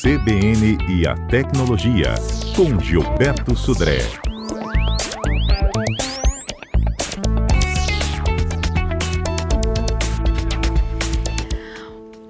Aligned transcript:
CBN 0.00 0.78
e 0.88 1.08
a 1.08 1.16
Tecnologia, 1.26 2.14
com 2.54 2.78
Gilberto 2.78 3.56
Sudré. 3.56 3.98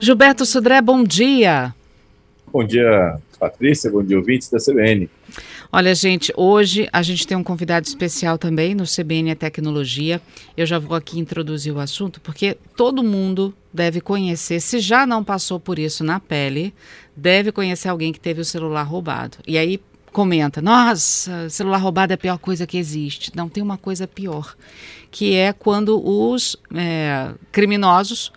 Gilberto 0.00 0.46
Sudré, 0.46 0.80
bom 0.80 1.04
dia. 1.04 1.74
Bom 2.50 2.64
dia, 2.64 3.18
Patrícia, 3.38 3.90
bom 3.90 4.02
dia, 4.02 4.16
ouvintes 4.16 4.48
da 4.48 4.58
CBN. 4.58 5.10
Olha, 5.70 5.94
gente, 5.94 6.32
hoje 6.34 6.88
a 6.90 7.02
gente 7.02 7.26
tem 7.26 7.36
um 7.36 7.44
convidado 7.44 7.86
especial 7.86 8.38
também 8.38 8.74
no 8.74 8.84
CBN 8.84 9.34
Tecnologia. 9.34 10.18
Eu 10.56 10.64
já 10.64 10.78
vou 10.78 10.96
aqui 10.96 11.20
introduzir 11.20 11.74
o 11.74 11.78
assunto, 11.78 12.22
porque 12.22 12.56
todo 12.74 13.04
mundo 13.04 13.54
deve 13.72 14.00
conhecer, 14.00 14.60
se 14.60 14.80
já 14.80 15.06
não 15.06 15.22
passou 15.22 15.60
por 15.60 15.78
isso 15.78 16.02
na 16.02 16.18
pele, 16.18 16.72
deve 17.14 17.52
conhecer 17.52 17.88
alguém 17.88 18.14
que 18.14 18.18
teve 18.18 18.40
o 18.40 18.46
celular 18.46 18.84
roubado. 18.84 19.36
E 19.46 19.58
aí 19.58 19.78
comenta: 20.10 20.62
nossa, 20.62 21.50
celular 21.50 21.76
roubado 21.76 22.14
é 22.14 22.14
a 22.14 22.18
pior 22.18 22.38
coisa 22.38 22.66
que 22.66 22.78
existe. 22.78 23.30
Não, 23.36 23.46
tem 23.46 23.62
uma 23.62 23.76
coisa 23.76 24.06
pior, 24.06 24.56
que 25.10 25.34
é 25.34 25.52
quando 25.52 26.02
os 26.02 26.56
é, 26.74 27.34
criminosos 27.52 28.32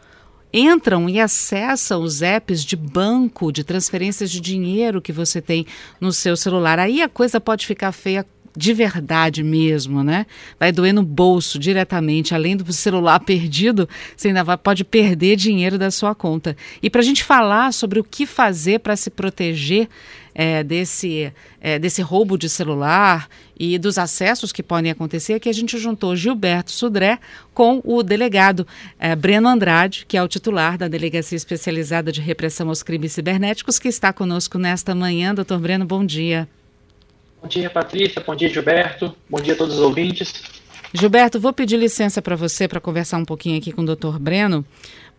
entram 0.54 1.10
e 1.10 1.20
acessam 1.20 2.02
os 2.02 2.22
apps 2.22 2.64
de 2.64 2.76
banco, 2.76 3.52
de 3.52 3.64
transferências 3.64 4.30
de 4.30 4.40
dinheiro 4.40 5.02
que 5.02 5.12
você 5.12 5.42
tem 5.42 5.66
no 6.00 6.12
seu 6.12 6.36
celular. 6.36 6.80
Aí 6.80 7.02
a 7.02 7.10
coisa 7.10 7.40
pode 7.40 7.66
ficar 7.66 7.92
feia 7.92 8.26
de 8.56 8.74
verdade 8.74 9.44
mesmo, 9.44 10.04
né? 10.04 10.26
Vai 10.60 10.72
doer 10.72 10.94
no 10.94 11.04
bolso 11.04 11.58
diretamente, 11.58 12.36
além 12.36 12.56
do 12.56 12.72
celular 12.74 13.20
perdido, 13.20 13.88
você 14.16 14.30
ainda 14.30 14.44
vai, 14.44 14.58
pode 14.58 14.84
perder 14.84 15.36
dinheiro 15.36 15.78
da 15.78 15.92
sua 15.92 16.14
conta. 16.14 16.56
E 16.82 16.90
para 16.90 17.02
a 17.02 17.04
gente 17.04 17.24
falar 17.24 17.74
sobre 17.74 18.00
o 18.00 18.04
que 18.04 18.26
fazer 18.26 18.80
para 18.80 18.96
se 18.96 19.10
proteger 19.10 19.88
é, 20.34 20.64
desse, 20.64 21.32
é, 21.60 21.78
desse 21.78 22.02
roubo 22.02 22.38
de 22.38 22.50
celular 22.50 23.28
e 23.58 23.78
dos 23.78 23.98
acessos 23.98 24.52
que 24.52 24.64
podem 24.64 24.92
acontecer, 24.92 25.40
que 25.40 25.50
a 25.50 25.54
gente 25.54 25.78
juntou 25.78 26.16
Gilberto 26.16 26.72
Sudré 26.72 27.20
com 27.54 27.82
o 27.84 28.02
delegado 28.02 28.66
é, 29.00 29.16
Breno 29.16 29.48
Andrade, 29.48 30.06
que 30.08 30.18
é 30.18 30.24
o 30.24 30.28
titular 30.28 30.78
da 30.78 30.88
Delegacia 30.88 31.36
Especializada 31.36 32.12
de 32.12 32.22
Repressão 32.22 32.70
aos 32.70 32.84
Crimes 32.84 33.14
Cibernéticos, 33.14 33.78
que 33.78 33.88
está 33.88 34.12
conosco 34.14 34.58
nesta 34.58 34.96
manhã. 34.96 35.36
Doutor 35.36 35.60
Breno, 35.60 35.86
bom 35.86 36.06
dia. 36.06 36.48
Bom 37.42 37.48
dia, 37.48 37.70
Patrícia. 37.70 38.22
Bom 38.26 38.36
dia, 38.36 38.50
Gilberto. 38.50 39.16
Bom 39.28 39.42
dia 39.42 39.54
a 39.54 39.58
todos 39.58 39.76
os 39.76 39.82
ouvintes. 39.82 40.32
Gilberto, 40.94 41.40
vou 41.40 41.52
pedir 41.52 41.78
licença 41.78 42.22
para 42.22 42.36
você 42.36 42.68
para 42.68 42.80
conversar 42.80 43.18
um 43.18 43.26
pouquinho 43.26 43.58
aqui 43.58 43.72
com 43.72 43.82
o 43.82 43.86
doutor 43.86 44.20
Breno, 44.20 44.64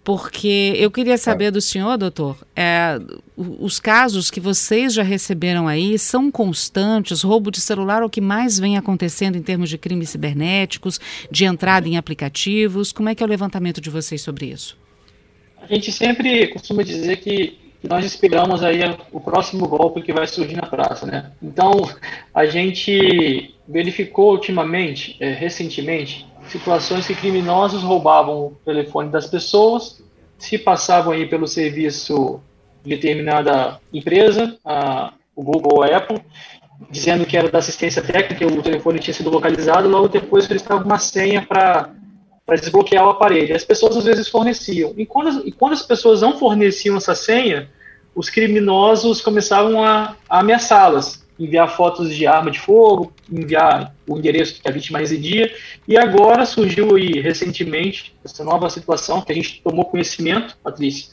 porque 0.04 0.74
eu 0.76 0.90
queria 0.90 1.18
saber 1.18 1.50
do 1.50 1.60
senhor, 1.60 1.96
doutor, 1.96 2.36
é, 2.54 3.00
os 3.36 3.80
casos 3.80 4.30
que 4.30 4.38
vocês 4.38 4.92
já 4.94 5.02
receberam 5.02 5.66
aí 5.66 5.98
são 5.98 6.30
constantes? 6.30 7.22
Roubo 7.22 7.50
de 7.50 7.60
celular 7.60 8.02
é 8.02 8.04
o 8.04 8.10
que 8.10 8.20
mais 8.20 8.58
vem 8.58 8.76
acontecendo 8.76 9.36
em 9.36 9.42
termos 9.42 9.68
de 9.68 9.78
crimes 9.78 10.10
cibernéticos, 10.10 11.00
de 11.30 11.44
entrada 11.44 11.88
em 11.88 11.96
aplicativos? 11.96 12.92
Como 12.92 13.08
é 13.08 13.14
que 13.14 13.22
é 13.22 13.26
o 13.26 13.28
levantamento 13.28 13.80
de 13.80 13.90
vocês 13.90 14.20
sobre 14.20 14.46
isso? 14.46 14.76
A 15.60 15.66
gente 15.66 15.90
sempre 15.90 16.48
costuma 16.48 16.82
dizer 16.82 17.16
que 17.16 17.61
nós 17.88 18.04
esperamos 18.04 18.62
aí 18.62 18.80
o 19.10 19.20
próximo 19.20 19.66
golpe 19.66 20.02
que 20.02 20.12
vai 20.12 20.26
surgir 20.26 20.56
na 20.56 20.66
praça, 20.66 21.04
né? 21.06 21.32
Então, 21.42 21.72
a 22.32 22.46
gente 22.46 23.54
verificou 23.66 24.32
ultimamente, 24.32 25.16
é, 25.20 25.32
recentemente, 25.32 26.26
situações 26.48 27.06
que 27.06 27.14
criminosos 27.14 27.82
roubavam 27.82 28.46
o 28.46 28.56
telefone 28.64 29.10
das 29.10 29.26
pessoas, 29.26 30.02
se 30.38 30.58
passavam 30.58 31.12
aí 31.12 31.26
pelo 31.26 31.46
serviço 31.46 32.40
de 32.84 32.90
determinada 32.90 33.80
empresa, 33.92 34.56
a, 34.64 35.12
o 35.34 35.42
Google 35.42 35.78
ou 35.78 35.82
a 35.82 35.96
Apple, 35.96 36.20
dizendo 36.90 37.24
que 37.24 37.36
era 37.36 37.50
da 37.50 37.58
assistência 37.58 38.02
técnica, 38.02 38.46
o 38.46 38.62
telefone 38.62 38.98
tinha 38.98 39.14
sido 39.14 39.30
localizado, 39.30 39.88
logo 39.88 40.08
depois 40.08 40.48
eles 40.50 40.62
estavam 40.62 40.84
uma 40.84 40.98
senha 40.98 41.42
para 41.42 41.90
desbloquear 42.60 43.06
o 43.06 43.10
aparelho. 43.10 43.54
As 43.54 43.64
pessoas 43.64 43.96
às 43.96 44.04
vezes 44.04 44.28
forneciam. 44.28 44.92
E 44.96 45.06
quando, 45.06 45.46
e 45.46 45.52
quando 45.52 45.72
as 45.72 45.82
pessoas 45.82 46.22
não 46.22 46.38
forneciam 46.38 46.96
essa 46.96 47.14
senha, 47.14 47.68
os 48.14 48.28
criminosos 48.28 49.20
começavam 49.20 49.82
a, 49.82 50.16
a 50.28 50.40
ameaçá-las 50.40 51.22
enviar 51.38 51.68
fotos 51.74 52.14
de 52.14 52.26
arma 52.26 52.50
de 52.50 52.60
fogo, 52.60 53.12
enviar 53.30 53.94
o 54.06 54.16
endereço 54.16 54.60
que 54.60 54.68
a 54.68 54.72
vítima 54.72 54.98
residia. 54.98 55.52
E 55.88 55.96
agora 55.96 56.46
surgiu 56.46 56.94
aí, 56.94 57.20
recentemente, 57.20 58.14
essa 58.24 58.44
nova 58.44 58.68
situação 58.70 59.20
que 59.22 59.32
a 59.32 59.34
gente 59.34 59.60
tomou 59.62 59.84
conhecimento, 59.84 60.56
Patrícia, 60.62 61.12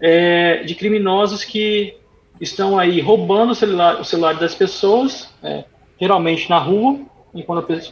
é, 0.00 0.62
de 0.64 0.74
criminosos 0.74 1.44
que 1.44 1.94
estão 2.40 2.78
aí 2.78 3.00
roubando 3.00 3.52
o 3.52 3.54
celular, 3.54 4.00
o 4.00 4.04
celular 4.04 4.34
das 4.34 4.54
pessoas, 4.54 5.28
é, 5.42 5.64
geralmente 6.00 6.48
na 6.48 6.58
rua, 6.58 7.00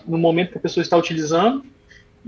no 0.07 0.19
momento 0.19 0.53
que 0.53 0.59
a 0.59 0.61
pessoa 0.61 0.83
está 0.83 0.97
utilizando, 0.97 1.65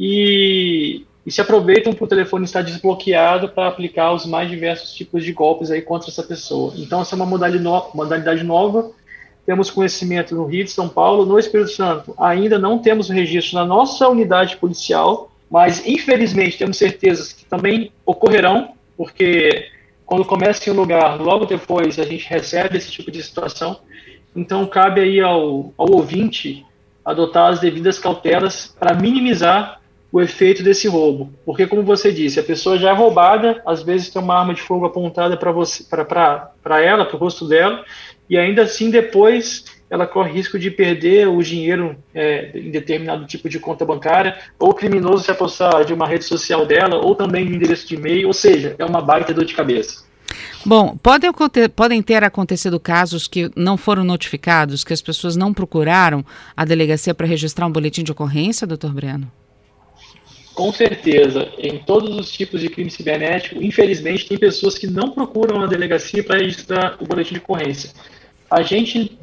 e, 0.01 1.05
e 1.27 1.31
se 1.31 1.43
aproveitam 1.43 1.93
para 1.93 2.05
o 2.05 2.09
telefone 2.09 2.47
estar 2.47 2.63
desbloqueado 2.63 3.51
para 3.51 3.69
aplicar 3.69 4.15
os 4.15 4.25
mais 4.25 4.49
diversos 4.49 4.95
tipos 4.95 5.23
de 5.23 5.31
golpes 5.31 5.71
aí 5.71 5.83
contra 5.83 6.09
essa 6.09 6.23
pessoa. 6.23 6.73
Então, 6.79 7.03
essa 7.03 7.15
é 7.15 7.17
uma 7.17 7.27
modalidade, 7.27 7.63
no, 7.63 7.91
modalidade 7.93 8.43
nova 8.43 8.91
temos 9.45 9.71
conhecimento 9.71 10.35
no 10.35 10.47
Rio 10.47 10.65
de 10.65 10.71
São 10.71 10.89
Paulo, 10.89 11.27
no 11.27 11.39
Espírito 11.39 11.71
Santo, 11.71 12.15
ainda 12.17 12.59
não 12.59 12.79
temos 12.79 13.09
registro 13.09 13.59
na 13.59 13.65
nossa 13.65 14.09
unidade 14.09 14.57
policial, 14.57 15.33
mas 15.51 15.85
infelizmente 15.87 16.57
temos 16.57 16.77
certezas 16.77 17.33
que 17.33 17.45
também 17.47 17.91
ocorrerão, 18.07 18.75
porque 18.97 19.67
quando 20.07 20.25
começa 20.25 20.69
em 20.69 20.73
um 20.73 20.77
lugar, 20.77 21.21
logo 21.21 21.47
depois 21.47 21.99
a 21.99 22.05
gente 22.05 22.29
recebe 22.29 22.79
esse 22.79 22.93
tipo 22.93 23.11
de 23.11 23.23
situação. 23.23 23.81
Então 24.37 24.65
cabe 24.67 25.01
aí 25.01 25.21
ao, 25.21 25.73
ao 25.77 25.91
ouvinte 25.91 26.65
adotar 27.05 27.51
as 27.51 27.61
devidas 27.61 27.99
cautelas 27.99 28.75
para 28.79 28.95
minimizar 28.95 29.80
o 30.13 30.21
efeito 30.21 30.63
desse 30.63 30.89
roubo. 30.89 31.33
Porque, 31.45 31.67
como 31.67 31.83
você 31.83 32.13
disse, 32.13 32.41
a 32.41 32.43
pessoa 32.43 32.79
já 32.79 32.91
é 32.91 32.95
roubada, 32.95 33.63
às 33.67 33.83
vezes 33.83 34.11
tem 34.11 34.21
uma 34.21 34.39
arma 34.39 34.55
de 34.55 34.63
fogo 34.63 34.87
apontada 34.87 35.37
para 35.37 36.83
ela, 36.83 37.05
para 37.05 37.17
o 37.17 37.19
rosto 37.19 37.47
dela, 37.47 37.85
e 38.29 38.37
ainda 38.37 38.63
assim 38.63 38.91
depois 38.91 39.65
ela 39.89 40.07
corre 40.07 40.33
risco 40.33 40.57
de 40.57 40.71
perder 40.71 41.27
o 41.27 41.43
dinheiro 41.43 41.97
é, 42.15 42.53
em 42.55 42.71
determinado 42.71 43.27
tipo 43.27 43.49
de 43.49 43.59
conta 43.59 43.85
bancária, 43.85 44.39
ou 44.59 44.71
o 44.71 44.75
criminoso 44.75 45.25
se 45.25 45.31
apossar 45.33 45.85
de 45.85 45.93
uma 45.93 46.07
rede 46.07 46.25
social 46.25 46.65
dela, 46.65 46.97
ou 47.05 47.15
também 47.15 47.45
de 47.45 47.55
endereço 47.57 47.89
de 47.89 47.97
e-mail, 47.97 48.29
ou 48.29 48.33
seja, 48.33 48.77
é 48.79 48.85
uma 48.85 49.01
baita 49.01 49.35
dor 49.35 49.45
de 49.45 49.55
cabeça. 49.55 50.05
Bom, 50.65 50.97
podem 51.75 52.03
ter 52.03 52.23
acontecido 52.23 52.79
casos 52.79 53.27
que 53.27 53.51
não 53.57 53.77
foram 53.77 54.05
notificados, 54.05 54.85
que 54.85 54.93
as 54.93 55.03
pessoas 55.03 55.35
não 55.35 55.53
procuraram 55.53 56.25
a 56.57 56.65
delegacia 56.65 57.15
para 57.15 57.27
registrar 57.27 57.67
um 57.67 57.73
boletim 57.73 58.05
de 58.05 58.13
ocorrência, 58.13 58.67
doutor 58.67 58.93
Breno? 58.93 59.31
Com 60.55 60.73
certeza, 60.73 61.49
em 61.59 61.79
todos 61.79 62.17
os 62.17 62.31
tipos 62.31 62.61
de 62.61 62.69
crime 62.69 62.91
cibernético, 62.91 63.63
infelizmente, 63.63 64.27
tem 64.27 64.37
pessoas 64.37 64.77
que 64.77 64.87
não 64.87 65.11
procuram 65.11 65.63
a 65.63 65.67
delegacia 65.67 66.23
para 66.23 66.39
registrar 66.39 66.97
o 67.01 67.07
boletim 67.07 67.35
de 67.35 67.41
ocorrência. 67.41 67.91
A 68.51 68.63
gente 68.63 69.19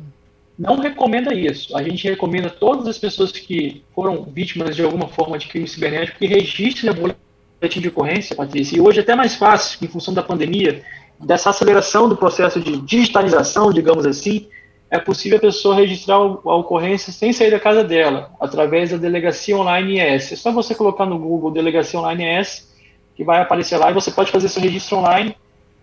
não 0.58 0.78
recomenda 0.78 1.34
isso. 1.34 1.76
A 1.78 1.84
gente 1.84 2.08
recomenda 2.08 2.50
todas 2.50 2.88
as 2.88 2.98
pessoas 2.98 3.32
que 3.32 3.84
foram 3.94 4.24
vítimas 4.24 4.76
de 4.76 4.84
alguma 4.84 5.08
forma 5.08 5.38
de 5.38 5.48
crime 5.48 5.68
cibernético 5.68 6.18
que 6.18 6.26
registrem 6.26 6.92
o 6.92 6.96
boletim 6.96 7.82
de 7.82 7.90
ocorrência, 7.90 8.36
Patrícia. 8.36 8.76
E 8.76 8.82
hoje 8.82 9.00
é 9.00 9.02
até 9.04 9.14
mais 9.14 9.36
fácil, 9.36 9.78
em 9.84 9.88
função 9.88 10.14
da 10.14 10.24
pandemia, 10.24 10.82
dessa 11.20 11.50
aceleração 11.50 12.10
do 12.10 12.18
processo 12.18 12.60
de 12.60 12.78
digitalização, 12.82 13.72
digamos 13.72 14.06
assim, 14.06 14.48
é 14.90 14.98
possível 15.00 15.38
a 15.38 15.42
pessoa 15.42 15.76
registrar 15.76 16.16
a 16.16 16.56
ocorrência 16.56 17.12
sem 17.12 17.34
sair 17.34 17.52
da 17.52 17.60
casa 17.60 17.84
dela, 17.84 18.32
através 18.40 18.92
da 18.92 18.98
Delegacia 18.98 19.58
Online 19.58 20.00
ES. 20.00 20.32
É 20.32 20.36
só 20.36 20.52
você 20.52 20.74
colocar 20.74 21.06
no 21.06 21.20
Google 21.20 21.52
Delegacia 21.52 22.00
Online 22.00 22.40
ES, 22.40 22.74
que 23.16 23.24
vai 23.24 23.42
aparecer 23.42 23.78
lá, 23.78 23.90
e 23.92 23.94
você 23.94 24.12
pode 24.12 24.32
fazer 24.32 24.48
seu 24.48 24.62
registro 24.62 24.98
online 24.98 25.36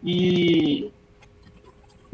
e 0.02 0.90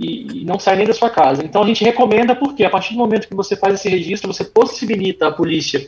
e, 0.00 0.44
não 0.44 0.58
sai 0.58 0.76
nem 0.76 0.87
da 0.87 0.94
sua 0.94 1.10
casa. 1.10 1.44
Então 1.44 1.62
a 1.62 1.66
gente 1.66 1.84
recomenda 1.84 2.34
porque 2.34 2.64
a 2.64 2.70
partir 2.70 2.94
do 2.94 2.98
momento 2.98 3.28
que 3.28 3.34
você 3.34 3.54
faz 3.54 3.75
esse 3.75 3.88
registro, 3.88 4.32
você 4.32 4.44
possibilita 4.44 5.28
a 5.28 5.32
polícia 5.32 5.86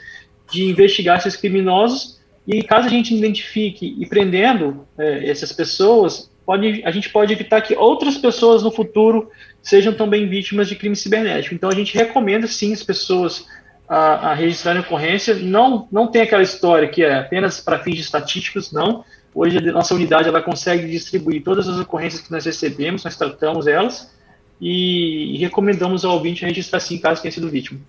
de 0.50 0.64
investigar 0.64 1.18
esses 1.18 1.34
criminosos 1.34 2.20
e 2.46 2.62
caso 2.62 2.86
a 2.86 2.90
gente 2.90 3.14
identifique 3.14 3.96
e 3.98 4.06
prendendo 4.06 4.86
é, 4.98 5.30
essas 5.30 5.50
pessoas, 5.52 6.30
pode, 6.44 6.82
a 6.84 6.90
gente 6.90 7.08
pode 7.08 7.32
evitar 7.32 7.62
que 7.62 7.74
outras 7.74 8.18
pessoas 8.18 8.62
no 8.62 8.70
futuro 8.70 9.30
sejam 9.62 9.92
também 9.92 10.28
vítimas 10.28 10.68
de 10.68 10.76
crime 10.76 10.96
cibernético. 10.96 11.54
Então 11.54 11.70
a 11.70 11.74
gente 11.74 11.94
recomenda 11.96 12.46
sim 12.46 12.72
as 12.72 12.82
pessoas 12.82 13.46
a, 13.88 14.30
a 14.30 14.34
registrarem 14.34 14.80
ocorrência. 14.82 15.34
Não, 15.34 15.86
não 15.90 16.08
tem 16.08 16.22
aquela 16.22 16.42
história 16.42 16.88
que 16.88 17.02
é 17.02 17.18
apenas 17.18 17.60
para 17.60 17.78
fins 17.78 17.98
estatísticos, 18.00 18.72
não. 18.72 19.04
Hoje 19.34 19.58
a 19.58 19.72
nossa 19.72 19.94
unidade 19.94 20.28
ela 20.28 20.42
consegue 20.42 20.90
distribuir 20.90 21.42
todas 21.42 21.68
as 21.68 21.78
ocorrências 21.78 22.22
que 22.22 22.30
nós 22.30 22.44
recebemos, 22.44 23.04
nós 23.04 23.16
tratamos 23.16 23.66
elas 23.66 24.12
e, 24.60 25.34
e 25.34 25.38
recomendamos 25.38 26.04
ao 26.04 26.14
ouvinte 26.14 26.44
registrar 26.44 26.80
sim 26.80 26.98
caso 26.98 27.22
tenha 27.22 27.32
sido 27.32 27.48
vítima. 27.48 27.80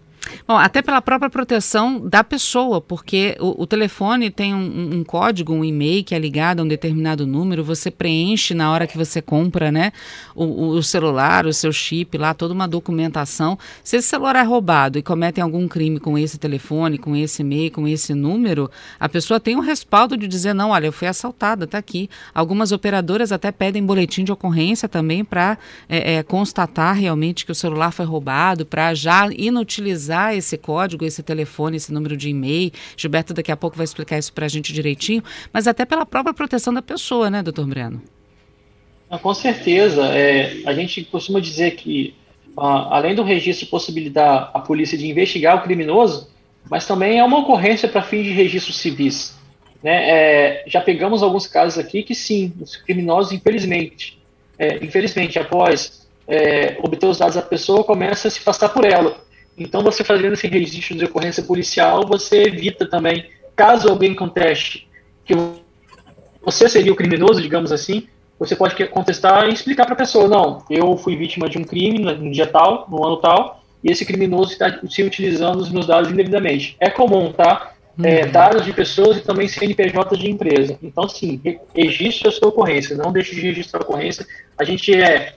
Bom, 0.47 0.57
até 0.57 0.81
pela 0.81 1.01
própria 1.01 1.29
proteção 1.29 1.99
da 2.07 2.23
pessoa, 2.23 2.81
porque 2.81 3.37
o, 3.39 3.63
o 3.63 3.67
telefone 3.67 4.29
tem 4.29 4.53
um, 4.53 4.99
um, 4.99 5.03
código, 5.03 5.53
um 5.53 5.63
e-mail 5.63 6.03
que 6.03 6.15
é 6.15 6.19
ligado 6.19 6.59
a 6.59 6.63
um 6.63 6.67
determinado 6.67 7.25
número, 7.25 7.63
você 7.63 7.89
preenche 7.89 8.53
na 8.53 8.71
hora 8.71 8.87
que 8.87 8.97
você 8.97 9.21
compra, 9.21 9.71
né? 9.71 9.91
O, 10.35 10.69
o 10.69 10.83
celular, 10.83 11.45
o 11.45 11.53
seu 11.53 11.71
chip 11.71 12.17
lá, 12.17 12.33
toda 12.33 12.53
uma 12.53 12.67
documentação. 12.67 13.57
Se 13.83 13.97
esse 13.97 14.07
celular 14.07 14.35
é 14.35 14.43
roubado 14.43 14.97
e 14.97 15.03
cometem 15.03 15.43
algum 15.43 15.67
crime 15.67 15.99
com 15.99 16.17
esse 16.17 16.37
telefone, 16.37 16.97
com 16.97 17.15
esse 17.15 17.41
e-mail, 17.41 17.71
com 17.71 17.87
esse 17.87 18.13
número, 18.13 18.69
a 18.99 19.07
pessoa 19.07 19.39
tem 19.39 19.55
um 19.55 19.61
respaldo 19.61 20.17
de 20.17 20.27
dizer, 20.27 20.53
não, 20.53 20.71
olha, 20.71 20.87
eu 20.87 20.93
fui 20.93 21.07
assaltada, 21.07 21.67
tá 21.67 21.77
aqui. 21.77 22.09
Algumas 22.33 22.71
operadoras 22.71 23.31
até 23.31 23.51
pedem 23.51 23.85
boletim 23.85 24.23
de 24.23 24.31
ocorrência 24.31 24.87
também 24.87 25.23
para 25.23 25.57
é, 25.87 26.15
é, 26.15 26.23
constatar 26.23 26.95
realmente 26.95 27.45
que 27.45 27.51
o 27.51 27.55
celular 27.55 27.91
foi 27.91 28.05
roubado, 28.05 28.65
para 28.65 28.93
já 28.93 29.27
inutilizar 29.31 30.22
esse 30.31 30.57
código, 30.57 31.03
esse 31.03 31.23
telefone, 31.23 31.77
esse 31.77 31.91
número 31.91 32.15
de 32.15 32.29
e-mail. 32.29 32.71
Gilberto 32.95 33.33
daqui 33.33 33.51
a 33.51 33.57
pouco 33.57 33.75
vai 33.75 33.83
explicar 33.83 34.19
isso 34.19 34.31
para 34.31 34.45
a 34.45 34.49
gente 34.49 34.71
direitinho, 34.71 35.23
mas 35.51 35.67
até 35.67 35.85
pela 35.85 36.05
própria 36.05 36.33
proteção 36.33 36.71
da 36.73 36.81
pessoa, 36.81 37.29
né, 37.31 37.41
doutor 37.41 37.65
Breno? 37.65 38.01
Ah, 39.09 39.17
com 39.17 39.33
certeza. 39.33 40.05
É, 40.07 40.61
a 40.65 40.73
gente 40.73 41.03
costuma 41.05 41.39
dizer 41.39 41.71
que, 41.71 42.15
ah, 42.55 42.97
além 42.97 43.15
do 43.15 43.23
registro 43.23 43.67
possibilitar 43.67 44.51
a 44.53 44.59
polícia 44.59 44.97
de 44.97 45.07
investigar 45.07 45.57
o 45.57 45.63
criminoso, 45.63 46.29
mas 46.69 46.85
também 46.85 47.19
é 47.19 47.23
uma 47.23 47.39
ocorrência 47.39 47.89
para 47.89 48.01
fim 48.01 48.21
de 48.23 48.29
registros 48.29 48.77
civis. 48.77 49.35
Né? 49.83 50.09
É, 50.09 50.63
já 50.67 50.79
pegamos 50.79 51.21
alguns 51.21 51.45
casos 51.45 51.77
aqui 51.77 52.03
que 52.03 52.15
sim, 52.15 52.53
os 52.61 52.77
criminosos, 52.77 53.33
infelizmente, 53.33 54.17
é, 54.57 54.77
infelizmente, 54.83 55.37
após 55.37 56.07
é, 56.27 56.77
obter 56.79 57.05
os 57.05 57.17
dados 57.17 57.35
da 57.35 57.41
pessoa, 57.41 57.83
começa 57.83 58.27
a 58.27 58.31
se 58.31 58.39
passar 58.41 58.69
por 58.69 58.85
ela. 58.85 59.17
Então, 59.57 59.83
você 59.83 60.03
fazendo 60.03 60.33
esse 60.33 60.47
registro 60.47 60.97
de 60.97 61.05
ocorrência 61.05 61.43
policial, 61.43 62.05
você 62.07 62.43
evita 62.43 62.87
também, 62.87 63.25
caso 63.55 63.89
alguém 63.89 64.15
conteste 64.15 64.87
que 65.25 65.33
você 66.43 66.67
seria 66.67 66.91
o 66.91 66.95
criminoso, 66.95 67.41
digamos 67.41 67.71
assim, 67.71 68.07
você 68.37 68.55
pode 68.55 68.75
contestar 68.87 69.47
e 69.47 69.53
explicar 69.53 69.85
para 69.85 69.93
a 69.93 69.97
pessoa, 69.97 70.27
não, 70.27 70.63
eu 70.69 70.97
fui 70.97 71.15
vítima 71.15 71.47
de 71.47 71.57
um 71.57 71.63
crime 71.63 71.99
no 71.99 72.31
dia 72.31 72.47
tal, 72.47 72.87
no 72.89 73.05
ano 73.05 73.17
tal, 73.17 73.63
e 73.83 73.91
esse 73.91 74.05
criminoso 74.05 74.51
está 74.51 74.79
se 74.89 75.03
utilizando 75.03 75.59
os 75.59 75.69
meus 75.69 75.87
dados 75.87 76.09
indevidamente. 76.09 76.75
É 76.79 76.89
comum, 76.89 77.31
tá? 77.31 77.73
É, 78.03 78.25
uhum. 78.25 78.31
dados 78.31 78.65
de 78.65 78.73
pessoas 78.73 79.17
e 79.17 79.21
também 79.21 79.47
CNPJ 79.47 80.17
de 80.17 80.29
empresa. 80.29 80.77
Então, 80.81 81.07
sim, 81.07 81.39
registre 81.75 82.27
a 82.27 82.31
sua 82.31 82.47
ocorrência, 82.47 82.97
não 82.97 83.11
deixe 83.11 83.35
de 83.35 83.41
registrar 83.41 83.81
a 83.81 83.83
ocorrência. 83.83 84.25
A 84.57 84.63
gente 84.63 84.91
é, 84.93 85.35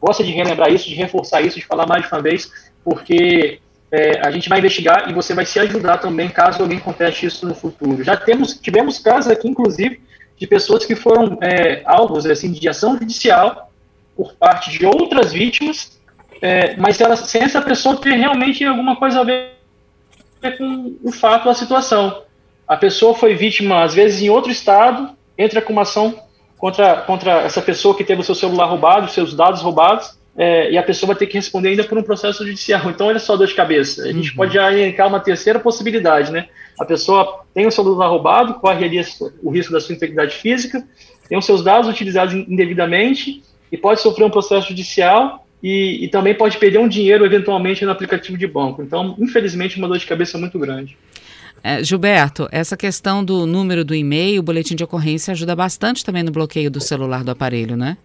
gosta 0.00 0.22
de 0.22 0.30
relembrar 0.30 0.70
isso, 0.72 0.88
de 0.88 0.94
reforçar 0.94 1.40
isso, 1.40 1.58
de 1.58 1.64
falar 1.64 1.86
mais 1.86 2.02
de 2.02 2.12
uma 2.12 2.20
vez, 2.20 2.50
porque 2.84 3.60
é, 3.90 4.20
a 4.26 4.30
gente 4.30 4.48
vai 4.48 4.58
investigar 4.58 5.10
e 5.10 5.12
você 5.12 5.34
vai 5.34 5.44
se 5.44 5.58
ajudar 5.58 5.98
também 5.98 6.28
caso 6.28 6.62
alguém 6.62 6.78
conteste 6.78 7.26
isso 7.26 7.46
no 7.46 7.54
futuro. 7.54 8.02
Já 8.04 8.16
temos, 8.16 8.54
tivemos 8.54 8.98
casos 8.98 9.30
aqui, 9.30 9.48
inclusive, 9.48 10.00
de 10.38 10.46
pessoas 10.46 10.84
que 10.84 10.94
foram 10.94 11.38
é, 11.42 11.82
alvos 11.84 12.24
assim, 12.26 12.52
de 12.52 12.68
ação 12.68 12.96
judicial 12.96 13.70
por 14.16 14.34
parte 14.34 14.70
de 14.70 14.86
outras 14.86 15.32
vítimas, 15.32 15.98
é, 16.40 16.76
mas 16.76 17.00
ela, 17.00 17.16
sem 17.16 17.42
essa 17.42 17.60
pessoa 17.60 17.96
ter 17.96 18.14
realmente 18.14 18.64
alguma 18.64 18.96
coisa 18.96 19.20
a 19.20 19.24
ver 19.24 19.52
com 20.56 20.96
o 21.02 21.12
fato 21.12 21.46
da 21.46 21.54
situação. 21.54 22.22
A 22.66 22.76
pessoa 22.76 23.14
foi 23.14 23.34
vítima, 23.34 23.82
às 23.82 23.94
vezes, 23.94 24.22
em 24.22 24.30
outro 24.30 24.50
estado, 24.50 25.10
entra 25.36 25.60
com 25.60 25.72
uma 25.72 25.82
ação 25.82 26.22
contra, 26.56 27.02
contra 27.02 27.40
essa 27.40 27.60
pessoa 27.60 27.96
que 27.96 28.04
teve 28.04 28.20
o 28.20 28.24
seu 28.24 28.34
celular 28.34 28.66
roubado, 28.66 29.10
seus 29.10 29.34
dados 29.34 29.60
roubados, 29.60 30.18
é, 30.42 30.72
e 30.72 30.78
a 30.78 30.82
pessoa 30.82 31.08
vai 31.08 31.16
ter 31.16 31.26
que 31.26 31.34
responder 31.34 31.68
ainda 31.68 31.84
por 31.84 31.98
um 31.98 32.02
processo 32.02 32.46
judicial. 32.46 32.88
Então, 32.88 33.08
olha 33.08 33.18
só 33.18 33.36
dor 33.36 33.46
de 33.46 33.52
cabeça. 33.52 34.04
A 34.04 34.10
gente 34.10 34.30
uhum. 34.30 34.36
pode 34.36 34.54
já 34.54 34.72
elencar 34.72 35.06
uma 35.06 35.20
terceira 35.20 35.60
possibilidade, 35.60 36.32
né? 36.32 36.48
A 36.80 36.84
pessoa 36.86 37.44
tem 37.52 37.66
o 37.66 37.70
celular 37.70 38.08
roubado, 38.08 38.54
corre 38.54 38.86
ali 38.86 39.04
o 39.42 39.50
risco 39.50 39.70
da 39.70 39.82
sua 39.82 39.94
integridade 39.94 40.34
física, 40.36 40.82
tem 41.28 41.36
os 41.36 41.44
seus 41.44 41.62
dados 41.62 41.90
utilizados 41.90 42.32
indevidamente 42.32 43.42
e 43.70 43.76
pode 43.76 44.00
sofrer 44.00 44.24
um 44.24 44.30
processo 44.30 44.68
judicial 44.68 45.46
e, 45.62 46.06
e, 46.06 46.08
também 46.08 46.34
pode 46.34 46.56
perder 46.56 46.78
um 46.78 46.88
dinheiro 46.88 47.26
eventualmente 47.26 47.84
no 47.84 47.90
aplicativo 47.90 48.38
de 48.38 48.46
banco. 48.46 48.82
Então, 48.82 49.14
infelizmente, 49.18 49.76
uma 49.76 49.88
dor 49.88 49.98
de 49.98 50.06
cabeça 50.06 50.38
muito 50.38 50.58
grande. 50.58 50.96
É, 51.62 51.84
Gilberto, 51.84 52.48
essa 52.50 52.78
questão 52.78 53.22
do 53.22 53.44
número 53.44 53.84
do 53.84 53.94
e-mail, 53.94 54.40
o 54.40 54.42
boletim 54.42 54.74
de 54.74 54.84
ocorrência 54.84 55.32
ajuda 55.32 55.54
bastante 55.54 56.02
também 56.02 56.22
no 56.22 56.30
bloqueio 56.30 56.70
do 56.70 56.80
celular 56.80 57.22
do 57.22 57.30
aparelho, 57.30 57.76
né? 57.76 57.98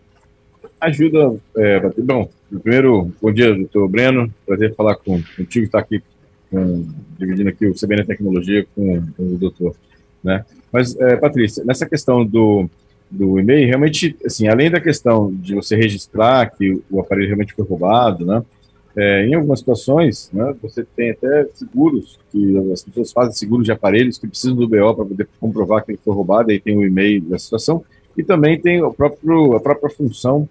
Ajuda, 0.80 1.38
é, 1.58 1.80
bom, 1.98 2.30
primeiro, 2.62 3.12
bom 3.22 3.32
dia, 3.32 3.56
doutor 3.56 3.88
Breno, 3.88 4.32
prazer 4.46 4.76
falar 4.76 4.96
com, 4.96 5.22
contigo, 5.36 5.66
estar 5.66 5.80
aqui 5.80 6.04
com, 6.52 6.86
dividindo 7.18 7.50
aqui 7.50 7.66
o 7.66 7.74
CBN 7.74 8.06
Tecnologia 8.06 8.66
com, 8.76 9.02
com 9.16 9.24
o 9.24 9.38
doutor, 9.38 9.76
né? 10.24 10.46
Mas, 10.72 10.96
é, 11.00 11.16
Patrícia, 11.16 11.64
nessa 11.64 11.88
questão 11.88 12.26
do, 12.26 12.70
do 13.10 13.40
e-mail, 13.40 13.68
realmente, 13.68 14.18
assim, 14.26 14.48
além 14.48 14.70
da 14.70 14.82
questão 14.82 15.34
de 15.34 15.56
você 15.56 15.76
registrar 15.76 16.50
que 16.50 16.82
o 16.92 17.00
aparelho 17.00 17.28
realmente 17.28 17.54
foi 17.54 17.66
roubado, 17.66 18.26
né? 18.26 18.44
É, 18.98 19.26
em 19.26 19.34
algumas 19.34 19.60
situações, 19.60 20.30
né, 20.32 20.56
você 20.62 20.86
tem 20.96 21.12
até 21.12 21.48
seguros, 21.54 22.18
que 22.32 22.58
as 22.72 22.82
pessoas 22.82 23.12
fazem 23.12 23.34
seguros 23.34 23.66
de 23.66 23.72
aparelhos 23.72 24.18
que 24.18 24.26
precisam 24.26 24.56
do 24.56 24.70
BO 24.70 24.96
para 24.96 25.06
poder 25.06 25.28
comprovar 25.38 25.84
que 25.84 25.92
ele 25.92 26.00
foi 26.04 26.14
roubado, 26.14 26.50
aí 26.50 26.62
tem 26.62 26.78
o 26.78 26.86
e-mail 26.86 27.22
da 27.22 27.38
situação, 27.38 27.84
e 28.18 28.24
também 28.24 28.58
tem 28.58 28.82
o 28.82 28.94
próprio, 28.94 29.54
a 29.56 29.60
própria 29.60 29.90
função 29.90 30.48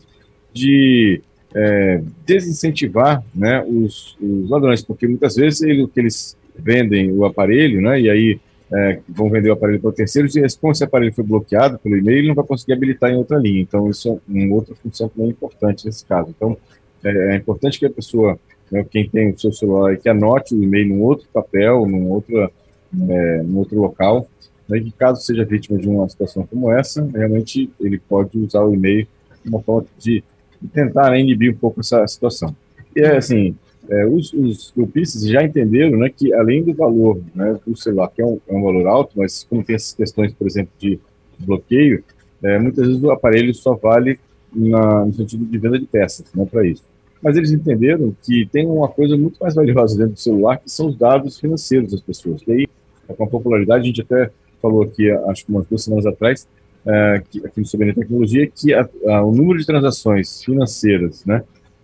de 0.55 1.21
é, 1.55 2.01
desincentivar 2.25 3.23
né, 3.35 3.63
os, 3.67 4.17
os, 4.21 4.49
ladrões, 4.49 4.83
porque 4.83 5.07
muitas 5.07 5.35
vezes 5.35 5.63
ele, 5.63 5.87
que 5.89 6.01
eles 6.01 6.37
vendem 6.57 7.13
o 7.13 7.25
aparelho, 7.25 7.81
né, 7.81 8.01
e 8.01 8.09
aí 8.09 8.41
é, 8.73 8.99
vão 9.09 9.29
vender 9.29 9.51
o 9.51 9.53
aparelho 9.53 9.81
para 9.81 9.93
terceiros, 9.93 10.35
e 10.37 10.43
como 10.59 10.73
esse 10.73 10.83
aparelho 10.83 11.13
foi 11.13 11.25
bloqueado 11.25 11.79
pelo 11.79 11.97
e-mail, 11.97 12.19
ele 12.19 12.29
não 12.29 12.35
vai 12.35 12.45
conseguir 12.45 12.73
habilitar 12.73 13.11
em 13.11 13.17
outra 13.17 13.39
linha. 13.39 13.61
Então, 13.61 13.91
isso 13.91 14.09
é 14.09 14.19
uma 14.29 14.55
outra 14.55 14.75
função 14.75 15.09
também 15.09 15.31
importante 15.31 15.85
nesse 15.85 16.05
caso. 16.05 16.31
Então, 16.31 16.57
é, 17.05 17.35
é 17.35 17.37
importante 17.37 17.79
que 17.79 17.87
a 17.87 17.91
pessoa, 17.91 18.39
né, 18.71 18.85
quem 18.91 19.09
tem 19.09 19.31
o 19.31 19.39
seu 19.39 19.53
celular, 19.53 19.97
que 19.97 20.09
anote 20.09 20.55
o 20.55 20.63
e-mail 20.63 20.89
num 20.89 21.03
outro 21.03 21.27
papel, 21.33 21.87
num 21.87 22.11
outro, 22.11 22.37
é, 22.39 23.43
num 23.43 23.59
outro 23.59 23.81
local, 23.81 24.27
né, 24.69 24.81
que 24.81 24.91
caso 24.93 25.23
seja 25.23 25.45
vítima 25.45 25.79
de 25.79 25.89
uma 25.89 26.09
situação 26.09 26.47
como 26.47 26.73
essa, 26.73 27.07
realmente 27.15 27.71
ele 27.79 27.99
pode 27.99 28.39
usar 28.39 28.65
o 28.65 28.75
e-mail 28.75 29.07
como 29.45 29.63
forma 29.63 29.87
de 29.99 30.25
tentar 30.69 31.11
né, 31.11 31.21
inibir 31.21 31.53
um 31.53 31.57
pouco 31.57 31.81
essa 31.81 32.07
situação. 32.07 32.55
E 32.95 33.01
é 33.01 33.17
assim, 33.17 33.55
é, 33.89 34.07
os, 34.07 34.33
os 34.33 34.73
golpistas 34.77 35.27
já 35.27 35.43
entenderam 35.43 35.99
né, 35.99 36.09
que 36.09 36.33
além 36.33 36.63
do 36.63 36.73
valor 36.73 37.21
né, 37.35 37.59
do 37.67 37.77
celular, 37.77 38.09
que 38.09 38.23
é 38.23 38.27
um, 38.27 38.41
é 38.49 38.55
um, 38.55 38.63
valor 38.63 38.87
alto, 38.87 39.13
mas 39.17 39.45
como 39.45 39.63
tem 39.63 39.77
essas 39.77 39.93
questões, 39.93 40.33
por 40.33 40.47
exemplo, 40.47 40.73
de 40.79 40.99
bloqueio, 41.39 42.03
é, 42.43 42.59
muitas 42.59 42.87
vezes 42.87 43.03
o 43.03 43.11
aparelho 43.11 43.55
só 43.55 43.75
vale 43.75 44.19
na, 44.55 45.05
no 45.05 45.13
sentido 45.13 45.45
de 45.45 45.59
venda 45.59 45.79
de 45.79 45.87
peças, 45.87 46.27
não 46.35 46.47
para 46.47 46.67
isso. 46.67 46.83
Mas 47.21 47.37
eles 47.37 47.51
entenderam 47.53 48.15
que 48.23 48.47
tem 48.53 48.67
uma 48.67 48.89
coisa 48.89 49.17
muito 49.17 49.39
mais 49.41 49.55
valiosa 49.55 49.97
dentro 49.97 50.13
do 50.13 50.21
celular, 50.21 50.59
que 50.59 50.71
são 50.71 50.89
os 50.89 50.97
dados 50.97 51.39
financeiros 51.39 51.91
das 51.91 52.01
pessoas. 52.01 52.43
E 52.47 52.53
aí, 52.53 52.69
com 53.17 53.25
a 53.25 53.27
popularidade, 53.27 53.83
a 53.83 53.87
gente 53.87 54.03
até 54.03 54.31
falou 54.61 54.83
aqui, 54.83 55.11
acho 55.11 55.45
que 55.45 55.51
umas 55.51 55.67
duas 55.67 55.83
semanas 55.83 56.05
atrás, 56.05 56.47
é, 56.87 57.23
aqui 57.45 57.61
no 57.61 57.67
Soberania 57.67 58.01
Tecnologia, 58.01 58.47
que 58.47 58.75
a, 58.75 58.89
a, 59.09 59.25
o 59.25 59.33
número 59.33 59.59
de 59.59 59.67
transações 59.67 60.43
financeiras 60.43 61.25
né, 61.25 61.43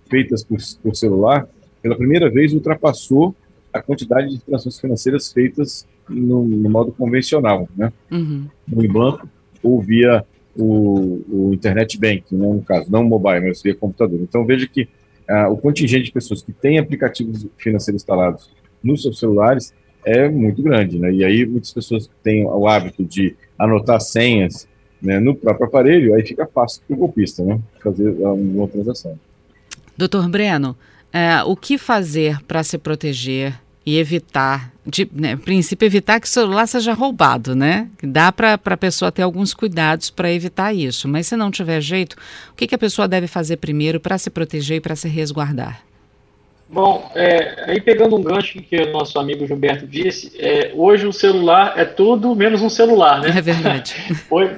feitas 0.09 0.45
por, 0.45 0.59
por 0.83 0.95
celular 0.95 1.49
pela 1.83 1.97
primeira 1.97 2.31
vez, 2.31 2.53
ultrapassou 2.53 3.35
a 3.73 3.81
quantidade 3.81 4.31
de 4.31 4.41
transações 4.41 4.79
financeiras 4.79 5.33
feitas 5.33 5.87
no, 6.09 6.45
no 6.45 6.69
modo 6.69 6.93
convencional, 6.93 7.69
né? 7.77 7.93
Uhum. 8.11 8.47
No 8.67 8.93
banco 8.93 9.29
ou 9.63 9.81
via 9.81 10.25
o, 10.57 11.23
o, 11.29 11.55
internet 11.55 11.99
banking, 11.99 12.37
né, 12.37 12.47
no 12.47 12.63
caso, 12.63 12.91
não 12.91 13.05
mobile, 13.05 13.47
mas 13.47 13.63
via 13.63 13.75
computador. 13.75 14.19
Então 14.21 14.45
veja 14.45 14.67
que 14.67 14.89
ah, 15.29 15.49
o 15.49 15.57
contingente 15.57 16.07
de 16.07 16.13
pessoas 16.13 16.43
que 16.43 16.53
têm 16.53 16.79
aplicativos 16.79 17.47
financeiros 17.57 18.03
instalados 18.03 18.51
nos 18.83 19.03
seus 19.03 19.19
celulares 19.19 19.73
é 20.05 20.29
muito 20.29 20.63
grande, 20.63 20.99
né? 20.99 21.13
E 21.13 21.25
aí 21.25 21.47
muitas 21.47 21.73
pessoas 21.73 22.11
têm 22.23 22.45
o 22.45 22.67
hábito 22.67 23.05
de 23.05 23.37
anotar 23.59 24.01
senhas 24.01 24.67
né, 25.03 25.19
no 25.19 25.35
próprio 25.35 25.67
aparelho, 25.67 26.15
aí 26.15 26.27
fica 26.27 26.47
fácil 26.47 26.83
para 26.87 26.95
o 26.95 26.99
golpista, 26.99 27.43
né? 27.43 27.59
Fazer 27.83 28.11
uma 28.11 28.69
transação. 28.69 29.19
Doutor 29.97 30.29
Breno, 30.29 30.77
é, 31.13 31.43
o 31.43 31.57
que 31.57 31.77
fazer 31.77 32.41
para 32.45 32.63
se 32.63 32.79
proteger 32.79 33.55
e 33.85 33.99
evitar, 33.99 34.73
de, 34.87 35.09
né, 35.13 35.37
princípio, 35.37 35.87
evitar 35.87 36.21
que 36.21 36.27
o 36.27 36.31
celular 36.31 36.67
seja 36.67 36.93
roubado, 36.93 37.55
né? 37.55 37.89
Dá 38.03 38.31
para 38.31 38.55
a 38.63 38.77
pessoa 38.77 39.11
ter 39.11 39.23
alguns 39.23 39.55
cuidados 39.55 40.11
para 40.11 40.33
evitar 40.33 40.73
isso, 40.73 41.09
mas 41.09 41.27
se 41.27 41.37
não 41.37 41.51
tiver 41.51 41.81
jeito, 41.81 42.17
o 42.53 42.55
que, 42.55 42.67
que 42.67 42.75
a 42.75 42.79
pessoa 42.79 43.09
deve 43.09 43.27
fazer 43.27 43.57
primeiro 43.57 43.99
para 43.99 44.19
se 44.19 44.31
proteger 44.31 44.77
e 44.77 44.81
para 44.81 44.95
se 44.95 45.09
resguardar? 45.09 45.83
Bom, 46.73 47.11
é, 47.17 47.65
aí 47.67 47.81
pegando 47.81 48.17
um 48.17 48.23
gancho 48.23 48.63
que 48.63 48.77
o 48.77 48.93
nosso 48.93 49.19
amigo 49.19 49.45
Gilberto 49.45 49.89
disse, 49.89 50.33
é, 50.39 50.71
hoje 50.77 51.05
o 51.05 51.13
celular 51.13 51.75
é 51.77 51.85
tudo 51.85 52.33
menos 52.37 52.63
um 52.63 52.71
celular, 52.71 53.21
né? 53.21 53.31
É 53.37 53.43
verdade. 53.43 53.97
hoje, 54.31 54.55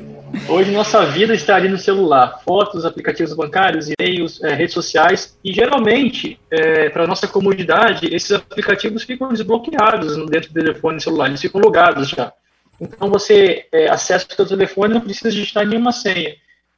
Hoje 0.48 0.70
nossa 0.70 1.04
vida 1.06 1.34
está 1.34 1.56
ali 1.56 1.68
no 1.68 1.78
celular. 1.78 2.40
Fotos, 2.44 2.84
aplicativos 2.84 3.34
bancários, 3.34 3.88
e-mails, 3.88 4.42
é, 4.42 4.54
redes 4.54 4.74
sociais. 4.74 5.38
E 5.44 5.52
geralmente, 5.52 6.38
é, 6.50 6.88
para 6.88 7.06
nossa 7.06 7.28
comodidade, 7.28 8.06
esses 8.14 8.32
aplicativos 8.32 9.02
ficam 9.02 9.28
desbloqueados 9.28 10.16
dentro 10.28 10.52
do 10.52 10.60
telefone 10.60 11.00
celular. 11.00 11.28
Eles 11.28 11.40
ficam 11.40 11.60
logados 11.60 12.08
já. 12.08 12.32
Então 12.80 13.08
você 13.10 13.66
é, 13.70 13.88
acessa 13.88 14.26
o 14.30 14.34
seu 14.34 14.46
telefone 14.46 14.94
não 14.94 15.00
precisa 15.00 15.30
digitar 15.30 15.66
nenhuma 15.66 15.92
senha. 15.92 16.34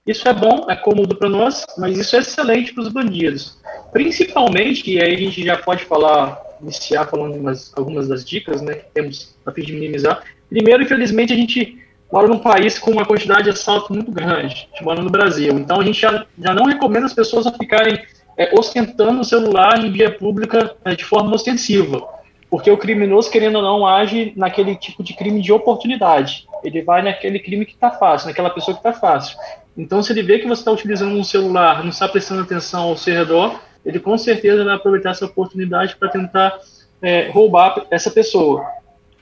Isso 0.06 0.28
é 0.28 0.34
bom, 0.34 0.66
é 0.68 0.76
cômodo 0.76 1.16
para 1.16 1.30
nós, 1.30 1.64
mas 1.78 1.96
isso 1.96 2.14
é 2.14 2.18
excelente 2.18 2.74
para 2.74 2.82
os 2.82 2.90
bandidos. 2.90 3.58
Principalmente, 3.90 4.90
e 4.90 5.02
aí 5.02 5.14
a 5.14 5.18
gente 5.18 5.42
já 5.42 5.56
pode 5.56 5.84
falar, 5.84 6.38
iniciar 6.60 7.06
falando 7.06 7.36
umas, 7.36 7.72
algumas 7.74 8.08
das 8.08 8.22
dicas 8.22 8.60
né, 8.60 8.74
que 8.74 8.90
temos 8.92 9.34
a 9.46 9.50
fim 9.50 9.62
de 9.62 9.72
minimizar. 9.72 10.22
Primeiro, 10.50 10.82
infelizmente, 10.82 11.32
a 11.32 11.36
gente 11.36 11.82
mora 12.12 12.28
num 12.28 12.38
país 12.38 12.78
com 12.78 12.90
uma 12.90 13.04
quantidade 13.04 13.44
de 13.44 13.50
assalto 13.50 13.92
muito 13.92 14.10
grande, 14.10 14.68
mora 14.82 15.02
no 15.02 15.10
Brasil. 15.10 15.58
Então, 15.58 15.80
a 15.80 15.84
gente 15.84 16.00
já, 16.00 16.24
já 16.38 16.54
não 16.54 16.64
recomenda 16.64 17.06
as 17.06 17.14
pessoas 17.14 17.46
a 17.46 17.52
ficarem 17.52 18.00
é, 18.36 18.50
ostentando 18.56 19.20
o 19.20 19.24
celular 19.24 19.84
em 19.84 19.90
via 19.90 20.10
pública 20.10 20.74
é, 20.84 20.94
de 20.94 21.04
forma 21.04 21.34
ostensiva. 21.34 22.06
Porque 22.50 22.70
o 22.70 22.76
criminoso, 22.76 23.30
querendo 23.30 23.56
ou 23.56 23.62
não, 23.62 23.86
age 23.86 24.32
naquele 24.36 24.76
tipo 24.76 25.02
de 25.02 25.14
crime 25.14 25.40
de 25.40 25.52
oportunidade. 25.52 26.46
Ele 26.62 26.82
vai 26.82 27.02
naquele 27.02 27.38
crime 27.38 27.66
que 27.66 27.74
está 27.74 27.90
fácil, 27.90 28.28
naquela 28.28 28.50
pessoa 28.50 28.76
que 28.76 28.86
está 28.86 28.92
fácil. 28.92 29.36
Então, 29.76 30.02
se 30.02 30.12
ele 30.12 30.22
vê 30.22 30.38
que 30.38 30.46
você 30.46 30.60
está 30.60 30.70
utilizando 30.70 31.16
um 31.16 31.24
celular, 31.24 31.82
não 31.82 31.90
está 31.90 32.06
prestando 32.06 32.42
atenção 32.42 32.84
ao 32.84 32.96
seu 32.96 33.12
redor, 33.12 33.60
ele 33.84 33.98
com 33.98 34.16
certeza 34.16 34.64
vai 34.64 34.74
aproveitar 34.74 35.10
essa 35.10 35.26
oportunidade 35.26 35.96
para 35.96 36.08
tentar 36.08 36.58
é, 37.02 37.28
roubar 37.28 37.86
essa 37.90 38.10
pessoa. 38.10 38.64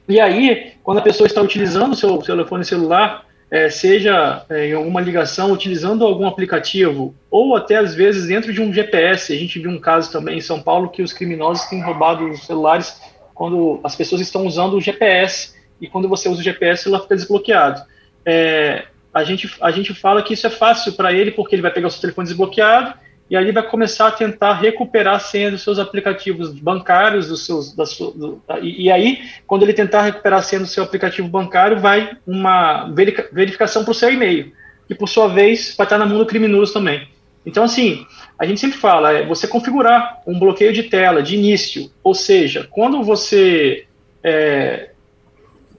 E 0.08 0.20
aí, 0.20 0.72
quando 0.82 0.98
a 0.98 1.02
pessoa 1.02 1.26
está 1.26 1.40
utilizando 1.40 1.92
o 1.92 1.96
seu, 1.96 2.18
telefone 2.18 2.64
celular, 2.64 3.24
é, 3.50 3.68
seja 3.68 4.44
é, 4.48 4.68
em 4.68 4.72
alguma 4.72 5.00
ligação, 5.00 5.52
utilizando 5.52 6.04
algum 6.04 6.26
aplicativo, 6.26 7.14
ou 7.30 7.54
até 7.54 7.76
às 7.76 7.94
vezes 7.94 8.26
dentro 8.26 8.52
de 8.52 8.60
um 8.60 8.72
GPS, 8.72 9.32
a 9.32 9.36
gente 9.36 9.58
viu 9.58 9.70
um 9.70 9.78
caso 9.78 10.10
também 10.10 10.38
em 10.38 10.40
São 10.40 10.60
Paulo 10.60 10.88
que 10.88 11.02
os 11.02 11.12
criminosos 11.12 11.66
têm 11.66 11.82
roubado 11.82 12.28
os 12.28 12.46
celulares 12.46 13.00
quando 13.34 13.80
as 13.84 13.94
pessoas 13.94 14.20
estão 14.20 14.46
usando 14.46 14.74
o 14.74 14.80
GPS, 14.80 15.54
e 15.80 15.88
quando 15.88 16.08
você 16.08 16.28
usa 16.28 16.40
o 16.40 16.44
GPS, 16.44 16.88
ela 16.88 17.00
fica 17.00 17.16
desbloqueado. 17.16 17.82
É, 18.24 18.84
a 19.12 19.24
gente, 19.24 19.50
a 19.60 19.70
gente 19.70 19.92
fala 19.92 20.22
que 20.22 20.34
isso 20.34 20.46
é 20.46 20.50
fácil 20.50 20.92
para 20.92 21.12
ele, 21.12 21.32
porque 21.32 21.54
ele 21.54 21.62
vai 21.62 21.72
pegar 21.72 21.88
o 21.88 21.90
seu 21.90 22.00
telefone 22.00 22.28
desbloqueado 22.28 22.94
e 23.32 23.36
aí 23.36 23.44
ele 23.44 23.52
vai 23.52 23.62
começar 23.62 24.08
a 24.08 24.12
tentar 24.12 24.52
recuperar 24.52 25.14
a 25.14 25.18
senha 25.18 25.50
dos 25.50 25.62
seus 25.62 25.78
aplicativos 25.78 26.52
bancários, 26.52 27.28
dos 27.28 27.46
seus, 27.46 27.74
da 27.74 27.86
sua, 27.86 28.12
do, 28.12 28.42
e, 28.60 28.84
e, 28.84 28.90
aí, 28.90 29.22
quando 29.46 29.62
ele 29.62 29.72
tentar 29.72 30.02
recuperar 30.02 30.40
a 30.40 30.42
senha 30.42 30.60
do 30.60 30.66
seu 30.66 30.84
aplicativo 30.84 31.26
bancário, 31.28 31.80
vai 31.80 32.14
uma 32.26 32.92
verificação 33.32 33.84
para 33.84 33.90
o 33.90 33.94
seu 33.94 34.12
e-mail, 34.12 34.52
que 34.86 34.94
por 34.94 35.08
sua 35.08 35.28
vez 35.28 35.74
vai 35.74 35.86
estar 35.86 35.96
na 35.96 36.04
mão 36.04 36.18
do 36.18 36.26
criminoso 36.26 36.74
também. 36.74 37.08
Então, 37.46 37.64
assim, 37.64 38.06
a 38.38 38.44
gente 38.44 38.60
sempre 38.60 38.76
fala, 38.76 39.12
é 39.12 39.24
você 39.24 39.48
configurar 39.48 40.20
um 40.26 40.38
bloqueio 40.38 40.74
de 40.74 40.82
tela 40.82 41.22
de 41.22 41.34
início, 41.34 41.90
ou 42.04 42.12
seja, 42.12 42.68
quando 42.70 43.02
você 43.02 43.86
é, 44.22 44.90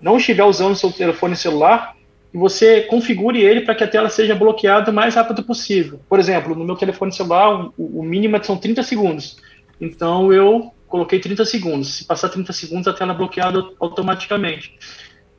não 0.02 0.18
estiver 0.18 0.44
usando 0.44 0.76
seu 0.76 0.92
telefone 0.92 1.36
celular, 1.36 1.96
e 2.34 2.38
você 2.38 2.82
configure 2.82 3.40
ele 3.40 3.62
para 3.62 3.76
que 3.76 3.84
a 3.84 3.88
tela 3.88 4.10
seja 4.10 4.34
bloqueada 4.34 4.90
o 4.90 4.94
mais 4.94 5.14
rápido 5.14 5.44
possível. 5.44 6.00
Por 6.10 6.20
exemplo, 6.20 6.56
no 6.56 6.66
meu 6.66 6.76
telefone 6.76 7.12
celular, 7.12 7.70
o, 7.78 8.00
o 8.00 8.04
mínimo 8.04 8.44
são 8.44 8.58
30 8.58 8.82
segundos. 8.82 9.38
Então 9.80 10.34
eu 10.34 10.74
coloquei 10.88 11.20
30 11.20 11.46
segundos. 11.46 11.94
Se 11.94 12.06
passar 12.06 12.30
30 12.30 12.52
segundos, 12.52 12.88
a 12.88 12.94
tela 12.94 13.14
é 13.14 13.16
bloqueada 13.16 13.64
automaticamente. 13.80 14.76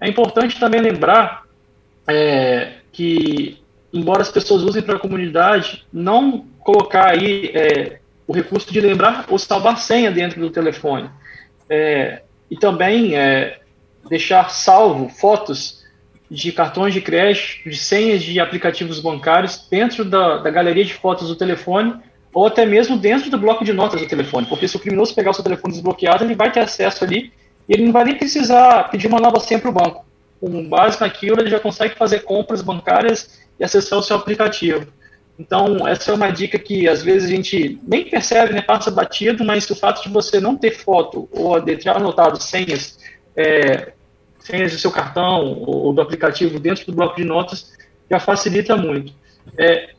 É 0.00 0.08
importante 0.08 0.60
também 0.60 0.80
lembrar 0.80 1.44
é, 2.06 2.74
que, 2.92 3.58
embora 3.92 4.22
as 4.22 4.30
pessoas 4.30 4.62
usem 4.62 4.82
para 4.82 4.94
a 4.94 5.00
comunidade, 5.00 5.84
não 5.92 6.46
colocar 6.60 7.10
aí 7.10 7.50
é, 7.54 7.98
o 8.26 8.32
recurso 8.32 8.72
de 8.72 8.80
lembrar 8.80 9.26
ou 9.28 9.38
salvar 9.38 9.78
senha 9.78 10.12
dentro 10.12 10.40
do 10.40 10.50
telefone. 10.50 11.10
É, 11.68 12.22
e 12.48 12.56
também 12.56 13.16
é, 13.16 13.58
deixar 14.08 14.50
salvo 14.50 15.08
fotos 15.08 15.83
de 16.30 16.52
cartões 16.52 16.94
de 16.94 17.00
crédito, 17.00 17.68
de 17.68 17.76
senhas 17.76 18.22
de 18.22 18.40
aplicativos 18.40 19.00
bancários 19.00 19.66
dentro 19.70 20.04
da, 20.04 20.38
da 20.38 20.50
galeria 20.50 20.84
de 20.84 20.94
fotos 20.94 21.28
do 21.28 21.36
telefone 21.36 21.94
ou 22.32 22.46
até 22.46 22.66
mesmo 22.66 22.96
dentro 22.96 23.30
do 23.30 23.38
bloco 23.38 23.64
de 23.64 23.72
notas 23.72 24.00
do 24.00 24.08
telefone, 24.08 24.46
porque 24.46 24.66
se 24.66 24.76
o 24.76 24.80
criminoso 24.80 25.14
pegar 25.14 25.30
o 25.30 25.34
seu 25.34 25.44
telefone 25.44 25.74
desbloqueado, 25.74 26.24
ele 26.24 26.34
vai 26.34 26.50
ter 26.50 26.60
acesso 26.60 27.04
ali 27.04 27.32
e 27.68 27.72
ele 27.72 27.84
não 27.84 27.92
vai 27.92 28.04
nem 28.04 28.16
precisar 28.16 28.90
pedir 28.90 29.06
uma 29.06 29.20
nova 29.20 29.38
senha 29.38 29.60
para 29.60 29.70
o 29.70 29.72
banco. 29.72 30.04
Com 30.40 30.68
base 30.68 31.00
naquilo, 31.00 31.40
ele 31.40 31.48
já 31.48 31.60
consegue 31.60 31.94
fazer 31.94 32.20
compras 32.20 32.60
bancárias 32.60 33.40
e 33.58 33.64
acessar 33.64 33.98
o 33.98 34.02
seu 34.02 34.16
aplicativo. 34.16 34.86
Então, 35.38 35.86
essa 35.86 36.10
é 36.10 36.14
uma 36.14 36.30
dica 36.30 36.58
que 36.58 36.88
às 36.88 37.02
vezes 37.02 37.28
a 37.28 37.34
gente 37.34 37.78
nem 37.86 38.04
percebe, 38.04 38.52
né, 38.52 38.62
passa 38.62 38.90
batido, 38.90 39.44
mas 39.44 39.68
o 39.70 39.76
fato 39.76 40.02
de 40.02 40.08
você 40.08 40.40
não 40.40 40.56
ter 40.56 40.72
foto 40.72 41.28
ou 41.32 41.60
ter 41.60 41.88
anotado 41.88 42.40
senhas 42.40 42.98
é, 43.36 43.92
senhas 44.44 44.72
do 44.72 44.78
seu 44.78 44.92
cartão 44.92 45.62
ou 45.66 45.92
do 45.92 46.00
aplicativo 46.00 46.60
dentro 46.60 46.86
do 46.86 46.92
bloco 46.92 47.16
de 47.16 47.24
notas 47.24 47.72
já 48.08 48.20
facilita 48.20 48.76
muito. 48.76 49.12
É, 49.58 49.90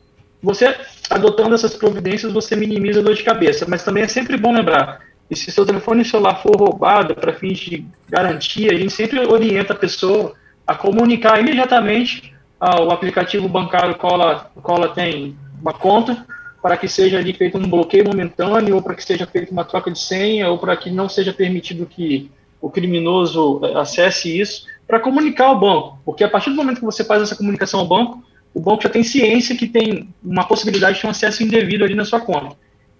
você 0.42 0.74
adotando 1.10 1.54
essas 1.54 1.74
providências, 1.74 2.32
você 2.32 2.56
minimiza 2.56 3.00
a 3.00 3.02
dor 3.02 3.14
de 3.14 3.22
cabeça, 3.22 3.66
mas 3.68 3.84
também 3.84 4.04
é 4.04 4.08
sempre 4.08 4.36
bom 4.36 4.52
lembrar 4.52 5.00
e 5.30 5.36
se 5.36 5.50
seu 5.50 5.66
telefone 5.66 6.04
celular 6.04 6.40
for 6.40 6.56
roubado 6.56 7.14
para 7.14 7.32
fins 7.32 7.58
de 7.58 7.84
garantia, 8.08 8.72
a 8.72 8.76
gente 8.76 8.92
sempre 8.92 9.20
orienta 9.20 9.72
a 9.72 9.76
pessoa 9.76 10.34
a 10.66 10.74
comunicar 10.74 11.40
imediatamente 11.40 12.32
ao 12.58 12.90
aplicativo 12.90 13.48
bancário 13.48 13.96
qual 13.96 14.14
ela, 14.14 14.50
qual 14.62 14.78
ela 14.78 14.94
tem 14.94 15.36
uma 15.60 15.72
conta, 15.72 16.24
para 16.62 16.76
que 16.76 16.88
seja 16.88 17.18
ali 17.18 17.32
feito 17.32 17.58
um 17.58 17.68
bloqueio 17.68 18.04
momentâneo, 18.04 18.76
ou 18.76 18.82
para 18.82 18.94
que 18.94 19.04
seja 19.04 19.26
feita 19.26 19.52
uma 19.52 19.64
troca 19.64 19.90
de 19.90 19.98
senha, 19.98 20.48
ou 20.48 20.58
para 20.58 20.76
que 20.76 20.90
não 20.90 21.08
seja 21.08 21.32
permitido 21.32 21.86
que 21.86 22.30
o 22.60 22.70
criminoso 22.70 23.60
eh, 23.64 23.78
acesse 23.78 24.38
isso 24.38 24.66
para 24.86 25.00
comunicar 25.00 25.46
ao 25.46 25.58
banco, 25.58 25.98
porque 26.04 26.24
a 26.24 26.28
partir 26.28 26.50
do 26.50 26.56
momento 26.56 26.78
que 26.78 26.84
você 26.84 27.04
faz 27.04 27.22
essa 27.22 27.36
comunicação 27.36 27.80
ao 27.80 27.86
banco, 27.86 28.22
o 28.54 28.60
banco 28.60 28.82
já 28.82 28.88
tem 28.88 29.02
ciência 29.02 29.56
que 29.56 29.66
tem 29.66 30.08
uma 30.24 30.44
possibilidade 30.44 30.98
de 30.98 31.06
um 31.06 31.10
acesso 31.10 31.42
indevido 31.42 31.84
ali 31.84 31.94
na 31.94 32.04
sua 32.04 32.20
conta. 32.20 32.56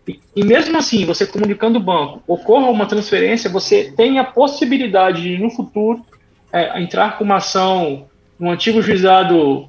E, 0.07 0.21
e 0.37 0.45
mesmo 0.45 0.77
assim, 0.77 1.05
você 1.05 1.27
comunicando 1.27 1.79
o 1.79 1.83
banco, 1.83 2.23
ocorra 2.27 2.69
uma 2.69 2.87
transferência, 2.87 3.51
você 3.51 3.93
tem 3.97 4.19
a 4.19 4.25
possibilidade 4.25 5.23
de, 5.23 5.39
no 5.39 5.51
futuro, 5.51 6.05
é, 6.53 6.81
entrar 6.81 7.17
com 7.17 7.25
uma 7.25 7.37
ação 7.37 8.07
no 8.39 8.51
antigo 8.51 8.83
juizado 8.83 9.69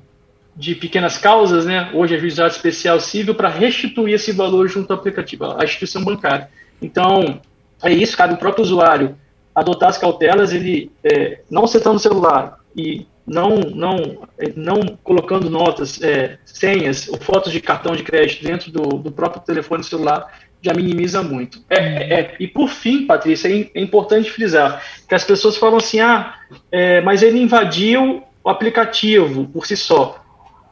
de 0.56 0.74
pequenas 0.76 1.18
causas, 1.18 1.66
né? 1.66 1.90
hoje 1.94 2.16
é 2.16 2.20
juizado 2.20 2.52
especial 2.52 3.00
civil, 3.00 3.36
para 3.36 3.48
restituir 3.48 4.16
esse 4.16 4.32
valor 4.32 4.68
junto 4.68 4.92
ao 4.92 5.00
aplicativo, 5.00 5.46
à 5.46 5.64
instituição 5.64 6.04
bancária. 6.04 6.50
Então, 6.82 7.40
é 7.84 7.94
isso, 7.94 8.18
cabe 8.18 8.34
o 8.34 8.38
próprio 8.38 8.64
usuário 8.64 9.16
adotar 9.58 9.90
as 9.90 9.98
cautelas, 9.98 10.54
ele 10.54 10.92
é, 11.04 11.40
não 11.50 11.66
setando 11.66 11.96
o 11.96 12.00
celular 12.00 12.60
e 12.76 13.08
não, 13.26 13.58
não, 13.58 14.20
não 14.56 14.98
colocando 15.04 15.50
notas, 15.50 16.00
é, 16.00 16.38
senhas 16.46 17.10
ou 17.10 17.18
fotos 17.18 17.52
de 17.52 17.60
cartão 17.60 17.96
de 17.96 18.04
crédito 18.04 18.44
dentro 18.44 18.72
do, 18.72 19.00
do 19.00 19.12
próprio 19.12 19.42
telefone 19.42 19.84
celular 19.84 20.32
já 20.62 20.76
minimiza 20.76 21.24
muito. 21.24 21.64
É, 21.70 21.78
é, 22.20 22.36
e 22.40 22.48
por 22.48 22.70
fim, 22.70 23.08
Patrícia, 23.08 23.48
é, 23.48 23.68
é, 23.74 23.82
importante 23.82 24.30
frisar 24.30 24.84
que 25.10 25.16
as 25.16 25.24
pessoas 25.24 25.58
falam 25.58 25.78
assim, 25.78 26.00
ah, 26.02 26.36
é, 26.72 27.02
mas 27.02 27.24
ele 27.24 27.42
invadiu 27.42 28.24
o 28.44 28.50
aplicativo 28.50 29.48
por 29.48 29.66
si 29.66 29.76
só. 29.76 30.24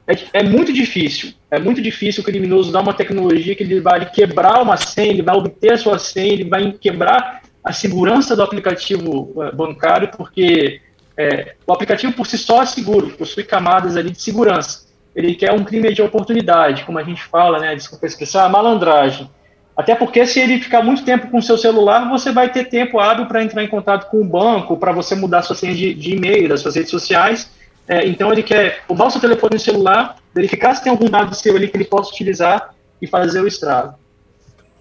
É, 0.07 0.41
é, 0.41 0.43
muito 0.43 0.71
difícil, 0.71 1.33
é 1.49 1.57
muito 1.57 1.81
difícil 1.81 2.21
o 2.21 2.25
criminoso 2.25 2.71
dar 2.71 2.81
uma 2.81 2.93
tecnologia 2.93 3.55
que 3.55 3.63
ele 3.63 3.81
vai 3.81 4.07
quebrar 4.11 4.61
uma 4.61 4.77
senha, 4.77 5.09
ele 5.09 5.23
vai 5.23 5.35
obter 5.35 5.73
a 5.73 5.77
sua 5.77 5.97
senha, 5.97 6.33
ele 6.33 6.43
vai 6.43 6.71
quebrar 6.73 7.41
a 7.65 7.73
segurança 7.73 8.35
do 8.35 8.43
aplicativo 8.43 9.33
eh, 9.41 9.51
bancário, 9.51 10.11
porque 10.15 10.79
é, 11.17 11.55
o 11.65 11.73
aplicativo 11.73 12.13
por 12.13 12.27
si 12.27 12.37
só 12.37 12.61
é 12.61 12.65
seguro, 12.67 13.09
possui 13.17 13.43
camadas 13.43 13.97
ali 13.97 14.11
de 14.11 14.21
segurança. 14.21 14.85
Ele 15.15 15.33
quer 15.33 15.51
um 15.51 15.63
crime 15.63 15.91
de 15.91 16.01
oportunidade, 16.01 16.83
como 16.83 16.99
a 16.99 17.03
gente 17.03 17.23
fala, 17.23 17.57
né? 17.57 17.73
Desculpa 17.73 18.05
a 18.05 18.07
expressão, 18.07 18.45
a 18.45 18.49
malandragem. 18.49 19.27
Até 19.75 19.95
porque 19.95 20.25
se 20.27 20.39
ele 20.39 20.61
ficar 20.61 20.83
muito 20.83 21.03
tempo 21.03 21.27
com 21.29 21.39
o 21.39 21.41
seu 21.41 21.57
celular, 21.57 22.07
você 22.07 22.31
vai 22.31 22.51
ter 22.51 22.65
tempo 22.65 22.99
hábil 22.99 23.25
para 23.25 23.43
entrar 23.43 23.63
em 23.63 23.67
contato 23.67 24.09
com 24.11 24.21
o 24.21 24.25
banco, 24.25 24.77
para 24.77 24.91
você 24.91 25.15
mudar 25.15 25.41
sua 25.41 25.55
senha 25.55 25.73
de, 25.73 25.93
de 25.95 26.15
e-mail, 26.15 26.47
das 26.47 26.61
suas 26.61 26.75
redes 26.75 26.91
sociais. 26.91 27.49
É, 27.87 28.05
então 28.05 28.31
ele 28.31 28.43
quer 28.43 28.83
roubar 28.87 29.07
o 29.07 29.11
seu 29.11 29.21
telefone 29.21 29.57
celular, 29.57 30.17
verificar 30.33 30.75
se 30.75 30.83
tem 30.83 30.91
algum 30.91 31.09
dado 31.09 31.33
seu 31.33 31.55
ali 31.55 31.67
que 31.67 31.77
ele 31.77 31.85
possa 31.85 32.11
utilizar 32.11 32.75
e 33.01 33.07
fazer 33.07 33.41
o 33.41 33.47
estrago. 33.47 33.95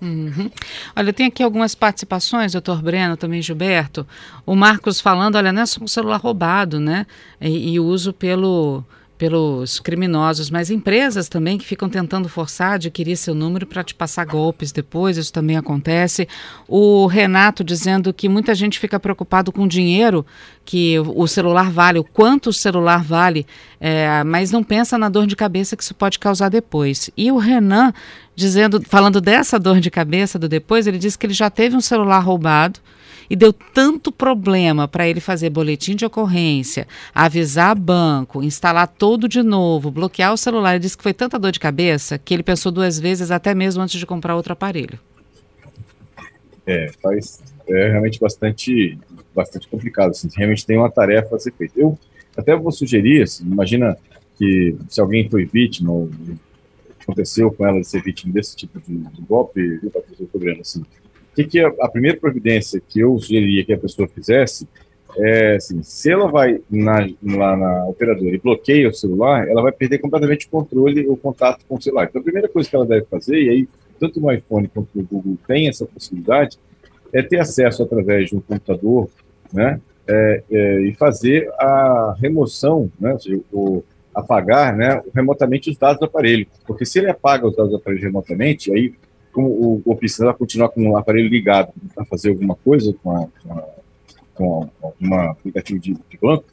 Uhum. 0.05 0.51
Olha, 0.95 1.13
tem 1.15 1.27
aqui 1.27 1.43
algumas 1.43 1.75
participações, 1.75 2.53
doutor 2.53 2.83
Breno, 2.83 3.17
também 3.17 3.41
Gilberto. 3.41 4.07
O 4.45 4.55
Marcos 4.55 5.01
falando, 5.01 5.37
olha, 5.37 5.51
não 5.51 5.63
é 5.63 5.67
só 5.67 5.83
um 5.83 5.89
celular 5.89 6.19
roubado, 6.19 6.79
né? 6.79 7.07
E, 7.41 7.73
e 7.73 7.81
uso 7.81 8.13
pelo 8.13 8.85
pelos 9.17 9.79
criminosos, 9.79 10.51
mas 10.51 10.71
empresas 10.71 11.29
também 11.29 11.57
que 11.57 11.65
ficam 11.65 11.89
tentando 11.89 12.29
forçar 12.29 12.75
adquirir 12.75 13.17
seu 13.17 13.35
número 13.35 13.65
para 13.65 13.85
te 13.85 13.95
passar 13.95 14.27
golpes 14.27 14.73
depois, 14.73 15.17
isso 15.17 15.33
também 15.33 15.57
acontece. 15.57 16.29
O 16.67 17.07
Renato 17.07 17.63
dizendo 17.63 18.13
que 18.13 18.29
muita 18.29 18.55
gente 18.55 18.79
fica 18.79 18.99
preocupado 18.99 19.53
com 19.53 19.69
dinheiro 19.69 20.27
que 20.65 20.99
o 20.99 21.27
celular 21.27 21.71
vale, 21.71 21.99
o 21.99 22.05
quanto 22.05 22.49
o 22.49 22.53
celular 22.53 23.05
vale, 23.05 23.47
é, 23.79 24.25
mas 24.25 24.51
não 24.51 24.65
pensa 24.65 24.99
na 24.99 25.09
dor 25.09 25.27
de 25.27 25.37
cabeça 25.37 25.77
que 25.77 25.83
isso 25.83 25.95
pode 25.95 26.19
causar 26.19 26.49
depois. 26.49 27.11
E 27.17 27.31
o 27.31 27.39
Renan 27.39 27.93
dizendo, 28.35 28.83
falando 28.83 29.21
dessa 29.21 29.59
dor 29.59 29.81
de 29.81 29.91
cabeça 29.91 30.39
do 30.39 30.49
depois, 30.49 30.87
ele 30.87 30.99
disse 30.99 31.19
que 31.19 31.27
ele 31.27 31.35
já 31.35 31.51
teve 31.51 31.77
um 31.77 31.81
celular 31.81 32.19
roubado 32.21 32.81
e 33.29 33.37
deu 33.37 33.53
tanto 33.53 34.13
problema 34.13 34.87
para 34.87 35.09
ele 35.09 35.21
fazer 35.21 35.51
boletim 35.51 35.97
de 35.97 36.05
ocorrência, 36.05 36.87
avisar 37.15 37.75
banco, 37.75 38.43
instalar 38.43 38.87
todo 38.87 39.29
de 39.29 39.43
novo, 39.43 39.91
bloquear 39.91 40.33
o 40.33 40.37
celular. 40.37 40.73
Ele 40.73 40.81
disse 40.81 40.97
que 40.97 41.03
foi 41.03 41.15
tanta 41.15 41.39
dor 41.39 41.53
de 41.53 41.61
cabeça 41.61 42.19
que 42.19 42.35
ele 42.35 42.43
pensou 42.43 42.71
duas 42.71 42.99
vezes, 42.99 43.31
até 43.31 43.55
mesmo 43.55 43.83
antes 43.83 43.99
de 43.99 44.07
comprar 44.07 44.37
outro 44.37 44.53
aparelho. 44.53 44.99
É, 46.67 46.91
faz 47.03 47.41
é 47.67 47.91
realmente 47.91 48.21
bastante, 48.21 48.99
bastante 49.35 49.69
complicado. 49.69 50.11
Assim, 50.11 50.29
realmente 50.35 50.67
tem 50.67 50.77
uma 50.77 50.91
tarefa 50.91 51.35
a 51.35 51.39
ser 51.39 51.53
feita. 51.53 51.79
Eu 51.79 51.99
até 52.37 52.55
vou 52.57 52.73
sugerir, 52.73 53.23
assim, 53.23 53.45
imagina 53.45 53.97
que 54.37 54.77
se 54.89 55.01
alguém 55.01 55.29
foi 55.29 55.45
vítima 55.45 55.93
ou 55.93 56.11
aconteceu 57.05 57.53
com 57.53 57.67
ela 57.67 57.81
de 57.81 57.87
ser 57.87 58.03
vítima 58.03 58.33
desse 58.33 58.57
tipo 58.57 58.81
de, 58.81 58.97
de 58.97 59.23
golpe, 59.23 59.79
viu, 59.79 59.91
Patrícia, 59.91 60.27
assim, 60.61 60.83
que, 61.35 61.45
que 61.45 61.61
a, 61.61 61.69
a, 61.81 61.89
primeira 61.89 62.19
providência 62.19 62.81
que 62.81 63.01
eu 63.01 63.19
sugeriria 63.19 63.65
que 63.65 63.73
a 63.73 63.79
pessoa 63.79 64.09
fizesse 64.09 64.69
é 65.17 65.57
assim, 65.57 65.81
se 65.83 66.11
ela 66.11 66.29
vai 66.29 66.61
na, 66.69 67.09
lá 67.23 67.57
na 67.57 67.87
operadora 67.87 68.35
e 68.35 68.39
bloqueia 68.39 68.89
o 68.89 68.95
celular, 68.95 69.47
ela 69.49 69.63
vai 69.63 69.71
perder 69.71 69.99
completamente 69.99 70.47
o 70.47 70.51
controle, 70.51 71.07
o 71.07 71.17
contato 71.17 71.65
com 71.69 71.77
o 71.77 71.81
celular. 71.83 72.07
Então, 72.09 72.21
a 72.21 72.25
primeira 72.25 72.49
coisa 72.49 72.69
que 72.69 72.75
ela 72.75 72.87
deve 72.87 73.07
fazer, 73.07 73.41
e 73.41 73.49
aí 73.49 73.69
tanto 73.99 74.21
no 74.21 74.33
iPhone 74.33 74.69
quanto 74.69 74.89
no 74.95 75.05
Google 75.05 75.39
tem 75.47 75.69
essa 75.69 75.87
possibilidade, 75.87 76.59
é 77.13 77.23
ter 77.23 77.39
acesso 77.39 77.83
através 77.83 78.29
de 78.29 78.37
um 78.37 78.41
computador, 78.41 79.09
né, 79.53 79.81
é, 80.07 80.43
é, 80.51 80.81
e 80.83 80.95
fazer 80.95 81.49
a 81.59 82.17
remoção, 82.21 82.91
né, 82.99 83.13
ou 83.13 83.19
seja, 83.21 83.41
o, 83.53 83.85
apagar, 84.15 84.77
né, 84.77 85.03
remotamente 85.15 85.71
os 85.71 85.77
dados 85.77 85.99
do 85.99 86.07
aparelho, 86.07 86.47
porque 86.67 86.85
se 86.85 86.99
ele 86.99 87.11
apaga 87.11 87.47
os 87.47 87.57
dados 87.57 87.73
do 87.73 87.77
aparelho 87.77 88.03
remotamente, 88.03 88.73
aí 88.73 88.95
como 89.33 89.49
o 89.49 89.83
golpista 89.85 90.25
vai 90.25 90.35
continuar 90.35 90.69
com 90.69 90.91
o 90.91 90.97
aparelho 90.97 91.29
ligado 91.29 91.73
para 91.95 92.05
fazer 92.05 92.29
alguma 92.29 92.55
coisa 92.55 92.95
com, 93.03 93.11
a, 93.11 93.27
com, 94.33 94.63
a, 94.63 94.89
com 94.93 95.15
aplicativo 95.15 95.81
de, 95.81 95.95
de 95.95 96.19
banco, 96.21 96.45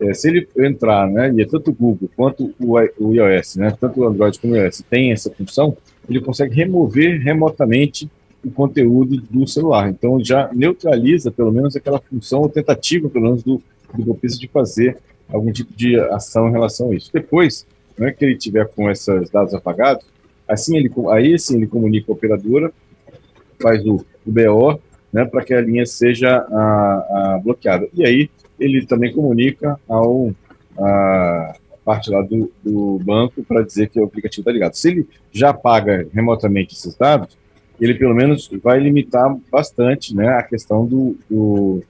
é, 0.00 0.14
se 0.14 0.28
ele 0.28 0.48
entrar, 0.58 1.08
né, 1.08 1.32
e 1.32 1.42
é 1.42 1.46
tanto 1.46 1.70
o 1.70 1.74
Google 1.74 2.08
quanto 2.14 2.54
o, 2.60 2.74
o 3.00 3.14
iOS, 3.14 3.56
né, 3.56 3.76
tanto 3.80 4.00
o 4.00 4.06
Android 4.06 4.38
como 4.38 4.52
o 4.52 4.56
iOS 4.56 4.84
tem 4.88 5.10
essa 5.10 5.30
função, 5.30 5.76
ele 6.08 6.20
consegue 6.20 6.54
remover 6.54 7.20
remotamente 7.20 8.08
o 8.44 8.50
conteúdo 8.50 9.20
do 9.20 9.46
celular. 9.46 9.88
Então 9.88 10.22
já 10.22 10.50
neutraliza 10.52 11.30
pelo 11.30 11.52
menos 11.52 11.74
aquela 11.74 11.98
função 11.98 12.40
ou 12.42 12.48
tentativa 12.48 13.08
pelo 13.08 13.24
menos 13.24 13.42
do, 13.42 13.60
do 13.94 14.04
golpista 14.04 14.38
de 14.38 14.48
fazer 14.48 14.98
algum 15.28 15.52
tipo 15.52 15.72
de 15.74 15.98
ação 16.00 16.48
em 16.48 16.52
relação 16.52 16.90
a 16.90 16.94
isso. 16.94 17.10
Depois, 17.12 17.66
é 18.00 18.12
que 18.12 18.24
ele 18.24 18.36
tiver 18.36 18.66
com 18.68 18.90
esses 18.90 19.30
dados 19.30 19.54
apagados, 19.54 20.04
Assim 20.48 20.78
ele, 20.78 20.90
aí 21.10 21.38
sim 21.38 21.56
ele 21.56 21.66
comunica 21.66 22.10
a 22.10 22.14
operadora, 22.14 22.72
faz 23.60 23.84
o, 23.86 23.96
o 24.26 24.32
BO, 24.32 24.80
né, 25.12 25.26
para 25.26 25.44
que 25.44 25.52
a 25.52 25.60
linha 25.60 25.84
seja 25.84 26.38
a, 26.38 27.34
a, 27.34 27.40
bloqueada. 27.44 27.86
E 27.92 28.04
aí 28.04 28.30
ele 28.58 28.86
também 28.86 29.12
comunica 29.12 29.78
ao 29.86 30.32
a 30.80 31.54
parte 31.84 32.08
lá 32.10 32.22
do, 32.22 32.52
do 32.62 33.00
banco 33.00 33.42
para 33.42 33.62
dizer 33.62 33.88
que 33.88 33.98
o 33.98 34.04
aplicativo 34.04 34.42
está 34.42 34.52
ligado. 34.52 34.74
Se 34.74 34.88
ele 34.88 35.08
já 35.32 35.52
paga 35.52 36.06
remotamente 36.14 36.74
esses 36.74 36.94
dados, 36.94 37.36
ele 37.80 37.94
pelo 37.94 38.14
menos 38.14 38.48
vai 38.62 38.78
limitar 38.78 39.36
bastante 39.50 40.14
né, 40.14 40.28
a 40.28 40.42
questão 40.42 40.86
do, 40.86 41.16
do, 41.28 41.82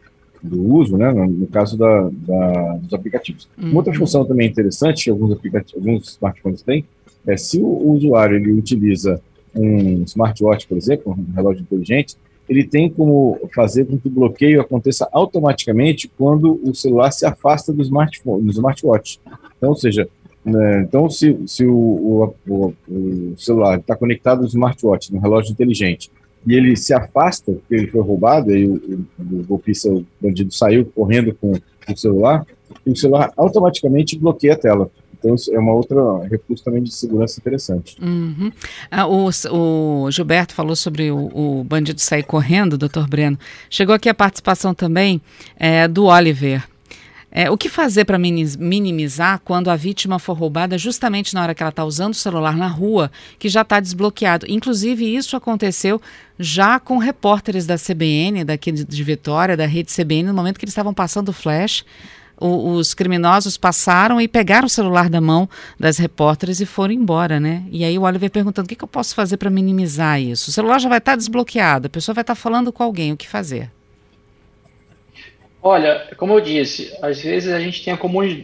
do 0.42 0.74
uso, 0.74 0.96
né, 0.96 1.12
no, 1.12 1.46
caso 1.46 1.76
da, 1.76 2.10
da, 2.10 2.76
dos 2.76 2.92
aplicativos. 2.92 3.48
Uhum. 3.58 3.70
Uma 3.70 3.76
outra 3.78 3.92
uhum. 3.92 3.98
função 3.98 4.24
também 4.24 4.48
interessante 4.48 5.04
que 5.04 5.10
alguns, 5.10 5.32
aplicativos, 5.32 5.74
alguns 5.74 6.08
smartphones 6.08 6.62
têm 6.62 6.84
é, 7.26 7.36
se 7.36 7.60
o 7.60 7.92
usuário 7.92 8.36
ele 8.36 8.52
utiliza 8.52 9.20
um 9.54 10.02
smartwatch, 10.04 10.66
por 10.66 10.76
exemplo, 10.76 11.12
um 11.12 11.34
relógio 11.34 11.62
inteligente, 11.62 12.16
ele 12.48 12.64
tem 12.64 12.88
como 12.88 13.38
fazer 13.54 13.84
com 13.84 13.98
que 13.98 14.08
o 14.08 14.10
bloqueio 14.10 14.60
aconteça 14.60 15.06
automaticamente 15.12 16.10
quando 16.16 16.58
o 16.64 16.74
celular 16.74 17.10
se 17.10 17.26
afasta 17.26 17.72
do 17.72 17.82
smartphone, 17.82 18.44
do 18.44 18.50
smartwatch. 18.50 19.20
Então, 19.56 19.70
ou 19.70 19.76
seja, 19.76 20.08
né, 20.42 20.82
então 20.82 21.10
se, 21.10 21.38
se 21.46 21.66
o, 21.66 21.74
o, 21.74 22.34
o, 22.48 22.74
o 22.88 23.34
celular 23.36 23.78
está 23.78 23.94
conectado 23.94 24.40
ao 24.40 24.46
smartwatch, 24.46 25.12
no 25.12 25.20
relógio 25.20 25.52
inteligente, 25.52 26.10
e 26.46 26.54
ele 26.54 26.76
se 26.76 26.94
afasta, 26.94 27.52
porque 27.52 27.74
ele 27.74 27.86
foi 27.88 28.00
roubado, 28.00 28.54
e 28.54 28.66
o, 28.66 29.06
o, 29.18 29.44
golpista, 29.44 29.88
o 29.88 30.04
bandido 30.20 30.52
saiu 30.52 30.84
correndo 30.94 31.34
com 31.34 31.52
o 31.52 31.96
celular, 31.96 32.46
o 32.86 32.96
celular 32.96 33.32
automaticamente 33.36 34.18
bloqueia 34.18 34.54
a 34.54 34.58
tela. 34.58 34.90
Então, 35.18 35.34
é 35.52 35.58
uma 35.58 35.72
outra 35.72 35.96
recurso 36.28 36.62
também 36.62 36.82
de 36.82 36.94
segurança 36.94 37.40
interessante. 37.40 37.96
Uhum. 38.00 38.52
Ah, 38.88 39.06
o, 39.06 39.28
o, 39.50 40.10
Gilberto 40.10 40.54
falou 40.54 40.76
sobre 40.76 41.10
o, 41.10 41.28
o, 41.34 41.64
bandido 41.64 42.00
sair 42.00 42.22
correndo, 42.22 42.78
doutor 42.78 43.08
Breno. 43.08 43.36
Chegou 43.68 43.94
aqui 43.94 44.08
a 44.08 44.14
participação 44.14 44.72
também 44.72 45.20
é, 45.56 45.88
do 45.88 46.04
Oliver. 46.04 46.62
É, 47.30 47.50
o 47.50 47.58
que 47.58 47.68
fazer 47.68 48.04
para 48.04 48.18
minimizar 48.18 49.40
quando 49.44 49.68
a 49.68 49.76
vítima 49.76 50.18
for 50.18 50.32
roubada 50.32 50.78
justamente 50.78 51.34
na 51.34 51.42
hora 51.42 51.54
que 51.54 51.62
ela 51.62 51.70
está 51.70 51.84
usando 51.84 52.14
o 52.14 52.16
celular 52.16 52.56
na 52.56 52.68
rua, 52.68 53.10
que 53.38 53.48
já 53.48 53.60
está 53.62 53.80
desbloqueado? 53.80 54.46
Inclusive, 54.48 55.14
isso 55.14 55.36
aconteceu 55.36 56.00
já 56.38 56.80
com 56.80 56.96
repórteres 56.96 57.66
da 57.66 57.76
CBN, 57.76 58.44
daqui 58.44 58.72
de 58.72 59.04
Vitória, 59.04 59.56
da 59.56 59.66
rede 59.66 59.92
CBN, 59.92 60.28
no 60.28 60.34
momento 60.34 60.58
que 60.58 60.64
eles 60.64 60.72
estavam 60.72 60.94
passando 60.94 61.32
flash 61.32 61.84
o, 62.40 62.74
os 62.74 62.94
criminosos 62.94 63.56
passaram 63.56 64.20
e 64.20 64.28
pegaram 64.28 64.66
o 64.66 64.70
celular 64.70 65.10
da 65.10 65.20
mão 65.20 65.48
das 65.78 65.98
repórteres 65.98 66.60
e 66.60 66.66
foram 66.66 66.94
embora, 66.94 67.40
né? 67.40 67.64
E 67.70 67.84
aí 67.84 67.98
o 67.98 68.02
Oliver 68.02 68.30
perguntando 68.30 68.66
o 68.66 68.68
que, 68.68 68.76
que 68.76 68.84
eu 68.84 68.88
posso 68.88 69.14
fazer 69.14 69.36
para 69.36 69.50
minimizar 69.50 70.20
isso. 70.20 70.50
O 70.50 70.52
celular 70.52 70.78
já 70.78 70.88
vai 70.88 70.98
estar 70.98 71.12
tá 71.12 71.16
desbloqueado, 71.16 71.86
a 71.86 71.90
pessoa 71.90 72.14
vai 72.14 72.22
estar 72.22 72.34
tá 72.34 72.40
falando 72.40 72.72
com 72.72 72.82
alguém, 72.82 73.12
o 73.12 73.16
que 73.16 73.28
fazer? 73.28 73.70
Olha, 75.62 76.08
como 76.16 76.34
eu 76.34 76.40
disse, 76.40 76.96
às 77.02 77.20
vezes 77.20 77.52
a 77.52 77.58
gente 77.58 77.84
tem 77.84 77.92
a 77.92 77.98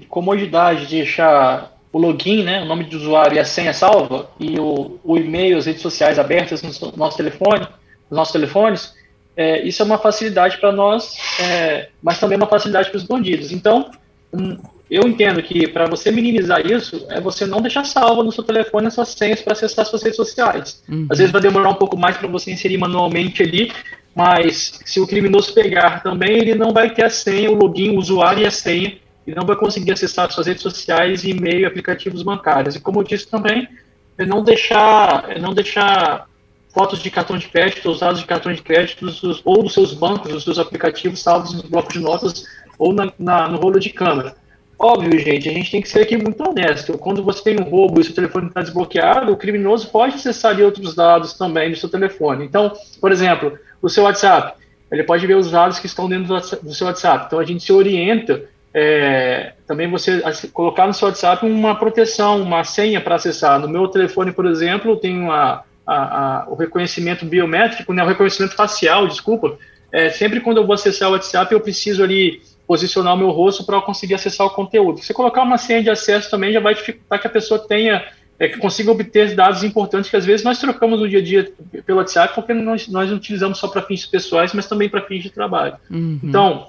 comodidade 0.08 0.86
de 0.86 0.96
deixar 0.96 1.72
o 1.92 1.98
login, 1.98 2.42
né, 2.42 2.60
o 2.62 2.64
nome 2.64 2.84
de 2.84 2.96
usuário 2.96 3.36
e 3.36 3.38
a 3.38 3.44
senha 3.44 3.72
salva, 3.72 4.28
e 4.40 4.58
o, 4.58 4.98
o 5.04 5.16
e-mail, 5.16 5.56
as 5.56 5.66
redes 5.66 5.80
sociais 5.80 6.18
abertas 6.18 6.60
no 6.60 6.92
nosso 6.96 7.16
telefone, 7.16 7.68
nos 8.10 8.16
nossos 8.18 8.32
telefones, 8.32 8.94
é, 9.36 9.62
isso 9.62 9.82
é 9.82 9.84
uma 9.84 9.98
facilidade 9.98 10.58
para 10.58 10.72
nós, 10.72 11.16
é, 11.40 11.88
mas 12.02 12.18
também 12.18 12.34
é 12.34 12.40
uma 12.40 12.48
facilidade 12.48 12.90
para 12.90 12.96
os 12.96 13.04
bandidos. 13.04 13.52
Então, 13.52 13.90
um, 14.32 14.58
eu 14.90 15.02
entendo 15.02 15.42
que 15.42 15.66
para 15.66 15.86
você 15.86 16.10
minimizar 16.10 16.64
isso, 16.64 17.06
é 17.10 17.20
você 17.20 17.46
não 17.46 17.60
deixar 17.60 17.84
salvo 17.84 18.22
no 18.22 18.30
seu 18.30 18.44
telefone 18.44 18.86
as 18.86 18.94
suas 18.94 19.08
senhas 19.08 19.40
para 19.40 19.52
acessar 19.52 19.86
suas 19.86 20.02
redes 20.02 20.16
sociais. 20.16 20.82
Uhum. 20.88 21.06
Às 21.10 21.18
vezes 21.18 21.32
vai 21.32 21.40
demorar 21.40 21.70
um 21.70 21.74
pouco 21.74 21.96
mais 21.96 22.16
para 22.16 22.28
você 22.28 22.52
inserir 22.52 22.78
manualmente 22.78 23.42
ali, 23.42 23.72
mas 24.14 24.80
se 24.84 25.00
o 25.00 25.06
criminoso 25.06 25.52
pegar 25.52 26.02
também, 26.02 26.38
ele 26.38 26.54
não 26.54 26.72
vai 26.72 26.94
ter 26.94 27.04
a 27.04 27.10
senha, 27.10 27.50
o 27.50 27.54
login, 27.54 27.96
o 27.96 27.98
usuário 27.98 28.42
e 28.42 28.46
a 28.46 28.50
senha, 28.50 28.96
e 29.26 29.34
não 29.34 29.44
vai 29.44 29.56
conseguir 29.56 29.92
acessar 29.92 30.30
suas 30.30 30.46
redes 30.46 30.62
sociais, 30.62 31.24
e-mail, 31.24 31.66
aplicativos 31.66 32.22
bancários. 32.22 32.76
E 32.76 32.80
como 32.80 33.00
eu 33.00 33.04
disse 33.04 33.26
também, 33.26 33.68
é 34.16 34.24
não 34.24 34.44
deixar, 34.44 35.24
é 35.30 35.38
não 35.38 35.52
deixar 35.52 36.28
fotos 36.72 37.00
de 37.00 37.10
cartão 37.10 37.38
de 37.38 37.48
crédito, 37.48 37.90
usados 37.90 38.20
de 38.20 38.26
cartão 38.26 38.52
de 38.52 38.62
crédito 38.62 39.06
ou 39.44 39.62
dos 39.62 39.72
seus 39.72 39.94
bancos, 39.94 40.32
dos 40.32 40.44
seus 40.44 40.58
aplicativos 40.58 41.20
salvos 41.20 41.54
no 41.54 41.62
bloco 41.62 41.92
de 41.92 42.00
notas 42.00 42.44
ou 42.78 42.92
na, 42.92 43.12
na, 43.18 43.48
no 43.48 43.58
rolo 43.58 43.78
de 43.78 43.90
câmera. 43.90 44.36
Óbvio, 44.76 45.18
gente, 45.18 45.48
a 45.48 45.52
gente 45.52 45.70
tem 45.70 45.80
que 45.80 45.88
ser 45.88 46.00
aqui 46.00 46.16
muito 46.16 46.42
honesto. 46.42 46.98
Quando 46.98 47.22
você 47.22 47.42
tem 47.42 47.60
um 47.60 47.70
roubo 47.70 48.00
e 48.00 48.04
seu 48.04 48.14
telefone 48.14 48.48
está 48.48 48.60
desbloqueado, 48.60 49.32
o 49.32 49.36
criminoso 49.36 49.88
pode 49.88 50.16
acessar 50.16 50.60
outros 50.60 50.94
dados 50.94 51.34
também 51.34 51.70
do 51.70 51.76
seu 51.76 51.88
telefone. 51.88 52.44
Então, 52.44 52.72
por 53.00 53.12
exemplo, 53.12 53.56
o 53.84 53.90
seu 53.90 54.04
WhatsApp, 54.04 54.54
ele 54.90 55.02
pode 55.02 55.26
ver 55.26 55.36
os 55.36 55.50
dados 55.50 55.78
que 55.78 55.86
estão 55.86 56.08
dentro 56.08 56.34
do 56.62 56.74
seu 56.74 56.86
WhatsApp. 56.86 57.26
Então, 57.26 57.38
a 57.38 57.44
gente 57.44 57.62
se 57.62 57.72
orienta 57.72 58.42
é, 58.72 59.52
também 59.66 59.90
você 59.90 60.22
colocar 60.52 60.86
no 60.86 60.94
seu 60.94 61.08
WhatsApp 61.08 61.44
uma 61.44 61.74
proteção, 61.74 62.40
uma 62.40 62.64
senha 62.64 63.00
para 63.00 63.16
acessar. 63.16 63.60
No 63.60 63.68
meu 63.68 63.86
telefone, 63.88 64.32
por 64.32 64.46
exemplo, 64.46 64.96
tem 64.96 65.28
a, 65.28 65.62
a, 65.86 66.46
o 66.48 66.54
reconhecimento 66.54 67.26
biométrico, 67.26 67.92
né, 67.92 68.02
o 68.02 68.06
reconhecimento 68.06 68.54
facial, 68.54 69.06
desculpa, 69.06 69.58
é, 69.92 70.10
sempre 70.10 70.40
quando 70.40 70.56
eu 70.56 70.66
vou 70.66 70.74
acessar 70.74 71.08
o 71.08 71.12
WhatsApp, 71.12 71.52
eu 71.52 71.60
preciso 71.60 72.02
ali 72.02 72.42
posicionar 72.66 73.14
o 73.14 73.18
meu 73.18 73.30
rosto 73.30 73.64
para 73.64 73.80
conseguir 73.82 74.14
acessar 74.14 74.46
o 74.46 74.50
conteúdo. 74.50 75.00
Se 75.00 75.12
colocar 75.12 75.42
uma 75.42 75.58
senha 75.58 75.82
de 75.82 75.90
acesso 75.90 76.30
também 76.30 76.52
já 76.52 76.60
vai 76.60 76.74
dificultar 76.74 77.20
que 77.20 77.26
a 77.26 77.30
pessoa 77.30 77.60
tenha, 77.60 78.02
é, 78.38 78.48
que 78.48 78.58
consiga 78.58 78.90
obter 78.90 79.34
dados 79.34 79.62
importantes 79.62 80.10
que 80.10 80.16
às 80.16 80.24
vezes 80.24 80.44
nós 80.44 80.58
trocamos 80.58 81.00
no 81.00 81.08
dia 81.08 81.20
a 81.20 81.22
dia 81.22 81.52
pelo 81.86 81.98
WhatsApp, 81.98 82.34
porque 82.34 82.52
nós, 82.52 82.88
nós 82.88 83.10
utilizamos 83.10 83.58
só 83.58 83.68
para 83.68 83.82
fins 83.82 84.06
pessoais, 84.06 84.52
mas 84.52 84.66
também 84.66 84.88
para 84.88 85.02
fins 85.02 85.22
de 85.22 85.30
trabalho. 85.30 85.76
Uhum. 85.90 86.18
Então, 86.22 86.68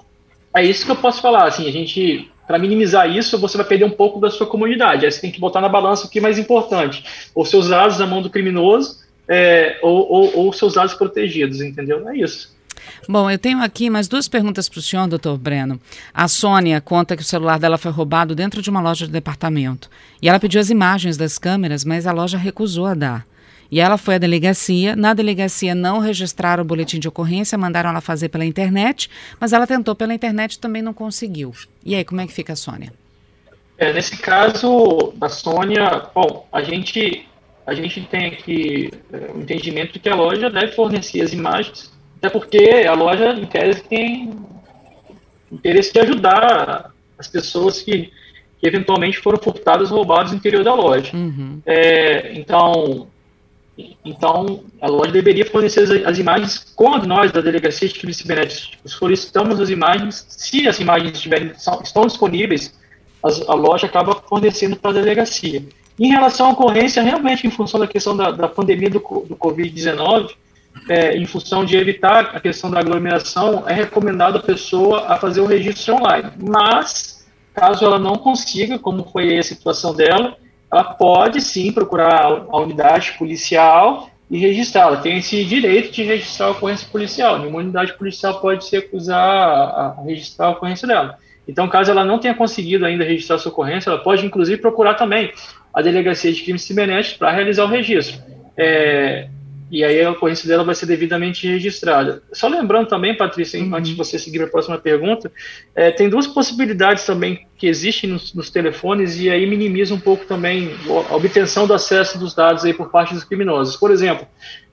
é 0.54 0.64
isso 0.64 0.84
que 0.84 0.90
eu 0.90 0.96
posso 0.96 1.20
falar. 1.20 1.46
Assim, 1.46 1.68
a 1.68 1.72
gente 1.72 2.30
para 2.46 2.58
minimizar 2.58 3.10
isso, 3.10 3.38
você 3.38 3.56
vai 3.56 3.66
perder 3.66 3.84
um 3.84 3.90
pouco 3.90 4.20
da 4.20 4.30
sua 4.30 4.46
comunidade. 4.46 5.04
Aí 5.04 5.10
você 5.10 5.20
tem 5.20 5.32
que 5.32 5.40
botar 5.40 5.60
na 5.60 5.68
balança 5.68 6.06
o 6.06 6.10
que 6.10 6.18
é 6.18 6.22
mais 6.22 6.38
importante: 6.38 7.04
os 7.34 7.50
seus 7.50 7.68
dados 7.68 7.98
na 7.98 8.06
mão 8.06 8.22
do 8.22 8.30
criminoso 8.30 9.00
é, 9.28 9.78
ou, 9.82 10.08
ou, 10.10 10.36
ou 10.36 10.52
seus 10.52 10.74
dados 10.74 10.94
protegidos, 10.94 11.60
entendeu? 11.60 12.08
É 12.08 12.16
isso. 12.16 12.55
Bom, 13.08 13.30
eu 13.30 13.38
tenho 13.38 13.62
aqui 13.62 13.88
mais 13.88 14.08
duas 14.08 14.26
perguntas 14.26 14.68
para 14.68 14.80
o 14.80 14.82
senhor, 14.82 15.06
doutor 15.06 15.38
Breno. 15.38 15.80
A 16.12 16.26
Sônia 16.26 16.80
conta 16.80 17.16
que 17.16 17.22
o 17.22 17.26
celular 17.26 17.56
dela 17.56 17.78
foi 17.78 17.92
roubado 17.92 18.34
dentro 18.34 18.60
de 18.60 18.68
uma 18.68 18.80
loja 18.80 19.06
de 19.06 19.12
departamento. 19.12 19.88
E 20.20 20.28
ela 20.28 20.40
pediu 20.40 20.60
as 20.60 20.70
imagens 20.70 21.16
das 21.16 21.38
câmeras, 21.38 21.84
mas 21.84 22.04
a 22.04 22.12
loja 22.12 22.36
recusou 22.36 22.86
a 22.86 22.94
dar. 22.94 23.26
E 23.70 23.78
ela 23.78 23.96
foi 23.96 24.16
à 24.16 24.18
delegacia. 24.18 24.96
Na 24.96 25.14
delegacia 25.14 25.72
não 25.72 26.00
registraram 26.00 26.64
o 26.64 26.66
boletim 26.66 26.98
de 26.98 27.06
ocorrência, 27.06 27.56
mandaram 27.56 27.90
ela 27.90 28.00
fazer 28.00 28.28
pela 28.28 28.44
internet, 28.44 29.08
mas 29.38 29.52
ela 29.52 29.68
tentou 29.68 29.94
pela 29.94 30.12
internet 30.12 30.54
e 30.54 30.58
também 30.58 30.82
não 30.82 30.92
conseguiu. 30.92 31.52
E 31.84 31.94
aí, 31.94 32.04
como 32.04 32.20
é 32.20 32.26
que 32.26 32.32
fica 32.32 32.54
a 32.54 32.56
Sônia? 32.56 32.92
É, 33.78 33.92
nesse 33.92 34.16
caso 34.16 35.12
da 35.16 35.28
Sônia, 35.28 36.06
bom, 36.12 36.48
a 36.50 36.60
gente, 36.62 37.24
a 37.64 37.72
gente 37.72 38.00
tem 38.02 38.26
aqui 38.26 38.90
é, 39.12 39.32
o 39.32 39.40
entendimento 39.40 39.92
de 39.92 40.00
que 40.00 40.08
a 40.08 40.14
loja 40.14 40.50
deve 40.50 40.72
fornecer 40.72 41.20
as 41.20 41.32
imagens, 41.32 41.92
até 42.16 42.30
porque 42.30 42.84
a 42.86 42.94
loja, 42.94 43.32
em 43.32 43.46
tese, 43.46 43.82
tem 43.82 44.30
interesse 45.50 45.92
de 45.92 46.00
ajudar 46.00 46.92
as 47.18 47.28
pessoas 47.28 47.82
que, 47.82 48.10
que 48.58 48.66
eventualmente 48.66 49.18
foram 49.18 49.38
furtadas, 49.38 49.90
roubadas 49.90 50.32
no 50.32 50.38
interior 50.38 50.64
da 50.64 50.74
loja. 50.74 51.14
Uhum. 51.14 51.60
É, 51.64 52.32
então, 52.34 53.06
então, 54.04 54.64
a 54.80 54.88
loja 54.88 55.12
deveria 55.12 55.44
fornecer 55.44 55.80
as, 55.80 55.90
as 55.90 56.18
imagens 56.18 56.72
quando 56.74 57.06
nós, 57.06 57.30
da 57.30 57.40
Delegacia 57.40 57.88
de 57.88 57.94
Crimes 57.94 58.16
Cibernéticos, 58.16 58.78
solicitamos 58.86 59.60
as 59.60 59.68
imagens. 59.68 60.24
Se 60.28 60.66
as 60.66 60.80
imagens 60.80 61.12
estiverem, 61.12 61.52
são, 61.56 61.80
estão 61.82 62.06
disponíveis, 62.06 62.74
as, 63.22 63.46
a 63.48 63.54
loja 63.54 63.86
acaba 63.86 64.14
fornecendo 64.14 64.76
para 64.76 64.90
a 64.92 64.94
delegacia. 64.94 65.62
Em 65.98 66.08
relação 66.08 66.48
à 66.48 66.50
ocorrência, 66.50 67.02
realmente, 67.02 67.46
em 67.46 67.50
função 67.50 67.80
da 67.80 67.86
questão 67.86 68.16
da, 68.16 68.30
da 68.30 68.48
pandemia 68.48 68.90
do, 68.90 68.98
do 68.98 69.36
Covid-19, 69.36 70.30
é, 70.88 71.16
em 71.16 71.26
função 71.26 71.64
de 71.64 71.76
evitar 71.76 72.30
a 72.34 72.40
questão 72.40 72.70
da 72.70 72.80
aglomeração, 72.80 73.64
é 73.66 73.72
recomendado 73.72 74.38
a 74.38 74.42
pessoa 74.42 75.06
a 75.08 75.16
fazer 75.16 75.40
o 75.40 75.46
registro 75.46 75.94
online. 75.94 76.30
Mas, 76.40 77.26
caso 77.54 77.84
ela 77.84 77.98
não 77.98 78.16
consiga, 78.16 78.78
como 78.78 79.04
foi 79.04 79.36
a 79.36 79.42
situação 79.42 79.94
dela, 79.94 80.36
ela 80.72 80.84
pode 80.84 81.40
sim 81.40 81.72
procurar 81.72 82.44
a 82.48 82.58
unidade 82.58 83.14
policial 83.18 84.10
e 84.30 84.38
registrar. 84.38 84.88
Ela 84.88 84.96
tem 84.98 85.18
esse 85.18 85.44
direito 85.44 85.92
de 85.92 86.02
registrar 86.02 86.46
a 86.46 86.50
ocorrência 86.50 86.88
policial. 86.90 87.38
Nenhuma 87.38 87.58
unidade 87.58 87.92
policial 87.94 88.40
pode 88.40 88.64
se 88.64 88.76
recusar 88.76 89.18
a, 89.18 90.02
registrar 90.04 90.46
a 90.46 90.50
ocorrência 90.50 90.86
dela. 90.86 91.18
Então, 91.48 91.68
caso 91.68 91.92
ela 91.92 92.04
não 92.04 92.18
tenha 92.18 92.34
conseguido 92.34 92.84
ainda 92.84 93.04
registrar 93.04 93.36
a 93.36 93.38
sua 93.38 93.52
ocorrência, 93.52 93.88
ela 93.88 94.00
pode 94.00 94.26
inclusive 94.26 94.60
procurar 94.60 94.94
também 94.94 95.32
a 95.72 95.80
Delegacia 95.80 96.32
de 96.32 96.42
Crimes 96.42 96.62
Cibernéticos 96.62 97.18
para 97.18 97.30
realizar 97.30 97.64
o 97.64 97.68
registro. 97.68 98.20
É, 98.56 99.28
e 99.70 99.82
aí 99.82 100.02
a 100.02 100.12
ocorrência 100.12 100.48
dela 100.48 100.62
vai 100.62 100.74
ser 100.74 100.86
devidamente 100.86 101.46
registrada. 101.46 102.22
Só 102.32 102.46
lembrando 102.46 102.88
também, 102.88 103.16
Patrícia, 103.16 103.60
uhum. 103.60 103.74
antes 103.74 103.90
de 103.90 103.96
você 103.96 104.18
seguir 104.18 104.42
a 104.42 104.46
próxima 104.46 104.78
pergunta, 104.78 105.30
é, 105.74 105.90
tem 105.90 106.08
duas 106.08 106.26
possibilidades 106.26 107.04
também 107.04 107.46
que 107.56 107.66
existem 107.66 108.10
nos, 108.10 108.32
nos, 108.32 108.48
telefones 108.48 109.18
e 109.18 109.28
aí 109.28 109.44
minimiza 109.46 109.92
um 109.92 109.98
pouco 109.98 110.24
também 110.24 110.70
a 111.10 111.16
obtenção 111.16 111.66
do 111.66 111.74
acesso 111.74 112.18
dos 112.18 112.34
dados 112.34 112.64
aí 112.64 112.72
por 112.72 112.90
parte 112.90 113.12
dos 113.12 113.24
criminosos. 113.24 113.76
Por 113.76 113.90
exemplo, 113.90 114.26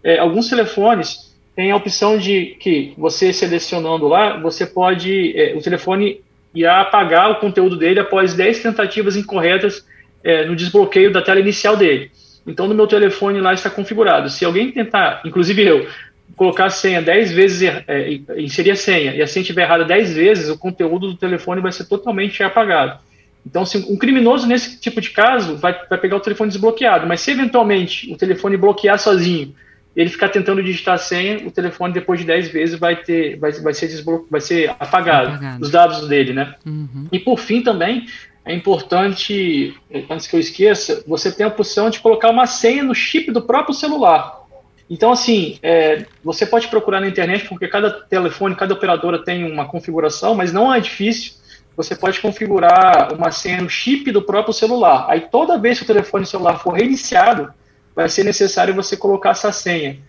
é, 0.03 0.19
alguns 0.19 0.47
telefones 0.47 1.33
têm 1.55 1.71
a 1.71 1.75
opção 1.75 2.17
de 2.17 2.57
que 2.59 2.93
você 2.97 3.33
selecionando 3.33 4.07
lá, 4.07 4.39
você 4.39 4.65
pode, 4.65 5.33
é, 5.35 5.55
o 5.55 5.61
telefone 5.61 6.21
irá 6.53 6.81
apagar 6.81 7.31
o 7.31 7.39
conteúdo 7.39 7.77
dele 7.77 7.99
após 7.99 8.35
10 8.35 8.61
tentativas 8.61 9.15
incorretas 9.15 9.85
é, 10.23 10.45
no 10.45 10.55
desbloqueio 10.55 11.11
da 11.11 11.21
tela 11.21 11.39
inicial 11.39 11.75
dele. 11.75 12.11
Então, 12.45 12.67
no 12.67 12.75
meu 12.75 12.87
telefone 12.87 13.39
lá 13.39 13.53
está 13.53 13.69
configurado. 13.69 14.29
Se 14.29 14.43
alguém 14.43 14.71
tentar, 14.71 15.21
inclusive 15.25 15.65
eu, 15.65 15.87
colocar 16.35 16.65
a 16.65 16.69
senha 16.69 17.01
10 17.01 17.31
vezes, 17.31 17.61
é, 17.61 17.83
é, 17.87 18.41
inserir 18.41 18.71
a 18.71 18.75
senha, 18.75 19.15
e 19.15 19.21
a 19.21 19.27
senha 19.27 19.41
estiver 19.41 19.63
errada 19.63 19.85
10 19.85 20.13
vezes, 20.13 20.49
o 20.49 20.57
conteúdo 20.57 21.07
do 21.07 21.15
telefone 21.15 21.61
vai 21.61 21.71
ser 21.71 21.85
totalmente 21.85 22.43
apagado. 22.43 22.99
Então, 23.45 23.63
um 23.89 23.97
criminoso 23.97 24.47
nesse 24.47 24.79
tipo 24.79 25.01
de 25.01 25.09
caso 25.09 25.57
vai, 25.57 25.77
vai 25.89 25.97
pegar 25.97 26.15
o 26.15 26.21
telefone 26.21 26.49
desbloqueado, 26.49 27.05
mas 27.05 27.19
se 27.19 27.31
eventualmente 27.31 28.11
o 28.11 28.17
telefone 28.17 28.55
bloquear 28.55 28.97
sozinho, 28.97 29.53
ele 29.95 30.09
ficar 30.09 30.29
tentando 30.29 30.63
digitar 30.63 30.95
a 30.95 30.97
senha, 30.97 31.45
o 31.45 31.51
telefone 31.51 31.93
depois 31.93 32.19
de 32.19 32.25
10 32.25 32.49
vezes 32.49 32.79
vai 32.79 32.95
ter, 32.95 33.37
vai, 33.37 33.51
vai 33.51 33.73
ser 33.73 33.87
desbloque, 33.87 34.25
vai 34.29 34.41
ser 34.41 34.69
apagado, 34.79 35.29
apagado, 35.29 35.63
os 35.63 35.69
dados 35.69 36.07
dele, 36.07 36.33
né? 36.33 36.55
Uhum. 36.65 37.07
E 37.11 37.19
por 37.19 37.37
fim 37.37 37.61
também, 37.61 38.05
é 38.45 38.53
importante, 38.53 39.73
antes 40.09 40.27
que 40.27 40.35
eu 40.35 40.39
esqueça, 40.39 41.03
você 41.07 41.31
tem 41.31 41.45
a 41.45 41.49
opção 41.49 41.89
de 41.89 41.99
colocar 41.99 42.29
uma 42.29 42.45
senha 42.45 42.83
no 42.83 42.93
chip 42.93 43.31
do 43.31 43.41
próprio 43.41 43.73
celular. 43.73 44.43
Então, 44.89 45.11
assim, 45.13 45.57
é, 45.63 46.05
você 46.23 46.45
pode 46.45 46.67
procurar 46.67 46.99
na 46.99 47.07
internet, 47.07 47.47
porque 47.47 47.67
cada 47.67 47.89
telefone, 47.89 48.55
cada 48.55 48.73
operadora 48.73 49.23
tem 49.23 49.49
uma 49.49 49.65
configuração, 49.65 50.35
mas 50.35 50.51
não 50.51 50.73
é 50.73 50.79
difícil. 50.81 51.33
Você 51.77 51.95
pode 51.95 52.19
configurar 52.19 53.13
uma 53.13 53.31
senha 53.31 53.61
no 53.61 53.69
chip 53.69 54.11
do 54.11 54.21
próprio 54.21 54.53
celular. 54.53 55.05
Aí, 55.09 55.21
toda 55.21 55.57
vez 55.57 55.79
que 55.79 55.85
o 55.85 55.87
telefone 55.87 56.25
celular 56.25 56.59
for 56.59 56.73
reiniciado, 56.73 57.51
vai 57.95 58.09
ser 58.09 58.25
necessário 58.25 58.75
você 58.75 58.97
colocar 58.97 59.31
essa 59.31 59.51
senha. 59.53 59.99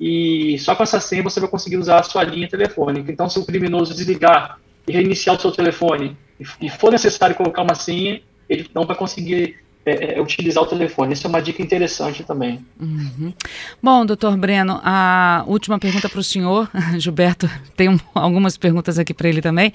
E 0.00 0.58
só 0.58 0.74
com 0.74 0.82
essa 0.82 0.98
senha 0.98 1.22
você 1.22 1.38
vai 1.38 1.48
conseguir 1.48 1.76
usar 1.76 2.00
a 2.00 2.02
sua 2.02 2.24
linha 2.24 2.48
telefônica. 2.48 3.12
Então, 3.12 3.28
se 3.28 3.38
o 3.38 3.44
criminoso 3.44 3.94
desligar 3.94 4.58
e 4.88 4.92
reiniciar 4.92 5.36
o 5.36 5.40
seu 5.40 5.52
telefone 5.52 6.16
e 6.60 6.68
for 6.68 6.92
necessário 6.92 7.34
colocar 7.34 7.62
uma 7.62 7.74
senha, 7.74 8.20
ele 8.48 8.68
não 8.74 8.86
vai 8.86 8.96
conseguir 8.96 9.56
é, 9.84 10.18
é, 10.18 10.20
utilizar 10.20 10.62
o 10.62 10.66
telefone. 10.66 11.12
Isso 11.12 11.26
é 11.26 11.30
uma 11.30 11.42
dica 11.42 11.60
interessante 11.60 12.22
também. 12.22 12.64
Uhum. 12.80 13.32
Bom, 13.82 14.06
doutor 14.06 14.36
Breno, 14.36 14.80
a 14.84 15.42
última 15.46 15.78
pergunta 15.78 16.08
para 16.08 16.20
o 16.20 16.22
senhor. 16.22 16.70
Gilberto 16.98 17.50
tem 17.76 17.88
um, 17.88 17.98
algumas 18.14 18.56
perguntas 18.56 18.98
aqui 18.98 19.12
para 19.12 19.28
ele 19.28 19.42
também. 19.42 19.72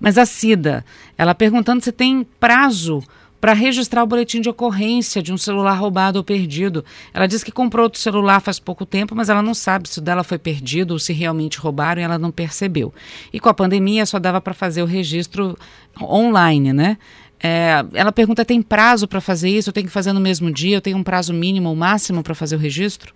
Mas 0.00 0.16
a 0.16 0.24
Cida, 0.24 0.84
ela 1.16 1.34
perguntando 1.34 1.84
se 1.84 1.92
tem 1.92 2.26
prazo 2.38 3.02
para 3.40 3.52
registrar 3.52 4.02
o 4.02 4.06
boletim 4.06 4.40
de 4.40 4.48
ocorrência 4.48 5.22
de 5.22 5.32
um 5.32 5.38
celular 5.38 5.74
roubado 5.74 6.18
ou 6.18 6.24
perdido. 6.24 6.84
Ela 7.14 7.26
diz 7.26 7.42
que 7.42 7.50
comprou 7.50 7.84
outro 7.84 7.98
celular 7.98 8.40
faz 8.40 8.58
pouco 8.58 8.84
tempo, 8.84 9.14
mas 9.14 9.28
ela 9.28 9.42
não 9.42 9.54
sabe 9.54 9.88
se 9.88 9.98
o 9.98 10.02
dela 10.02 10.22
foi 10.22 10.38
perdido 10.38 10.92
ou 10.92 10.98
se 10.98 11.12
realmente 11.12 11.58
roubaram 11.58 12.02
e 12.02 12.04
ela 12.04 12.18
não 12.18 12.30
percebeu. 12.30 12.92
E 13.32 13.40
com 13.40 13.48
a 13.48 13.54
pandemia 13.54 14.04
só 14.04 14.18
dava 14.18 14.40
para 14.40 14.52
fazer 14.52 14.82
o 14.82 14.86
registro 14.86 15.56
online, 16.00 16.72
né? 16.72 16.98
É, 17.42 17.82
ela 17.94 18.12
pergunta: 18.12 18.44
tem 18.44 18.60
prazo 18.60 19.08
para 19.08 19.20
fazer 19.20 19.48
isso? 19.48 19.70
Eu 19.70 19.72
tenho 19.72 19.86
que 19.86 19.92
fazer 19.92 20.12
no 20.12 20.20
mesmo 20.20 20.52
dia? 20.52 20.76
Eu 20.76 20.82
tenho 20.82 20.98
um 20.98 21.02
prazo 21.02 21.32
mínimo 21.32 21.70
ou 21.70 21.74
máximo 21.74 22.22
para 22.22 22.34
fazer 22.34 22.56
o 22.56 22.58
registro? 22.58 23.14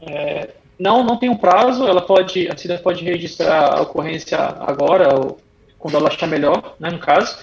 É, 0.00 0.50
não, 0.78 1.02
não 1.02 1.16
tem 1.16 1.28
um 1.28 1.36
prazo. 1.36 1.84
Ela 1.88 2.02
pode, 2.02 2.48
a 2.48 2.56
cidade 2.56 2.82
pode 2.82 3.04
registrar 3.04 3.78
a 3.78 3.82
ocorrência 3.82 4.38
agora, 4.38 5.12
ou 5.12 5.40
quando 5.76 5.96
ela 5.96 6.08
achar 6.08 6.28
melhor, 6.28 6.76
né, 6.78 6.90
no 6.90 7.00
caso. 7.00 7.36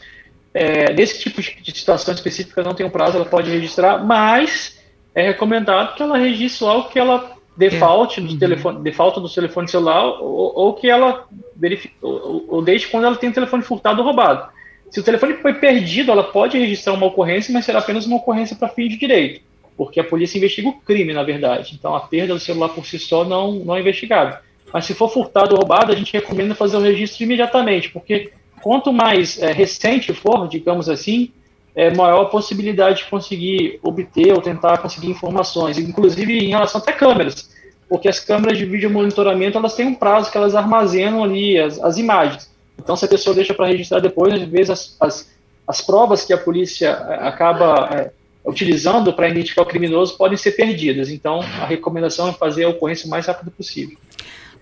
É, 0.54 0.94
nesse 0.94 1.20
tipo 1.20 1.42
de 1.42 1.72
situação 1.72 2.14
específica 2.14 2.62
não 2.62 2.76
tem 2.76 2.86
um 2.86 2.90
prazo, 2.90 3.18
ela 3.18 3.26
pode 3.26 3.50
registrar, 3.50 4.04
mas 4.06 4.80
é 5.16 5.24
recomendado 5.24 5.96
que 5.96 6.04
ela 6.04 6.18
registre 6.18 6.68
algo 6.68 6.90
que 6.90 7.00
ela 7.00 7.34
default 7.56 8.20
no 8.20 8.32
uhum. 8.32 8.38
telefone, 8.38 8.84
default 8.84 9.20
no 9.20 9.30
telefone 9.30 9.68
celular 9.68 10.04
ou, 10.22 10.54
ou 10.56 10.74
que 10.74 10.90
ela 10.90 11.26
verifique, 11.56 11.96
ou, 12.02 12.46
ou 12.48 12.62
desde 12.62 12.88
quando 12.88 13.06
ela 13.06 13.16
tem 13.16 13.30
o 13.30 13.34
telefone 13.34 13.64
furtado 13.64 14.00
ou 14.00 14.06
roubado. 14.06 14.52
Se 14.90 15.00
o 15.00 15.04
telefone 15.04 15.36
foi 15.36 15.56
perdido, 15.56 16.12
ela 16.12 16.24
pode 16.24 16.58
registrar 16.58 16.94
uma 16.94 17.08
ocorrência, 17.08 17.52
mas 17.52 17.66
será 17.66 17.80
apenas 17.80 18.06
uma 18.06 18.18
ocorrência 18.18 18.56
para 18.56 18.70
fim 18.70 18.88
de 18.88 18.98
direito, 18.98 19.42
porque 19.76 20.00
a 20.00 20.04
polícia 20.04 20.38
investiga 20.38 20.70
o 20.70 20.80
crime, 20.82 21.14
na 21.14 21.24
verdade. 21.24 21.74
Então 21.74 21.96
a 21.96 22.02
perda 22.02 22.34
do 22.34 22.40
celular 22.40 22.70
por 22.70 22.86
si 22.86 23.00
só 23.00 23.24
não, 23.24 23.54
não 23.54 23.76
é 23.76 23.80
investigada. 23.80 24.42
Mas 24.72 24.86
se 24.86 24.94
for 24.94 25.10
furtado 25.10 25.54
ou 25.54 25.60
roubado, 25.60 25.92
a 25.92 25.96
gente 25.96 26.14
recomenda 26.14 26.56
fazer 26.56 26.78
o 26.78 26.82
registro 26.82 27.24
imediatamente, 27.24 27.90
porque 27.90 28.32
quanto 28.64 28.94
mais 28.94 29.38
é, 29.42 29.52
recente 29.52 30.14
for, 30.14 30.48
digamos 30.48 30.88
assim, 30.88 31.32
é 31.76 31.94
maior 31.94 32.22
a 32.22 32.30
possibilidade 32.30 33.00
de 33.00 33.10
conseguir 33.10 33.78
obter 33.84 34.32
ou 34.34 34.42
tentar 34.42 34.78
conseguir 34.78 35.10
informações, 35.10 35.78
inclusive 35.78 36.40
em 36.40 36.50
relação 36.50 36.80
até 36.80 36.94
câmeras, 36.94 37.50
porque 37.90 38.08
as 38.08 38.22
câmeras 38.22 38.58
de 38.58 38.66
vídeo 38.66 38.90
monitoramento 38.90 39.58
elas 39.58 39.76
têm 39.76 39.88
um 39.88 39.96
prazo 39.96 40.32
que 40.32 40.38
elas 40.38 40.56
armazenam 40.56 41.24
ali 41.24 41.60
as, 41.60 41.78
as 41.80 41.98
imagens. 41.98 42.50
Então, 42.80 42.96
se 42.96 43.04
a 43.04 43.08
pessoa 43.08 43.36
deixa 43.36 43.54
para 43.54 43.68
registrar 43.68 44.00
depois, 44.00 44.34
às 44.34 44.48
vezes 44.48 44.70
as, 44.70 44.98
as, 45.00 45.30
as, 45.68 45.82
provas 45.82 46.24
que 46.24 46.32
a 46.32 46.38
polícia 46.38 46.88
é, 46.88 47.28
acaba 47.28 47.90
é, 47.92 48.12
utilizando 48.46 49.12
para 49.12 49.28
identificar 49.28 49.64
o 49.64 49.66
criminoso 49.66 50.18
podem 50.18 50.38
ser 50.38 50.54
perdidas. 50.54 51.10
Então, 51.10 51.42
a 51.42 51.66
recomendação 51.66 52.30
é 52.30 52.34
fazer 52.34 52.64
a 52.64 52.70
ocorrência 52.70 53.08
o 53.08 53.10
mais 53.10 53.26
rápido 53.26 53.52
possível. 53.52 53.98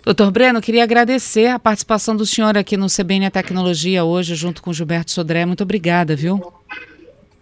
Doutor 0.03 0.31
Breno, 0.31 0.59
queria 0.59 0.83
agradecer 0.83 1.47
a 1.47 1.59
participação 1.59 2.15
do 2.15 2.25
senhor 2.25 2.57
aqui 2.57 2.75
no 2.75 2.87
CBN 2.87 3.29
Tecnologia 3.29 4.03
hoje, 4.03 4.33
junto 4.33 4.59
com 4.59 4.73
Gilberto 4.73 5.11
Sodré. 5.11 5.45
Muito 5.45 5.61
obrigada, 5.61 6.15
viu? 6.15 6.53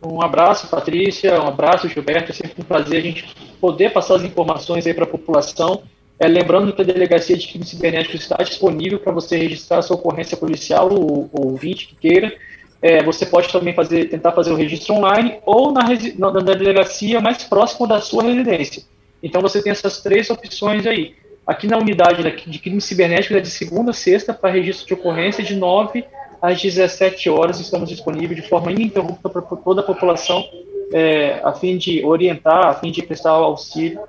Um 0.04 0.22
abraço, 0.22 0.68
Patrícia, 0.68 1.42
um 1.42 1.48
abraço, 1.48 1.88
Gilberto. 1.88 2.32
É 2.32 2.36
sempre 2.36 2.62
um 2.62 2.66
prazer 2.66 3.00
a 3.00 3.02
gente 3.02 3.34
poder 3.62 3.94
passar 3.94 4.16
as 4.16 4.24
informações 4.24 4.86
aí 4.86 4.94
para 4.94 5.06
a 5.06 5.08
população. 5.08 5.84
É, 6.20 6.28
lembrando 6.28 6.74
que 6.74 6.82
a 6.82 6.86
Delegacia 6.86 7.38
de 7.38 7.48
Crimes 7.48 7.70
Cibernéticos 7.70 8.22
está 8.22 8.36
disponível 8.44 9.00
para 9.00 9.14
você 9.14 9.38
registrar 9.38 9.82
sua 9.82 9.96
ocorrência 9.96 10.36
policial, 10.36 10.92
o 10.92 11.30
ouvinte 11.32 11.88
que 11.88 11.96
queira. 11.96 12.34
é, 12.82 13.02
você 13.02 13.26
pode 13.26 13.50
também 13.50 13.74
fazer, 13.74 14.10
tentar 14.10 14.34
fazer 14.34 14.52
o 14.52 14.56
registro 14.56 14.96
online 14.96 15.40
ou 15.46 15.72
na, 15.72 15.84
na, 16.18 16.32
na 16.34 16.54
delegacia 16.54 17.22
mais 17.22 17.44
próxima 17.44 17.88
da 17.88 18.02
sua 18.02 18.24
residência. 18.24 18.84
Então 19.24 19.42
você 19.42 19.62
tem 19.62 19.72
essas 19.72 20.02
três 20.02 20.30
opções 20.30 20.86
aí. 20.86 21.16
Aqui 21.50 21.66
na 21.66 21.80
unidade 21.80 22.22
de 22.46 22.60
crime 22.60 22.80
cibernético 22.80 23.34
é 23.34 23.40
de 23.40 23.50
segunda 23.50 23.90
a 23.90 23.94
sexta 23.94 24.36
para 24.36 24.52
registro 24.52 24.86
de 24.86 24.94
ocorrência 24.94 25.44
de 25.44 25.56
9 25.56 26.06
às 26.40 26.62
17 26.62 27.28
horas. 27.28 27.60
Estamos 27.60 27.90
disponíveis 27.90 28.40
de 28.40 28.48
forma 28.48 28.72
ininterrupta 28.72 29.28
para 29.28 29.42
toda 29.42 29.82
a 29.82 29.84
população, 29.84 30.48
é, 30.94 31.42
a 31.44 31.52
fim 31.52 31.76
de 31.76 32.06
orientar, 32.06 32.68
a 32.68 32.76
fim 32.76 32.92
de 32.92 33.02
prestar 33.02 33.32
auxílio. 33.32 34.00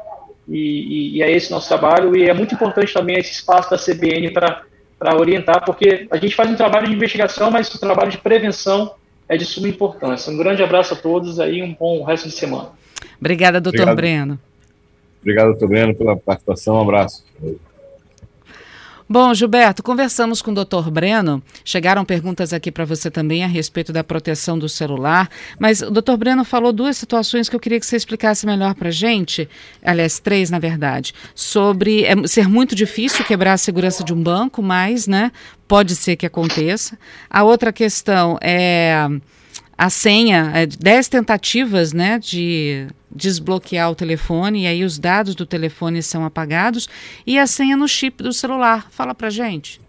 E, 0.47 0.59
e, 0.59 1.17
e 1.17 1.23
é 1.23 1.33
esse 1.33 1.51
nosso 1.51 1.67
trabalho. 1.67 2.15
E 2.15 2.29
é 2.29 2.35
muito 2.35 2.55
importante 2.55 2.93
também 2.93 3.17
esse 3.17 3.33
espaço 3.33 3.71
da 3.71 3.79
CBN 3.79 4.33
para 4.33 4.65
para 4.99 5.17
orientar, 5.17 5.65
porque 5.65 6.07
a 6.11 6.19
gente 6.19 6.37
faz 6.37 6.51
um 6.51 6.55
trabalho 6.55 6.87
de 6.87 6.93
investigação, 6.93 7.51
mas 7.51 7.75
o 7.75 7.81
trabalho 7.81 8.11
de 8.11 8.19
prevenção 8.19 8.93
é 9.27 9.35
de 9.35 9.47
suma 9.47 9.67
importância. 9.67 10.31
Um 10.31 10.37
grande 10.37 10.63
abraço 10.63 10.93
a 10.93 10.97
todos 10.97 11.41
aí, 11.41 11.63
um 11.63 11.73
bom 11.73 12.05
resto 12.05 12.29
de 12.29 12.35
semana. 12.35 12.69
Obrigada, 13.19 13.63
doutor 13.63 13.89
Obrigado. 13.89 13.97
Breno. 13.97 14.50
Obrigado, 15.21 15.51
doutor 15.51 15.69
Breno, 15.69 15.95
pela 15.95 16.17
participação. 16.17 16.77
Um 16.77 16.81
abraço. 16.81 17.25
Bom, 19.13 19.35
Gilberto, 19.35 19.83
conversamos 19.83 20.41
com 20.41 20.53
o 20.53 20.55
Dr. 20.55 20.89
Breno. 20.89 21.43
Chegaram 21.65 22.05
perguntas 22.05 22.53
aqui 22.53 22.71
para 22.71 22.85
você 22.85 23.11
também 23.11 23.43
a 23.43 23.49
respeito 23.49 23.93
da 23.93 24.05
proteção 24.05 24.57
do 24.57 24.69
celular, 24.69 25.29
mas 25.59 25.83
o 25.83 25.91
Dr. 25.91 26.15
Breno 26.17 26.45
falou 26.45 26.73
duas 26.73 26.97
situações 26.97 27.49
que 27.49 27.57
eu 27.57 27.59
queria 27.59 27.81
que 27.81 27.87
você 27.87 27.97
explicasse 27.97 28.47
melhor 28.47 28.73
para 28.73 28.89
gente, 28.93 29.49
aliás, 29.83 30.21
três 30.21 30.49
na 30.49 30.61
verdade, 30.61 31.13
sobre 31.35 32.05
é, 32.05 32.15
ser 32.29 32.49
muito 32.49 32.73
difícil 32.77 33.25
quebrar 33.25 33.55
a 33.55 33.59
segurança 33.59 34.05
de 34.05 34.15
um 34.15 34.23
banco, 34.23 34.63
mas, 34.63 35.09
né, 35.09 35.33
pode 35.67 35.97
ser 35.97 36.15
que 36.15 36.25
aconteça. 36.25 36.97
A 37.29 37.43
outra 37.43 37.73
questão 37.73 38.39
é 38.41 39.09
a 39.81 39.89
senha, 39.89 40.53
é, 40.55 40.67
10 40.67 41.09
tentativas 41.09 41.95
né, 41.95 42.19
de 42.19 42.87
desbloquear 43.11 43.91
o 43.91 43.95
telefone, 43.95 44.65
e 44.65 44.67
aí 44.67 44.85
os 44.85 44.99
dados 44.99 45.35
do 45.35 45.47
telefone 45.47 46.03
são 46.03 46.23
apagados, 46.23 46.87
e 47.27 47.39
a 47.39 47.47
senha 47.47 47.79
no 47.79 47.89
chip 47.89 48.23
do 48.23 48.31
celular. 48.31 48.89
Fala 48.91 49.15
pra 49.15 49.31
gente. 49.31 49.81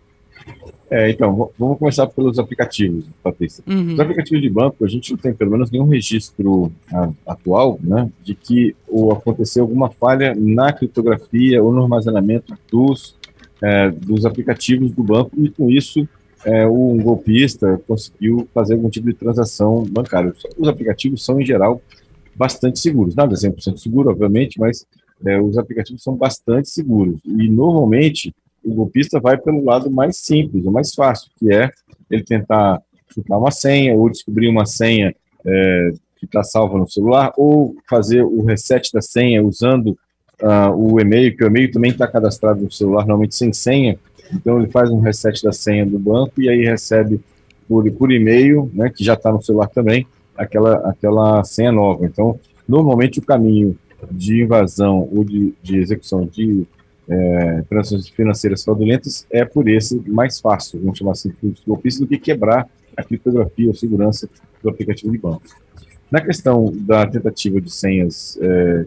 É, 0.89 1.12
então, 1.12 1.51
vamos 1.60 1.77
começar 1.77 2.08
pelos 2.08 2.39
aplicativos, 2.39 3.04
Patrícia. 3.21 3.62
Uhum. 3.67 3.91
Os 3.91 3.99
aplicativos 3.99 4.41
de 4.41 4.49
banco, 4.49 4.86
a 4.86 4.88
gente 4.88 5.12
não 5.12 5.17
tem 5.17 5.34
pelo 5.34 5.51
menos 5.51 5.69
nenhum 5.69 5.89
registro 5.89 6.71
a, 6.89 7.10
atual, 7.27 7.77
né, 7.84 8.10
de 8.23 8.34
que 8.34 8.73
ou 8.88 9.12
aconteceu 9.12 9.63
alguma 9.63 9.89
falha 9.89 10.34
na 10.34 10.71
criptografia 10.71 11.62
ou 11.62 11.73
no 11.73 11.84
armazenamento 11.84 12.58
dos, 12.71 13.13
é, 13.62 13.89
dos 13.89 14.25
aplicativos 14.25 14.93
do 14.93 15.04
banco, 15.04 15.32
e 15.38 15.49
com 15.49 15.69
isso 15.69 16.08
é, 16.45 16.67
um 16.67 16.97
golpista 16.97 17.82
conseguiu 17.88 18.47
fazer 18.54 18.73
algum 18.73 18.89
tipo 18.89 19.08
de 19.08 19.13
transação 19.13 19.84
bancária. 19.89 20.34
Os 20.58 20.67
aplicativos 20.67 21.23
são, 21.23 21.39
em 21.39 21.45
geral, 21.45 21.82
bastante 22.36 22.80
seguros. 22.80 23.15
Nada 23.15 23.34
é 23.34 23.38
100% 23.38 23.77
seguro, 23.77 24.10
obviamente, 24.10 24.60
mas 24.60 24.86
é, 25.25 25.39
os 25.39 25.58
aplicativos 25.58 26.04
são 26.04 26.15
bastante 26.15 26.69
seguros. 26.69 27.19
E, 27.25 27.49
normalmente, 27.49 28.34
o 28.63 28.73
golpista 28.73 29.19
vai 29.19 29.38
pelo 29.38 29.63
lado 29.63 29.89
mais 29.89 30.17
simples, 30.17 30.65
o 30.65 30.71
mais 30.71 30.93
fácil, 30.93 31.32
que 31.38 31.54
é 31.54 31.69
ele 32.10 32.23
tentar 32.23 32.82
chutar 33.13 33.38
uma 33.38 33.51
senha 33.51 33.95
ou 33.95 34.10
descobrir 34.10 34.47
uma 34.47 34.65
senha 34.65 35.15
é, 35.45 35.91
que 36.17 36.25
está 36.25 36.43
salva 36.43 36.77
no 36.77 36.89
celular, 36.89 37.34
ou 37.36 37.75
fazer 37.89 38.21
o 38.21 38.43
reset 38.43 38.91
da 38.93 39.01
senha 39.01 39.43
usando 39.43 39.97
uh, 40.41 40.71
o 40.75 40.99
e-mail, 40.99 41.36
que 41.36 41.43
o 41.43 41.47
e-mail 41.47 41.71
também 41.71 41.91
está 41.91 42.08
cadastrado 42.08 42.62
no 42.62 42.71
celular, 42.71 43.01
normalmente 43.01 43.36
sem 43.36 43.51
senha, 43.51 43.97
então 44.34 44.60
ele 44.60 44.72
faz 44.72 44.89
um 44.89 45.00
reset 45.00 45.44
da 45.44 45.52
senha 45.52 45.86
do 45.86 46.00
banco 46.00 46.41
e 46.41 46.50
aí 46.50 46.63
recebe 46.63 47.20
por, 47.67 47.89
por 47.91 48.12
e-mail, 48.12 48.70
né, 48.74 48.89
que 48.89 49.04
já 49.04 49.13
está 49.13 49.32
no 49.32 49.41
celular 49.41 49.67
também, 49.67 50.06
aquela, 50.36 50.89
aquela 50.89 51.44
senha 51.44 51.72
nova. 51.72 52.06
Então, 52.06 52.39
normalmente 52.67 53.20
o 53.20 53.22
caminho 53.22 53.78
de 54.12 54.44
invasão 54.44 55.08
ou 55.12 55.24
de, 55.24 55.54
de 55.62 55.78
execução 55.78 56.26
de 56.26 56.65
é, 57.08 57.63
transações 57.70 58.08
financeiras 58.10 58.63
fraudulentas 58.63 59.26
é 59.30 59.44
por 59.44 59.67
esse 59.67 60.02
mais 60.10 60.39
fácil, 60.39 60.80
vamos 60.80 60.98
chamar 60.98 61.12
assim, 61.12 61.32
golpista, 61.67 62.02
do 62.02 62.08
que 62.08 62.17
quebrar 62.17 62.67
a 62.96 63.04
criptografia 63.04 63.67
ou 63.67 63.74
segurança 63.74 64.30
do 64.62 64.70
aplicativo 64.70 65.12
de 65.12 65.17
banco. 65.17 65.44
Na 66.10 66.22
questão 66.22 66.74
da 66.76 67.06
tentativa 67.08 67.62
de 67.62 67.72
senhas 67.72 68.38
é, 68.41 68.86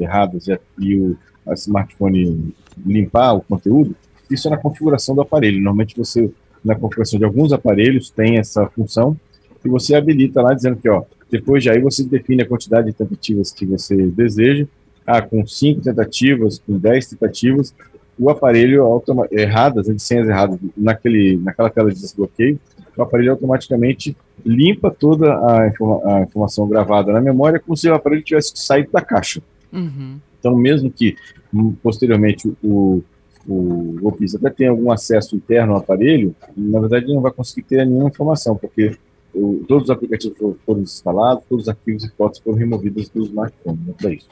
erradas 0.00 0.48
e, 0.48 0.58
e 0.80 0.98
o 0.98 1.16
smartphone 1.52 2.52
limpar 2.84 3.34
o 3.34 3.40
conteúdo, 3.40 3.94
isso 4.30 4.48
é 4.48 4.50
na 4.50 4.56
configuração 4.56 5.14
do 5.14 5.20
aparelho. 5.20 5.56
Normalmente 5.56 5.96
você, 5.96 6.30
na 6.64 6.74
configuração 6.74 7.18
de 7.18 7.24
alguns 7.24 7.52
aparelhos, 7.52 8.10
tem 8.10 8.38
essa 8.38 8.66
função 8.66 9.16
e 9.64 9.68
você 9.68 9.94
habilita 9.94 10.40
lá 10.40 10.54
dizendo 10.54 10.76
que, 10.76 10.88
ó, 10.88 11.02
depois 11.30 11.62
de 11.62 11.70
aí 11.70 11.80
você 11.80 12.04
define 12.04 12.42
a 12.42 12.48
quantidade 12.48 12.88
de 12.88 12.92
tentativas 12.92 13.52
que 13.52 13.66
você 13.66 13.96
deseja. 14.06 14.66
Ah, 15.06 15.22
com 15.22 15.46
cinco 15.46 15.80
tentativas, 15.80 16.58
com 16.58 16.76
dez 16.78 17.06
tentativas, 17.06 17.74
o 18.18 18.28
aparelho 18.28 18.84
erradas, 19.30 19.86
de 19.86 20.02
senhas 20.02 20.28
erradas, 20.28 20.58
naquele, 20.76 21.36
naquela 21.38 21.70
tela 21.70 21.90
de 21.90 21.98
desbloqueio, 21.98 22.60
o 22.94 23.02
aparelho 23.02 23.30
automaticamente 23.30 24.16
limpa 24.44 24.90
toda 24.90 25.32
a, 25.32 25.68
informa 25.68 26.00
a 26.04 26.20
informação 26.22 26.68
gravada 26.68 27.12
na 27.12 27.20
memória 27.20 27.60
como 27.60 27.76
se 27.76 27.88
o 27.88 27.94
aparelho 27.94 28.22
tivesse 28.22 28.52
saído 28.56 28.90
da 28.90 29.00
caixa. 29.00 29.40
Uhum. 29.72 30.18
Então, 30.38 30.56
mesmo 30.56 30.90
que 30.90 31.16
hum, 31.54 31.74
posteriormente 31.82 32.52
o, 32.62 33.02
o 33.46 33.96
golpista 34.00 34.38
até 34.38 34.50
tem 34.50 34.68
algum 34.68 34.90
acesso 34.90 35.36
interno 35.36 35.72
ao 35.72 35.78
aparelho, 35.78 36.34
na 36.56 36.80
verdade 36.80 37.12
não 37.12 37.20
vai 37.20 37.32
conseguir 37.32 37.62
ter 37.62 37.86
nenhuma 37.86 38.08
informação, 38.08 38.56
porque 38.56 38.96
o, 39.34 39.64
todos 39.68 39.84
os 39.84 39.90
aplicativos 39.90 40.36
foram 40.64 40.80
instalados, 40.80 41.44
todos 41.48 41.64
os 41.64 41.68
arquivos 41.68 42.04
e 42.04 42.10
fotos 42.10 42.40
foram 42.40 42.58
removidos 42.58 43.08
do 43.08 43.24
smartphone, 43.24 43.78
para 44.00 44.12
isso. 44.12 44.28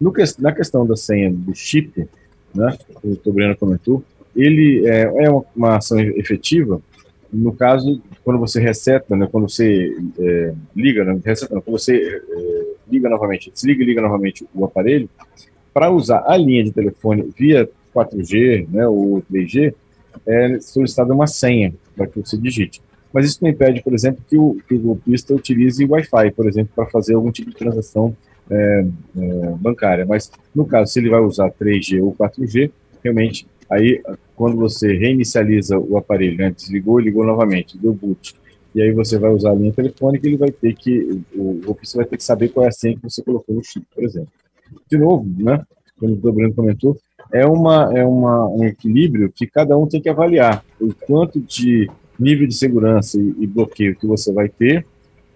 No, 0.00 0.12
na 0.38 0.52
questão 0.52 0.86
da 0.86 0.96
senha 0.96 1.30
do 1.30 1.54
chip, 1.54 2.08
né, 2.54 2.76
o 3.02 3.16
Tobriano 3.16 3.56
comentou, 3.56 4.02
ele 4.36 4.86
é, 4.86 5.24
é 5.24 5.30
uma, 5.30 5.44
uma, 5.56 5.76
ação 5.76 5.98
efetiva 5.98 6.80
no 7.32 7.52
caso 7.52 8.00
quando 8.24 8.38
você 8.38 8.60
reseta, 8.60 9.16
né, 9.16 9.28
quando 9.30 9.48
você 9.48 9.94
é, 10.18 10.54
liga, 10.74 11.04
né, 11.04 11.20
reseta, 11.24 11.54
não, 11.54 11.60
quando 11.60 11.78
você 11.78 11.96
é, 11.96 12.64
liga 12.90 13.08
novamente, 13.08 13.50
desliga 13.50 13.82
e 13.82 13.86
liga 13.86 14.00
novamente 14.00 14.46
o 14.54 14.64
aparelho, 14.64 15.08
para 15.74 15.90
usar 15.90 16.24
a 16.26 16.36
linha 16.36 16.64
de 16.64 16.72
telefone 16.72 17.30
via 17.36 17.68
4G 18.04 18.68
né, 18.68 18.86
ou 18.86 19.22
3G, 19.32 19.74
é 20.26 20.60
solicitada 20.60 21.12
uma 21.12 21.26
senha 21.26 21.72
para 21.96 22.06
que 22.06 22.20
você 22.20 22.36
digite. 22.36 22.80
Mas 23.12 23.26
isso 23.26 23.38
não 23.42 23.50
impede, 23.50 23.82
por 23.82 23.94
exemplo, 23.94 24.22
que 24.28 24.36
o, 24.36 24.58
que 24.68 24.74
o 24.74 24.78
golpista 24.78 25.34
utilize 25.34 25.84
Wi-Fi, 25.84 26.30
por 26.32 26.46
exemplo, 26.46 26.72
para 26.74 26.86
fazer 26.86 27.14
algum 27.14 27.30
tipo 27.30 27.50
de 27.50 27.56
transação 27.56 28.14
é, 28.50 28.86
é, 29.16 29.50
bancária. 29.58 30.06
Mas, 30.06 30.30
no 30.54 30.66
caso, 30.66 30.92
se 30.92 30.98
ele 30.98 31.08
vai 31.08 31.20
usar 31.20 31.50
3G 31.50 32.02
ou 32.02 32.14
4G, 32.14 32.70
realmente, 33.02 33.46
aí, 33.70 34.02
quando 34.36 34.56
você 34.56 34.94
reinicializa 34.94 35.78
o 35.78 35.96
aparelho, 35.96 36.36
né, 36.36 36.50
desligou 36.50 36.98
ligou 36.98 37.24
novamente, 37.24 37.78
deu 37.78 37.92
boot, 37.92 38.34
e 38.74 38.82
aí 38.82 38.92
você 38.92 39.18
vai 39.18 39.30
usar 39.30 39.50
a 39.50 39.54
linha 39.54 39.72
telefônica, 39.72 40.26
ele 40.26 40.36
vai 40.36 40.50
ter 40.50 40.74
que, 40.74 41.22
o 41.34 41.60
golpista 41.64 41.98
vai 41.98 42.06
ter 42.06 42.16
que 42.16 42.24
saber 42.24 42.48
qual 42.48 42.66
é 42.66 42.68
a 42.68 42.72
senha 42.72 42.94
que 42.94 43.02
você 43.02 43.22
colocou 43.22 43.54
no 43.54 43.64
chip, 43.64 43.86
por 43.94 44.04
exemplo. 44.04 44.30
De 44.90 44.98
novo, 44.98 45.26
né, 45.42 45.64
como 45.98 46.12
o 46.14 46.16
Dobrando 46.16 46.54
comentou, 46.54 46.96
é, 47.32 47.44
uma, 47.46 47.90
é 47.96 48.04
uma, 48.04 48.48
um 48.48 48.64
equilíbrio 48.64 49.30
que 49.30 49.46
cada 49.46 49.76
um 49.76 49.86
tem 49.86 50.00
que 50.00 50.08
avaliar 50.08 50.64
o 50.80 50.94
quanto 50.94 51.40
de 51.40 51.90
nível 52.18 52.46
de 52.46 52.54
segurança 52.54 53.18
e, 53.18 53.34
e 53.38 53.46
bloqueio 53.46 53.96
que 53.96 54.06
você 54.06 54.32
vai 54.32 54.48
ter 54.48 54.86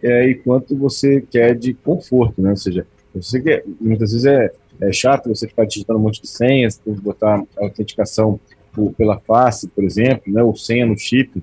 é, 0.03 0.29
e 0.29 0.35
quanto 0.35 0.77
você 0.77 1.21
quer 1.21 1.55
de 1.55 1.75
conforto, 1.75 2.43
né? 2.43 2.51
Ou 2.51 2.57
seja, 2.57 2.87
você 3.15 3.41
quer, 3.41 3.65
muitas 3.81 4.13
vezes 4.13 4.27
é, 4.27 4.51
é 4.81 4.93
chato 4.93 5.29
você 5.29 5.47
ficar 5.47 5.65
digitando 5.65 5.99
um 5.99 6.03
monte 6.03 6.21
de 6.21 6.29
senhas, 6.29 6.77
tem 6.77 6.95
que 6.95 7.01
botar 7.01 7.43
autenticação 7.57 8.41
por, 8.73 8.93
pela 8.95 9.19
face, 9.21 9.69
por 9.69 9.85
exemplo, 9.85 10.33
né? 10.33 10.43
Ou 10.43 10.57
senha 10.57 10.87
no 10.87 10.99
chip. 10.99 11.43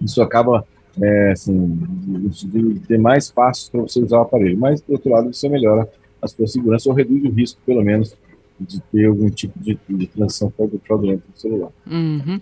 Isso 0.00 0.20
acaba 0.22 0.66
é, 1.00 1.32
assim, 1.32 1.78
de 2.30 2.80
ter 2.80 2.98
mais 2.98 3.30
passos 3.30 3.68
para 3.68 3.82
você 3.82 4.00
usar 4.00 4.18
o 4.18 4.22
aparelho. 4.22 4.58
Mas, 4.58 4.80
por 4.80 4.94
outro 4.94 5.10
lado, 5.10 5.32
você 5.32 5.48
melhora 5.48 5.88
a 6.20 6.28
sua 6.28 6.46
segurança 6.46 6.88
ou 6.88 6.94
reduz 6.94 7.24
o 7.24 7.30
risco, 7.30 7.60
pelo 7.64 7.82
menos, 7.82 8.14
de 8.60 8.80
ter 8.92 9.06
algum 9.06 9.30
tipo 9.30 9.58
de, 9.58 9.78
de 9.88 10.06
transação 10.06 10.52
fraudulenta 10.86 11.22
no 11.28 11.40
celular. 11.40 11.70
Uhum. 11.90 12.40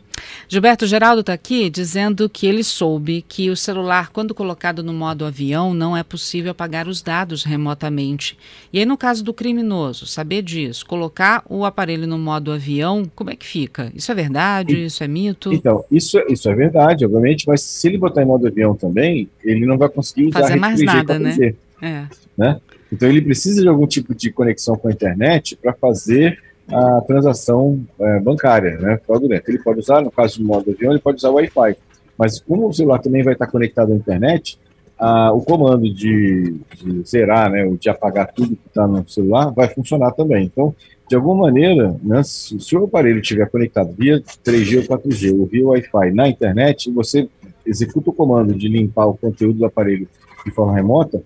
Gilberto 0.48 0.86
Geraldo 0.86 1.20
está 1.20 1.32
aqui 1.32 1.70
dizendo 1.70 2.28
que 2.28 2.46
ele 2.46 2.64
soube 2.64 3.22
que 3.22 3.50
o 3.50 3.56
celular, 3.56 4.10
quando 4.10 4.34
colocado 4.34 4.82
no 4.82 4.92
modo 4.92 5.24
avião, 5.24 5.72
não 5.72 5.96
é 5.96 6.02
possível 6.02 6.50
apagar 6.50 6.88
os 6.88 7.02
dados 7.02 7.44
remotamente. 7.44 8.36
E 8.72 8.78
aí, 8.78 8.84
no 8.84 8.96
caso 8.96 9.22
do 9.22 9.32
criminoso, 9.32 10.06
saber 10.06 10.42
disso, 10.42 10.84
colocar 10.86 11.44
o 11.48 11.64
aparelho 11.64 12.06
no 12.06 12.18
modo 12.18 12.50
avião, 12.50 13.08
como 13.14 13.30
é 13.30 13.36
que 13.36 13.46
fica? 13.46 13.92
Isso 13.94 14.10
é 14.10 14.14
verdade? 14.14 14.74
E, 14.74 14.86
isso 14.86 15.04
é 15.04 15.08
mito? 15.08 15.52
Então, 15.52 15.84
isso, 15.90 16.18
é, 16.18 16.26
isso 16.28 16.48
é 16.48 16.54
verdade, 16.54 17.04
obviamente, 17.04 17.46
mas 17.46 17.62
se 17.62 17.86
ele 17.86 17.98
botar 17.98 18.22
em 18.22 18.26
modo 18.26 18.46
avião 18.46 18.74
também, 18.74 19.28
ele 19.44 19.64
não 19.64 19.78
vai 19.78 19.88
conseguir 19.88 20.26
usar 20.26 20.40
Fazer 20.40 20.56
mais 20.56 20.82
nada, 20.82 21.18
né? 21.18 21.54
É. 21.80 22.06
né? 22.36 22.60
Então 22.92 23.08
ele 23.08 23.20
precisa 23.20 23.62
de 23.62 23.68
algum 23.68 23.86
tipo 23.86 24.14
de 24.14 24.30
conexão 24.32 24.76
com 24.76 24.88
a 24.88 24.92
internet 24.92 25.56
para 25.56 25.72
fazer 25.72 26.38
a 26.70 27.00
transação 27.02 27.80
é, 27.98 28.20
bancária, 28.20 28.78
né, 28.78 28.98
fraudulenta. 29.06 29.50
Ele 29.50 29.58
pode 29.58 29.80
usar, 29.80 30.02
no 30.02 30.10
caso 30.10 30.38
do 30.38 30.46
modo 30.46 30.70
avião, 30.70 30.92
ele 30.92 31.00
pode 31.00 31.18
usar 31.18 31.30
o 31.30 31.34
Wi-Fi. 31.34 31.76
Mas 32.16 32.40
como 32.40 32.68
o 32.68 32.72
celular 32.72 32.98
também 32.98 33.22
vai 33.22 33.32
estar 33.32 33.46
conectado 33.46 33.92
à 33.92 33.96
internet, 33.96 34.58
a, 34.98 35.32
o 35.32 35.40
comando 35.42 35.92
de, 35.92 36.56
de, 36.76 37.02
zerar, 37.08 37.50
né, 37.50 37.64
ou 37.64 37.76
de 37.76 37.88
apagar 37.88 38.32
tudo 38.32 38.56
que 38.56 38.66
está 38.66 38.86
no 38.86 39.08
celular, 39.08 39.50
vai 39.52 39.68
funcionar 39.68 40.10
também. 40.12 40.44
Então, 40.44 40.74
de 41.08 41.16
alguma 41.16 41.46
maneira, 41.46 41.96
né, 42.02 42.22
se, 42.22 42.76
o 42.76 42.84
aparelho 42.84 43.20
estiver 43.20 43.48
conectado 43.48 43.94
via 43.96 44.20
3G 44.44 44.78
ou 44.78 44.98
4G 44.98 45.38
ou 45.38 45.46
via 45.46 45.66
Wi-Fi 45.66 46.10
na 46.12 46.28
internet, 46.28 46.90
você 46.90 47.28
executa 47.64 48.10
o 48.10 48.12
comando 48.12 48.54
de 48.54 48.68
limpar 48.68 49.06
o 49.06 49.16
conteúdo 49.16 49.60
do 49.60 49.64
aparelho 49.64 50.08
de 50.44 50.50
forma 50.50 50.74
remota, 50.74 51.22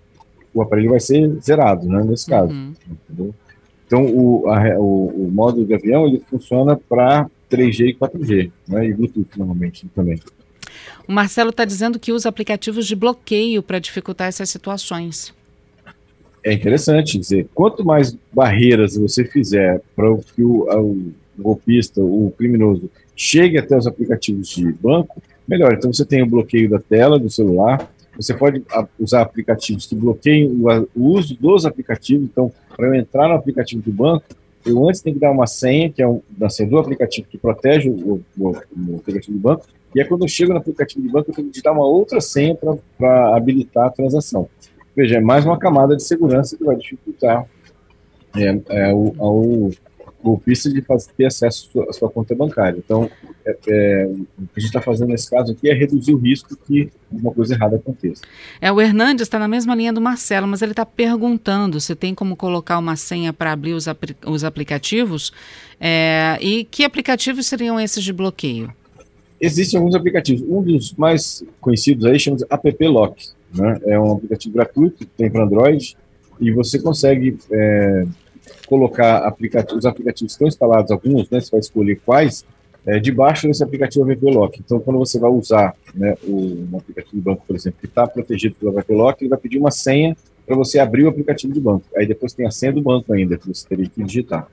o 0.53 0.61
aparelho 0.61 0.91
vai 0.91 0.99
ser 0.99 1.29
zerado, 1.41 1.87
né, 1.87 2.03
nesse 2.03 2.27
caso. 2.27 2.53
Uhum. 2.53 3.31
Então, 3.85 4.05
o, 4.05 4.47
a, 4.49 4.79
o, 4.79 5.27
o, 5.27 5.31
modo 5.31 5.65
de 5.65 5.73
avião 5.73 6.07
ele 6.07 6.21
funciona 6.29 6.75
para 6.75 7.29
3G 7.51 7.89
e 7.89 7.93
4G, 7.93 8.51
né, 8.67 8.87
e 8.87 8.93
Bluetooth 8.93 9.29
normalmente 9.37 9.87
também. 9.95 10.19
O 11.07 11.11
Marcelo 11.11 11.49
está 11.49 11.65
dizendo 11.65 11.99
que 11.99 12.11
usa 12.11 12.29
aplicativos 12.29 12.87
de 12.87 12.95
bloqueio 12.95 13.61
para 13.61 13.79
dificultar 13.79 14.27
essas 14.27 14.49
situações. 14.49 15.33
É 16.43 16.53
interessante 16.53 17.17
dizer, 17.17 17.47
quanto 17.53 17.85
mais 17.85 18.17
barreiras 18.31 18.97
você 18.97 19.23
fizer 19.23 19.81
para 19.95 20.05
que 20.35 20.43
o, 20.43 20.67
o 20.69 21.13
golpista, 21.37 22.01
o 22.01 22.33
criminoso, 22.37 22.89
chegue 23.15 23.57
até 23.57 23.77
os 23.77 23.87
aplicativos 23.87 24.49
de 24.49 24.71
banco, 24.73 25.21
melhor. 25.47 25.73
Então 25.73 25.91
você 25.91 26.05
tem 26.05 26.21
o 26.21 26.27
bloqueio 26.27 26.69
da 26.69 26.79
tela 26.79 27.19
do 27.19 27.29
celular, 27.29 27.89
você 28.15 28.33
pode 28.33 28.63
usar 28.99 29.21
aplicativos 29.21 29.85
que 29.85 29.95
bloqueiem 29.95 30.49
o, 30.49 30.87
uso 30.95 31.35
dos 31.39 31.65
aplicativos. 31.65 32.25
Então, 32.25 32.51
para 32.75 32.87
eu 32.87 32.93
entrar 32.93 33.27
no 33.27 33.35
aplicativo 33.35 33.81
do 33.81 33.91
banco, 33.91 34.25
eu 34.65 34.87
antes 34.87 35.01
tenho 35.01 35.15
que 35.15 35.19
dar 35.19 35.31
uma 35.31 35.47
senha, 35.47 35.89
que 35.89 36.01
é 36.01 36.07
um, 36.07 36.21
da 36.29 36.49
senha 36.49 36.69
do 36.69 36.77
aplicativo 36.77 37.27
que 37.27 37.37
protege 37.37 37.89
o, 37.89 38.23
o, 38.37 38.51
o, 38.51 38.95
aplicativo 38.97 39.37
do 39.37 39.39
banco, 39.41 39.65
e 39.93 40.01
aí 40.01 40.07
quando 40.07 40.23
eu 40.23 40.27
chego 40.27 40.53
no 40.53 40.59
aplicativo 40.59 41.01
do 41.05 41.11
banco, 41.11 41.29
eu 41.29 41.35
tenho 41.35 41.47
que 41.47 41.51
digitar 41.51 41.73
uma 41.73 41.85
outra 41.85 42.21
senha 42.21 42.57
para 42.97 43.35
habilitar 43.35 43.87
a 43.87 43.89
transação. 43.89 44.47
Veja, 44.95 45.17
é 45.17 45.19
mais 45.19 45.45
uma 45.45 45.57
camada 45.57 45.95
de 45.95 46.03
segurança 46.03 46.55
que 46.55 46.63
vai 46.63 46.75
dificultar 46.75 47.45
é, 48.35 48.61
é, 48.69 48.93
o, 48.93 49.13
ao 49.19 49.71
golpista 50.23 50.69
de 50.69 50.81
fazer, 50.81 51.11
ter 51.17 51.25
acesso 51.25 51.67
à 51.67 51.71
sua, 51.71 51.89
à 51.89 51.93
sua 51.93 52.09
conta 52.09 52.33
bancária. 52.33 52.77
Então, 52.77 53.09
é, 53.45 53.57
é, 53.67 54.05
o 54.07 54.47
que 54.47 54.57
a 54.57 54.59
gente 54.59 54.69
está 54.69 54.81
fazendo 54.81 55.09
nesse 55.09 55.29
caso 55.29 55.51
aqui 55.51 55.69
é 55.69 55.73
reduzir 55.73 56.13
o 56.13 56.17
risco 56.17 56.55
que 56.55 56.89
alguma 57.11 57.33
coisa 57.33 57.53
errada 57.53 57.75
aconteça. 57.75 58.21
É, 58.61 58.71
o 58.71 58.79
Hernandes 58.79 59.23
está 59.23 59.37
na 59.37 59.47
mesma 59.47 59.75
linha 59.75 59.91
do 59.91 60.01
Marcelo, 60.01 60.47
mas 60.47 60.61
ele 60.61 60.71
está 60.71 60.85
perguntando 60.85 61.79
se 61.79 61.95
tem 61.95 62.15
como 62.15 62.35
colocar 62.35 62.77
uma 62.77 62.95
senha 62.95 63.33
para 63.33 63.51
abrir 63.51 63.73
os, 63.73 63.87
apl 63.87 64.13
os 64.25 64.43
aplicativos 64.43 65.31
é, 65.79 66.37
e 66.41 66.63
que 66.65 66.83
aplicativos 66.83 67.45
seriam 67.47 67.79
esses 67.79 68.03
de 68.03 68.13
bloqueio? 68.13 68.73
Existem 69.39 69.77
alguns 69.77 69.95
aplicativos. 69.95 70.41
Um 70.47 70.61
dos 70.61 70.93
mais 70.93 71.43
conhecidos 71.59 72.05
aí 72.05 72.17
chama-se 72.17 72.45
App 72.49 72.87
Lock. 72.87 73.29
Né? 73.53 73.79
É 73.85 73.99
um 73.99 74.13
aplicativo 74.13 74.55
gratuito, 74.55 74.99
que 74.99 75.05
tem 75.05 75.29
para 75.29 75.43
Android, 75.43 75.97
e 76.39 76.51
você 76.51 76.79
consegue 76.79 77.37
é, 77.51 78.05
colocar 78.65 79.17
aplicativo, 79.17 79.77
os 79.77 79.85
aplicativos 79.85 80.33
que 80.33 80.35
estão 80.35 80.47
instalados, 80.47 80.91
alguns, 80.91 81.29
né, 81.29 81.39
você 81.39 81.51
vai 81.51 81.59
escolher 81.59 81.99
quais, 82.05 82.45
é, 82.85 82.99
debaixo 82.99 83.47
desse 83.47 83.63
aplicativo 83.63 84.05
VPLock. 84.05 84.61
Então, 84.63 84.79
quando 84.79 84.99
você 84.99 85.19
vai 85.19 85.31
usar 85.31 85.75
né, 85.93 86.15
o, 86.23 86.67
um 86.71 86.77
aplicativo 86.77 87.15
do 87.15 87.21
banco, 87.21 87.43
por 87.47 87.55
exemplo, 87.55 87.79
que 87.79 87.85
está 87.87 88.05
protegido 88.05 88.55
pelo 88.55 88.73
VPLock, 88.73 89.23
ele 89.23 89.29
vai 89.29 89.39
pedir 89.39 89.57
uma 89.57 89.71
senha 89.71 90.15
para 90.45 90.55
você 90.55 90.79
abrir 90.79 91.05
o 91.05 91.09
aplicativo 91.09 91.53
do 91.53 91.61
banco. 91.61 91.85
Aí 91.95 92.05
depois 92.05 92.33
tem 92.33 92.45
a 92.45 92.51
senha 92.51 92.73
do 92.73 92.81
banco 92.81 93.13
ainda, 93.13 93.37
que 93.37 93.47
você 93.47 93.67
teria 93.67 93.89
que 93.89 94.03
digitar. 94.03 94.47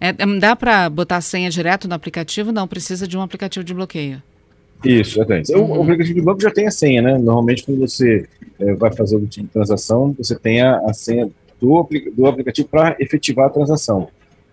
É, 0.00 0.08
é 0.08 0.38
dá 0.38 0.56
para 0.56 0.88
botar 0.90 1.18
a 1.18 1.20
senha 1.20 1.50
direto 1.50 1.86
no 1.86 1.94
aplicativo? 1.94 2.50
Não, 2.50 2.66
precisa 2.66 3.06
de 3.06 3.16
um 3.16 3.22
aplicativo 3.22 3.64
de 3.64 3.74
bloqueio. 3.74 4.22
Isso, 4.84 5.18
exatamente. 5.18 5.54
Uhum. 5.54 5.78
O, 5.78 5.82
aplicativo 5.82 6.14
de 6.14 6.22
banco 6.22 6.40
já 6.40 6.50
tem 6.50 6.66
a 6.66 6.70
senha, 6.70 7.02
né? 7.02 7.18
Normalmente, 7.18 7.64
quando 7.64 7.80
você 7.80 8.26
é, 8.58 8.74
vai 8.74 8.92
fazer 8.92 9.16
o 9.16 9.26
tipo 9.26 9.46
de 9.46 9.52
transação, 9.52 10.14
você 10.16 10.34
tem 10.34 10.62
a, 10.62 10.78
a 10.78 10.92
senha 10.92 11.30
do, 11.60 11.88
do 12.16 12.26
aplicativo 12.26 12.66
para 12.68 12.96
efetivar 12.98 13.46
a 13.46 13.50
transação. 13.50 14.08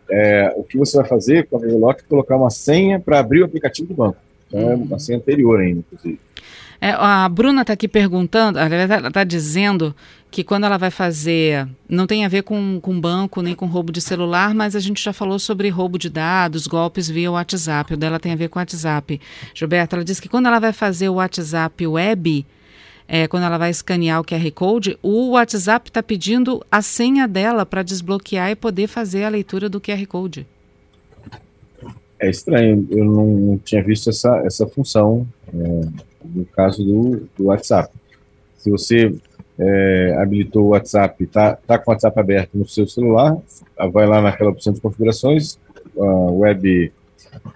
É, 0.09 0.53
o 0.55 0.63
que 0.63 0.77
você 0.77 0.97
vai 0.97 1.07
fazer 1.07 1.47
com 1.47 1.57
a 1.57 1.59
Veloc 1.59 1.99
é 1.99 2.03
colocar 2.07 2.35
uma 2.35 2.49
senha 2.49 2.99
para 2.99 3.19
abrir 3.19 3.41
o 3.41 3.45
aplicativo 3.45 3.87
do 3.87 3.93
banco. 3.93 4.17
Então, 4.47 4.71
é 4.71 4.75
uma 4.75 4.99
senha 4.99 5.17
anterior 5.17 5.59
ainda, 5.59 5.79
inclusive. 5.79 6.19
É, 6.79 6.91
a 6.91 7.27
Bruna 7.27 7.61
está 7.61 7.73
aqui 7.73 7.87
perguntando, 7.87 8.59
ela 8.59 8.83
está 8.83 9.11
tá 9.11 9.23
dizendo 9.23 9.95
que 10.29 10.43
quando 10.43 10.65
ela 10.65 10.77
vai 10.77 10.91
fazer, 10.91 11.67
não 11.89 12.05
tem 12.05 12.23
a 12.23 12.27
ver 12.27 12.43
com, 12.43 12.79
com 12.79 12.99
banco 12.99 13.41
nem 13.41 13.55
com 13.55 13.65
roubo 13.65 13.91
de 13.91 13.99
celular, 13.99 14.53
mas 14.53 14.75
a 14.75 14.79
gente 14.79 15.03
já 15.03 15.11
falou 15.11 15.39
sobre 15.39 15.69
roubo 15.69 15.97
de 15.97 16.09
dados, 16.09 16.67
golpes 16.67 17.09
via 17.09 17.31
WhatsApp, 17.31 17.93
o 17.93 17.97
dela 17.97 18.19
tem 18.19 18.33
a 18.33 18.35
ver 18.35 18.49
com 18.49 18.59
WhatsApp. 18.59 19.19
Gilberto, 19.55 19.95
ela 19.95 20.05
disse 20.05 20.21
que 20.21 20.29
quando 20.29 20.47
ela 20.47 20.59
vai 20.59 20.71
fazer 20.71 21.09
o 21.09 21.15
WhatsApp 21.15 21.87
web, 21.87 22.45
é, 23.07 23.27
quando 23.27 23.43
ela 23.43 23.57
vai 23.57 23.69
escanear 23.69 24.19
o 24.19 24.23
QR 24.23 24.51
Code, 24.51 24.97
o 25.01 25.31
WhatsApp 25.31 25.89
está 25.89 26.03
pedindo 26.03 26.63
a 26.69 26.81
senha 26.81 27.27
dela 27.27 27.65
para 27.65 27.81
desbloquear 27.81 28.51
e 28.51 28.55
poder 28.55 28.87
fazer 28.87 29.23
a 29.23 29.29
leitura 29.29 29.69
do 29.69 29.79
QR 29.79 30.05
Code. 30.07 30.45
É 32.19 32.29
estranho, 32.29 32.85
eu 32.89 33.05
não 33.05 33.59
tinha 33.63 33.83
visto 33.83 34.09
essa, 34.09 34.37
essa 34.45 34.67
função 34.67 35.27
é, 35.47 35.81
no 36.25 36.45
caso 36.45 36.83
do, 36.83 37.27
do 37.37 37.45
WhatsApp. 37.45 37.93
Se 38.57 38.69
você 38.69 39.15
é, 39.57 40.17
habilitou 40.19 40.65
o 40.65 40.69
WhatsApp, 40.69 41.23
está 41.23 41.55
tá 41.55 41.77
com 41.77 41.91
o 41.91 41.93
WhatsApp 41.93 42.19
aberto 42.19 42.55
no 42.55 42.67
seu 42.67 42.87
celular, 42.87 43.37
vai 43.91 44.07
lá 44.07 44.21
naquela 44.21 44.49
opção 44.49 44.73
de 44.73 44.81
configurações, 44.81 45.57
web 45.95 46.91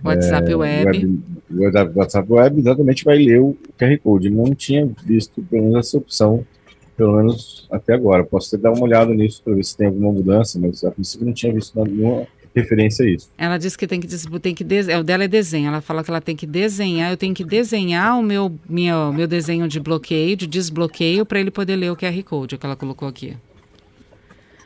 WhatsApp 0.03 0.51
é, 0.51 0.55
Web. 0.55 1.19
web. 1.51 1.93
WhatsApp 1.95 2.31
Web, 2.31 2.59
exatamente, 2.59 3.03
vai 3.03 3.17
ler 3.17 3.41
o 3.41 3.55
QR 3.77 3.97
Code. 3.99 4.29
Não 4.29 4.55
tinha 4.55 4.89
visto, 5.05 5.41
pelo 5.43 5.63
menos, 5.63 5.87
essa 5.87 5.97
opção, 5.97 6.45
pelo 6.95 7.17
menos 7.17 7.67
até 7.71 7.93
agora. 7.93 8.23
Posso 8.23 8.51
ter 8.51 8.57
dar 8.57 8.71
uma 8.71 8.83
olhada 8.83 9.13
nisso 9.13 9.41
para 9.43 9.55
ver 9.55 9.63
se 9.63 9.75
tem 9.75 9.87
alguma 9.87 10.11
mudança, 10.11 10.59
mas 10.59 10.83
a 10.83 10.91
princípio 10.91 11.25
não 11.25 11.33
tinha 11.33 11.53
visto 11.53 11.81
nenhuma 11.83 12.27
referência 12.55 13.05
a 13.05 13.09
isso. 13.09 13.29
Ela 13.37 13.57
disse 13.57 13.77
que 13.77 13.87
tem 13.87 13.99
que, 13.99 14.07
tem 14.39 14.53
que 14.53 14.65
é, 14.89 14.97
o 14.97 15.03
dela 15.03 15.23
é 15.23 15.27
desenho. 15.27 15.67
Ela 15.67 15.81
fala 15.81 16.03
que 16.03 16.11
ela 16.11 16.21
tem 16.21 16.35
que 16.35 16.45
desenhar, 16.45 17.11
eu 17.11 17.17
tenho 17.17 17.33
que 17.33 17.43
desenhar 17.43 18.19
o 18.19 18.23
meu, 18.23 18.51
meu, 18.69 19.13
meu 19.13 19.27
desenho 19.27 19.67
de 19.67 19.79
bloqueio, 19.79 20.35
de 20.35 20.47
desbloqueio, 20.47 21.25
para 21.25 21.39
ele 21.39 21.51
poder 21.51 21.75
ler 21.75 21.91
o 21.91 21.95
QR 21.95 22.23
Code 22.23 22.57
que 22.57 22.65
ela 22.65 22.75
colocou 22.75 23.07
aqui. 23.07 23.35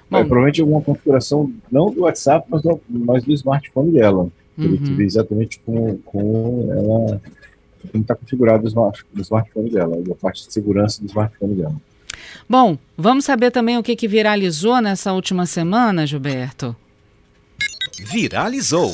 Bom, 0.09 0.19
é, 0.19 0.23
provavelmente 0.23 0.61
alguma 0.61 0.81
configuração, 0.81 1.51
não 1.71 1.91
do 1.91 2.01
WhatsApp, 2.01 2.45
mas 2.49 2.61
do, 2.61 2.79
mas 2.87 3.23
do 3.23 3.33
smartphone 3.33 3.91
dela. 3.91 4.27
Uhum. 4.57 5.01
exatamente 5.01 5.59
como, 5.65 5.97
como 5.99 6.71
ela 6.71 7.21
como 7.91 8.01
está 8.01 8.15
configurado 8.15 8.63
o 8.63 8.67
smart, 8.67 9.03
smartphone 9.17 9.69
dela, 9.69 9.97
a 10.11 10.15
parte 10.15 10.47
de 10.47 10.53
segurança 10.53 11.01
do 11.01 11.07
smartphone 11.07 11.55
dela. 11.55 11.75
Bom, 12.49 12.77
vamos 12.97 13.25
saber 13.25 13.51
também 13.51 13.77
o 13.77 13.83
que, 13.83 13.95
que 13.95 14.07
viralizou 14.07 14.81
nessa 14.81 15.13
última 15.13 15.45
semana, 15.45 16.05
Gilberto? 16.05 16.75
Viralizou. 18.11 18.91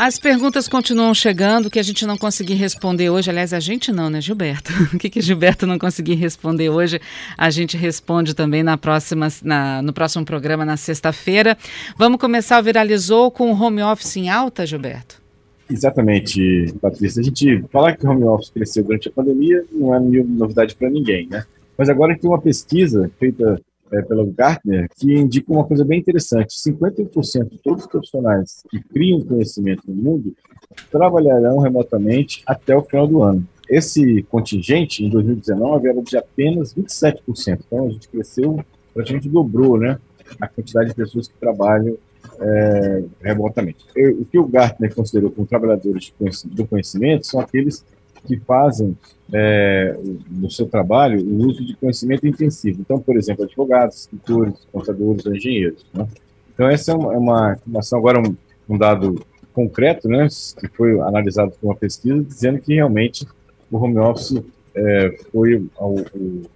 As 0.00 0.16
perguntas 0.16 0.68
continuam 0.68 1.12
chegando 1.12 1.68
que 1.68 1.76
a 1.76 1.82
gente 1.82 2.06
não 2.06 2.16
conseguiu 2.16 2.56
responder 2.56 3.10
hoje. 3.10 3.30
Aliás, 3.30 3.52
a 3.52 3.58
gente 3.58 3.90
não, 3.90 4.08
né, 4.08 4.20
Gilberto? 4.20 4.70
o 4.94 4.96
que, 4.96 5.10
que 5.10 5.20
Gilberto 5.20 5.66
não 5.66 5.76
conseguiu 5.76 6.16
responder 6.16 6.68
hoje, 6.68 7.00
a 7.36 7.50
gente 7.50 7.76
responde 7.76 8.32
também 8.32 8.62
na 8.62 8.78
próxima, 8.78 9.26
na, 9.42 9.82
no 9.82 9.92
próximo 9.92 10.24
programa, 10.24 10.64
na 10.64 10.76
sexta-feira. 10.76 11.58
Vamos 11.96 12.20
começar 12.20 12.60
o 12.60 12.62
Viralizou 12.62 13.28
com 13.32 13.52
o 13.52 13.60
home 13.60 13.82
office 13.82 14.16
em 14.18 14.30
alta, 14.30 14.64
Gilberto? 14.64 15.20
Exatamente, 15.68 16.72
Patrícia. 16.80 17.20
A 17.20 17.24
gente 17.24 17.64
falar 17.68 17.96
que 17.96 18.06
o 18.06 18.10
home 18.10 18.22
office 18.22 18.50
cresceu 18.50 18.84
durante 18.84 19.08
a 19.08 19.10
pandemia 19.10 19.64
não 19.72 19.92
é 19.92 19.98
novidade 19.98 20.76
para 20.76 20.88
ninguém, 20.88 21.26
né? 21.26 21.44
Mas 21.76 21.88
agora 21.88 22.16
tem 22.16 22.30
uma 22.30 22.40
pesquisa 22.40 23.10
feita 23.18 23.60
é, 23.92 24.02
pela 24.02 24.24
Gartner, 24.26 24.88
que 24.96 25.12
indica 25.14 25.52
uma 25.52 25.64
coisa 25.64 25.84
bem 25.84 26.00
interessante: 26.00 26.54
51% 26.56 27.48
de 27.48 27.58
todos 27.58 27.84
os 27.84 27.90
profissionais 27.90 28.62
que 28.70 28.80
criam 28.80 29.20
conhecimento 29.20 29.82
no 29.86 29.94
mundo 29.94 30.34
trabalharão 30.90 31.58
remotamente 31.58 32.42
até 32.46 32.76
o 32.76 32.82
final 32.82 33.06
do 33.06 33.22
ano. 33.22 33.46
Esse 33.68 34.22
contingente, 34.24 35.04
em 35.04 35.10
2019, 35.10 35.88
era 35.88 36.02
de 36.02 36.16
apenas 36.16 36.74
27%. 36.74 37.60
Então, 37.66 37.86
a 37.86 37.90
gente 37.90 38.08
cresceu, 38.08 38.64
praticamente 38.94 39.28
dobrou 39.28 39.78
né, 39.78 39.98
a 40.40 40.46
quantidade 40.46 40.90
de 40.90 40.94
pessoas 40.94 41.28
que 41.28 41.34
trabalham 41.34 41.96
é, 42.40 43.04
remotamente. 43.20 43.84
O 44.18 44.24
que 44.24 44.38
o 44.38 44.46
Gartner 44.46 44.94
considerou 44.94 45.30
como 45.30 45.46
trabalhadores 45.46 46.12
do 46.44 46.66
conhecimento 46.66 47.26
são 47.26 47.40
aqueles 47.40 47.84
que 48.26 48.38
fazem 48.38 48.96
é, 49.32 49.96
no 50.30 50.50
seu 50.50 50.66
trabalho 50.66 51.20
o 51.20 51.46
uso 51.46 51.64
de 51.64 51.76
conhecimento 51.76 52.26
intensivo. 52.26 52.80
Então, 52.80 52.98
por 52.98 53.16
exemplo, 53.16 53.44
advogados, 53.44 54.00
escritores, 54.00 54.54
contadores, 54.72 55.26
engenheiros. 55.26 55.84
Né? 55.92 56.06
Então, 56.54 56.68
essa 56.68 56.92
é 56.92 56.94
uma, 56.94 57.14
é 57.14 57.18
uma 57.18 57.52
informação, 57.54 57.98
agora 57.98 58.20
um, 58.20 58.36
um, 58.68 58.78
dado 58.78 59.20
concreto, 59.52 60.08
né, 60.08 60.26
que 60.58 60.68
foi 60.68 60.98
analisado 61.00 61.52
por 61.52 61.68
uma 61.68 61.76
pesquisa, 61.76 62.22
dizendo 62.22 62.60
que 62.60 62.74
realmente 62.74 63.26
o 63.70 63.76
home 63.76 63.98
office 63.98 64.42
é, 64.74 65.16
foi 65.32 65.66
a, 65.78 65.84
o 65.84 66.04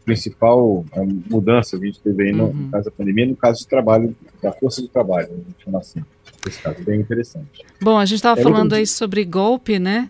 principal 0.04 0.84
a 0.92 1.00
mudança 1.30 1.76
que 1.76 1.84
a 1.84 1.86
gente 1.86 2.00
teve 2.00 2.24
aí 2.24 2.32
no, 2.32 2.46
uhum. 2.46 2.52
no, 2.52 2.70
caso 2.70 2.84
da 2.84 2.90
pandemia, 2.90 3.26
no 3.26 3.36
caso 3.36 3.64
do 3.64 3.68
trabalho, 3.68 4.16
da 4.42 4.52
força 4.52 4.80
de 4.80 4.88
trabalho, 4.88 5.28
vamos 5.28 5.44
chamar 5.58 5.78
assim. 5.80 6.00
esse 6.46 6.60
caso, 6.60 6.82
bem 6.84 7.00
interessante. 7.00 7.64
Bom, 7.80 7.98
a 7.98 8.04
gente 8.04 8.16
estava 8.16 8.40
é, 8.40 8.42
falando 8.42 8.72
aí 8.74 8.86
sobre 8.86 9.24
golpe, 9.24 9.78
né? 9.78 10.08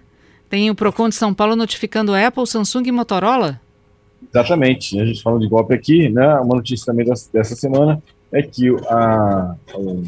Tem 0.53 0.69
o 0.69 0.75
PROCON 0.75 1.09
de 1.09 1.15
São 1.15 1.33
Paulo 1.33 1.57
notificando 1.57 2.15
Apple, 2.15 2.47
Samsung 2.47 2.83
e 2.87 2.93
Motorola? 2.93 3.59
Exatamente. 4.31 5.01
A 5.01 5.07
gente 5.07 5.23
falando 5.23 5.41
de 5.41 5.49
golpe 5.49 5.73
aqui, 5.73 6.11
né? 6.11 6.35
Uma 6.41 6.57
notícia 6.57 6.85
também 6.85 7.07
dessa 7.07 7.57
semana 7.57 8.03
é 8.31 8.43
que 8.43 8.69
a, 8.87 9.57
o 9.75 10.05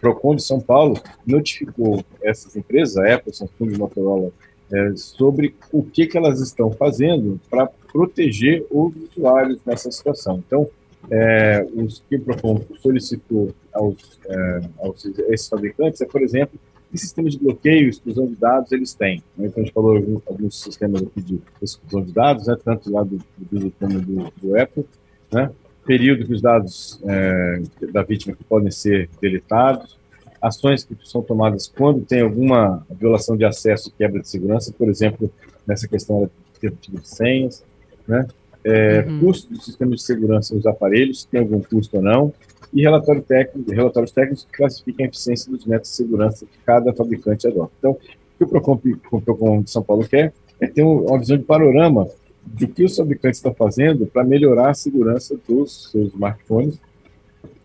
PROCON 0.00 0.36
de 0.36 0.44
São 0.44 0.60
Paulo 0.60 0.96
notificou 1.26 2.04
essas 2.22 2.54
empresas, 2.54 2.96
Apple, 2.96 3.34
Samsung 3.34 3.74
e 3.74 3.76
Motorola, 3.76 4.30
é, 4.72 4.92
sobre 4.94 5.56
o 5.72 5.82
que, 5.82 6.06
que 6.06 6.16
elas 6.16 6.40
estão 6.40 6.70
fazendo 6.70 7.40
para 7.50 7.66
proteger 7.66 8.64
os 8.70 8.94
usuários 9.10 9.58
nessa 9.66 9.90
situação. 9.90 10.40
Então, 10.46 10.70
é, 11.10 11.66
os 11.74 12.04
que 12.08 12.14
o 12.14 12.20
PROCON 12.20 12.60
solicitou 12.80 13.52
aos, 13.74 13.96
é, 14.28 14.60
aos 14.78 15.04
esses 15.04 15.48
fabricantes 15.48 16.00
é, 16.00 16.06
por 16.06 16.22
exemplo, 16.22 16.56
que 16.90 16.98
sistemas 16.98 17.32
de 17.32 17.38
bloqueio, 17.38 17.88
exclusão 17.88 18.26
de 18.26 18.36
dados 18.36 18.72
eles 18.72 18.94
têm? 18.94 19.22
Né? 19.36 19.46
Então, 19.46 19.62
a 19.62 19.64
gente 19.64 19.74
falou 19.74 20.22
alguns, 20.26 20.62
sistemas 20.62 21.02
aqui 21.02 21.20
de 21.20 21.40
exclusão 21.60 22.02
de 22.02 22.12
dados, 22.12 22.46
né? 22.46 22.56
tanto 22.64 22.90
lá 22.90 23.02
do 23.02 23.18
Google 23.50 23.72
como 23.78 24.00
do, 24.00 24.32
do 24.40 24.58
Apple, 24.58 24.84
né? 25.32 25.50
período 25.84 26.26
que 26.26 26.32
os 26.32 26.42
dados 26.42 27.00
é, 27.04 27.62
da 27.92 28.02
vítima 28.02 28.34
que 28.34 28.44
podem 28.44 28.70
ser 28.70 29.08
deletados, 29.20 29.96
ações 30.42 30.84
que 30.84 30.96
são 31.04 31.22
tomadas 31.22 31.66
quando 31.66 32.04
tem 32.04 32.20
alguma 32.20 32.84
violação 32.90 33.36
de 33.36 33.44
acesso, 33.44 33.92
quebra 33.96 34.20
de 34.20 34.28
segurança, 34.28 34.72
por 34.76 34.88
exemplo, 34.88 35.30
nessa 35.66 35.86
questão 35.88 36.24
de 36.24 36.46
de 36.70 37.08
senhas, 37.08 37.62
né? 38.06 38.26
É, 38.64 39.04
uhum. 39.06 39.20
Custo 39.20 39.52
do 39.52 39.62
sistema 39.62 39.94
de 39.94 40.02
segurança 40.02 40.54
dos 40.54 40.66
aparelhos, 40.66 41.20
se 41.20 41.28
tem 41.28 41.40
algum 41.40 41.60
custo 41.60 41.98
ou 41.98 42.02
não, 42.02 42.34
e 42.72 42.82
relatório 42.82 43.22
técnico, 43.22 43.70
relatórios 43.70 44.12
técnicos 44.12 44.44
que 44.44 44.56
classificam 44.56 45.04
a 45.04 45.08
eficiência 45.08 45.50
dos 45.50 45.64
métodos 45.64 45.90
de 45.90 45.96
segurança 45.96 46.46
que 46.46 46.58
cada 46.64 46.92
fabricante 46.92 47.46
adota. 47.46 47.72
Então, 47.78 47.92
o 47.92 47.98
que 48.38 48.44
o 48.44 48.48
Procon, 48.48 48.80
o 49.12 49.20
Procon 49.20 49.62
de 49.62 49.70
São 49.70 49.82
Paulo 49.82 50.06
quer 50.06 50.32
é 50.60 50.66
ter 50.66 50.82
uma 50.82 51.18
visão 51.18 51.36
de 51.36 51.44
panorama 51.44 52.08
do 52.44 52.68
que 52.68 52.84
os 52.84 52.96
fabricantes 52.96 53.38
estão 53.38 53.54
fazendo 53.54 54.06
para 54.06 54.24
melhorar 54.24 54.70
a 54.70 54.74
segurança 54.74 55.36
dos 55.48 55.90
seus 55.90 56.12
smartphones, 56.12 56.78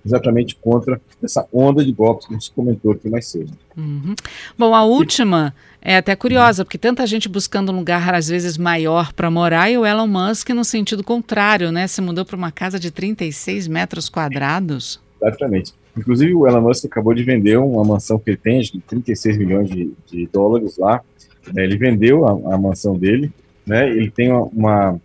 exatamente 0.05 0.55
contra 0.55 0.99
essa 1.23 1.47
onda 1.53 1.83
de 1.83 1.91
golpes 1.91 2.27
que 2.27 2.33
a 2.33 2.37
gente 2.37 2.51
comentou 2.51 2.91
aqui 2.91 3.09
mais 3.09 3.27
cedo. 3.27 3.51
Uhum. 3.77 4.15
Bom, 4.57 4.73
a 4.73 4.83
última 4.83 5.53
é 5.81 5.97
até 5.97 6.15
curiosa, 6.15 6.63
porque 6.63 6.77
tanta 6.77 7.05
gente 7.07 7.27
buscando 7.27 7.71
um 7.71 7.75
lugar 7.77 8.13
às 8.13 8.27
vezes 8.27 8.57
maior 8.57 9.13
para 9.13 9.31
morar 9.31 9.69
e 9.69 9.77
o 9.77 9.85
Elon 9.85 10.07
Musk 10.07 10.49
no 10.49 10.63
sentido 10.63 11.03
contrário, 11.03 11.71
né? 11.71 11.87
Se 11.87 12.01
mudou 12.01 12.25
para 12.25 12.35
uma 12.35 12.51
casa 12.51 12.79
de 12.79 12.91
36 12.91 13.67
metros 13.67 14.09
quadrados. 14.09 14.99
Exatamente. 15.21 15.73
Inclusive 15.97 16.33
o 16.33 16.47
Elon 16.47 16.61
Musk 16.61 16.85
acabou 16.85 17.13
de 17.13 17.23
vender 17.23 17.57
uma 17.57 17.83
mansão 17.83 18.17
que 18.17 18.29
ele 18.29 18.37
tem, 18.37 18.61
de 18.61 18.79
36 18.79 19.37
milhões 19.37 19.69
de, 19.69 19.91
de 20.07 20.27
dólares 20.31 20.77
lá. 20.77 21.01
Né? 21.53 21.63
Ele 21.63 21.77
vendeu 21.77 22.25
a, 22.25 22.53
a, 22.53 22.57
mansão 22.57 22.97
dele, 22.97 23.31
né? 23.65 23.89
Ele 23.89 24.09
tem 24.09 24.31
uma, 24.31 24.99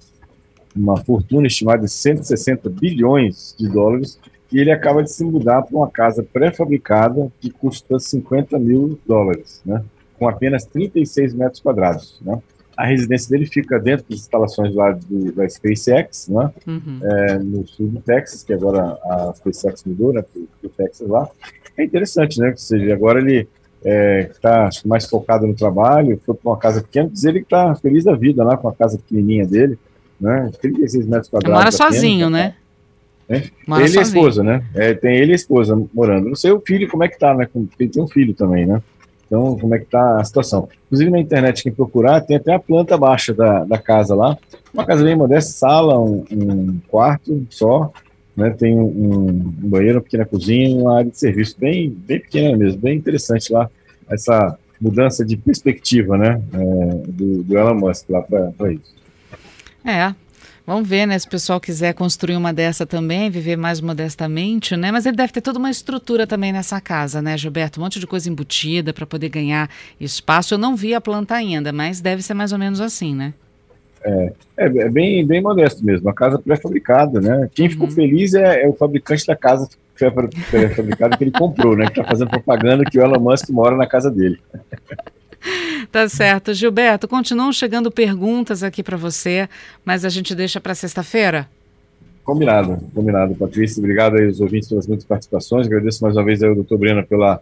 uma 0.74 0.97
fortuna 0.99 1.47
estimada 1.47 1.84
de 1.84 1.90
160 1.90 2.68
bilhões 2.68 3.55
de 3.59 3.68
dólares 3.68 4.18
e 4.53 4.61
ele 4.61 4.70
acaba 4.70 5.03
de 5.03 5.11
se 5.11 5.24
mudar 5.24 5.62
para 5.62 5.76
uma 5.76 5.90
casa 5.90 6.22
pré-fabricada 6.22 7.30
que 7.40 7.51
custa 7.51 7.99
50 7.99 8.59
mil 8.59 8.99
dólares, 9.07 9.61
né? 9.64 9.82
com 10.18 10.28
apenas 10.28 10.64
36 10.64 11.34
metros 11.34 11.61
quadrados. 11.61 12.20
Né? 12.24 12.38
A 12.76 12.86
residência 12.86 13.30
dele 13.30 13.47
fica 13.47 13.78
dentro 13.78 14.07
das 14.09 14.20
instalações 14.20 14.74
lá 14.74 14.92
do, 14.92 15.32
da 15.32 15.49
SpaceX, 15.49 16.28
né? 16.28 16.51
Uhum. 16.66 17.01
É, 17.03 17.38
no 17.38 17.66
sul 17.66 17.88
do 17.88 18.01
Texas, 18.01 18.42
que 18.42 18.53
agora 18.53 18.99
a 19.03 19.32
SpaceX 19.34 19.82
mudou 19.84 20.12
né, 20.12 20.22
para 20.22 20.66
o 20.66 20.68
Texas 20.68 21.09
lá. 21.09 21.26
É 21.76 21.84
interessante, 21.84 22.38
né? 22.38 22.51
Ou 22.51 22.57
seja, 22.57 22.92
agora 22.92 23.18
ele 23.18 23.49
está 23.82 24.68
é, 24.72 24.88
mais 24.88 25.07
focado 25.07 25.47
no 25.47 25.55
trabalho, 25.55 26.20
foi 26.24 26.34
para 26.34 26.51
uma 26.51 26.59
casa 26.59 26.82
pequena, 26.82 27.09
diz 27.09 27.24
ele 27.24 27.40
que 27.40 27.47
está 27.47 27.74
feliz 27.76 28.05
da 28.05 28.14
vida 28.14 28.44
lá 28.44 28.57
com 28.57 28.68
a 28.68 28.74
casa 28.74 28.99
pequenininha 28.99 29.47
dele, 29.47 29.78
né? 30.20 30.51
36 30.61 31.07
metros 31.07 31.30
quadrados. 31.30 31.59
Mora 31.59 31.72
sozinho, 31.72 32.28
né? 32.28 32.57
Né? 33.29 33.45
Ele 33.81 33.95
e 33.95 33.99
a 33.99 34.03
esposa, 34.03 34.43
né? 34.43 34.64
É, 34.74 34.95
tem 34.95 35.16
ele 35.16 35.33
e 35.33 35.33
a 35.33 35.37
esposa 35.37 35.81
morando. 35.93 36.29
Não 36.29 36.37
sei 36.37 36.53
o 36.53 36.61
filho 36.61 36.89
como 36.89 37.05
é 37.05 37.09
que 37.09 37.18
tá, 37.18 37.35
né? 37.35 37.49
Ele 37.79 37.91
tem 37.91 38.03
um 38.03 38.09
filho 38.09 38.35
também, 38.35 38.66
né? 38.66 38.81
Então, 39.27 39.59
como 39.59 39.74
é 39.74 39.79
que 39.79 39.87
tá 39.87 40.20
a 40.20 40.24
situação? 40.24 40.68
Inclusive 40.87 41.11
na 41.11 41.18
internet, 41.18 41.62
quem 41.62 41.72
procurar, 41.72 42.20
tem 42.20 42.37
até 42.37 42.55
a 42.55 42.61
planta 42.61 42.97
baixa 42.97 43.35
da, 43.35 43.64
da 43.64 43.77
casa 43.77 44.14
lá. 44.14 44.39
Uma 44.72 44.87
casa 44.87 45.03
bem 45.03 45.16
modesta, 45.16 45.51
sala, 45.51 45.99
um, 45.99 46.24
um 46.31 46.81
quarto 46.89 47.45
só, 47.51 47.93
né? 48.37 48.51
Tem 48.51 48.77
um, 48.77 48.85
um, 48.85 49.68
banheiro, 49.68 49.99
uma 49.99 50.05
pequena 50.05 50.24
cozinha 50.24 50.81
uma 50.81 50.99
área 50.99 51.11
de 51.11 51.18
serviço 51.18 51.57
bem, 51.59 51.91
bem 51.91 52.20
pequena 52.20 52.57
mesmo, 52.57 52.81
bem 52.81 52.97
interessante 52.97 53.53
lá, 53.53 53.68
essa 54.09 54.57
mudança 54.81 55.24
de 55.24 55.37
perspectiva, 55.37 56.16
né? 56.16 56.41
É, 56.53 56.95
do, 57.09 57.43
do 57.43 57.59
Elon 57.59 57.74
Musk 57.74 58.09
lá 58.11 58.22
para 58.22 58.72
isso. 58.72 58.95
É, 59.85 60.14
Vamos 60.66 60.88
ver, 60.88 61.06
né? 61.06 61.16
Se 61.16 61.26
o 61.26 61.30
pessoal 61.30 61.60
quiser 61.60 61.94
construir 61.94 62.36
uma 62.36 62.52
dessa 62.52 62.84
também, 62.84 63.30
viver 63.30 63.56
mais 63.56 63.80
modestamente, 63.80 64.76
né? 64.76 64.90
Mas 64.90 65.06
ele 65.06 65.16
deve 65.16 65.32
ter 65.32 65.40
toda 65.40 65.60
uma 65.60 65.70
estrutura 65.70 66.26
também 66.26 66.52
nessa 66.52 66.80
casa, 66.80 67.22
né, 67.22 67.38
Gilberto? 67.38 67.78
Um 67.78 67.84
monte 67.84 68.00
de 68.00 68.06
coisa 68.06 68.28
embutida 68.28 68.92
para 68.92 69.06
poder 69.06 69.28
ganhar 69.28 69.70
espaço. 70.00 70.54
Eu 70.54 70.58
não 70.58 70.74
vi 70.74 70.92
a 70.92 71.00
planta 71.00 71.36
ainda, 71.36 71.72
mas 71.72 72.00
deve 72.00 72.20
ser 72.20 72.34
mais 72.34 72.52
ou 72.52 72.58
menos 72.58 72.80
assim, 72.80 73.14
né? 73.14 73.32
É, 74.02 74.32
é, 74.56 74.64
é 74.64 74.90
bem, 74.90 75.24
bem 75.24 75.40
modesto 75.40 75.84
mesmo, 75.84 76.08
a 76.08 76.14
casa 76.14 76.38
pré-fabricada, 76.38 77.20
né? 77.20 77.48
Quem 77.54 77.70
ficou 77.70 77.86
uhum. 77.86 77.94
feliz 77.94 78.34
é, 78.34 78.64
é, 78.64 78.68
o 78.68 78.72
fabricante 78.72 79.24
da 79.24 79.36
casa 79.36 79.68
pré-fabricada 79.96 81.16
que 81.16 81.22
ele 81.24 81.30
comprou, 81.30 81.76
né? 81.76 81.86
Que 81.86 82.00
está 82.00 82.04
fazendo 82.04 82.30
propaganda 82.30 82.84
que 82.84 82.98
o 82.98 83.02
Elon 83.02 83.20
Musk 83.20 83.48
mora 83.50 83.76
na 83.76 83.86
casa 83.86 84.10
dele. 84.10 84.40
Tá 85.93 86.09
certo. 86.09 86.53
Gilberto, 86.53 87.07
continuam 87.07 87.53
chegando 87.53 87.91
perguntas 87.91 88.62
aqui 88.62 88.82
para 88.82 88.97
você, 88.97 89.49
mas 89.84 90.05
a 90.05 90.09
gente 90.09 90.34
deixa 90.34 90.61
para 90.61 90.74
sexta-feira? 90.74 91.49
Combinado, 92.24 92.78
combinado, 92.93 93.34
Patrícia. 93.37 93.78
Obrigado 93.78 94.16
aí 94.16 94.26
aos 94.26 94.41
ouvintes 94.41 94.68
pelas 94.68 94.87
muitas 94.87 95.07
participações. 95.07 95.66
Agradeço 95.66 96.03
mais 96.03 96.16
uma 96.16 96.24
vez 96.24 96.43
ao 96.43 96.55
doutor 96.55 96.76
Breno 96.76 97.07
pela, 97.07 97.41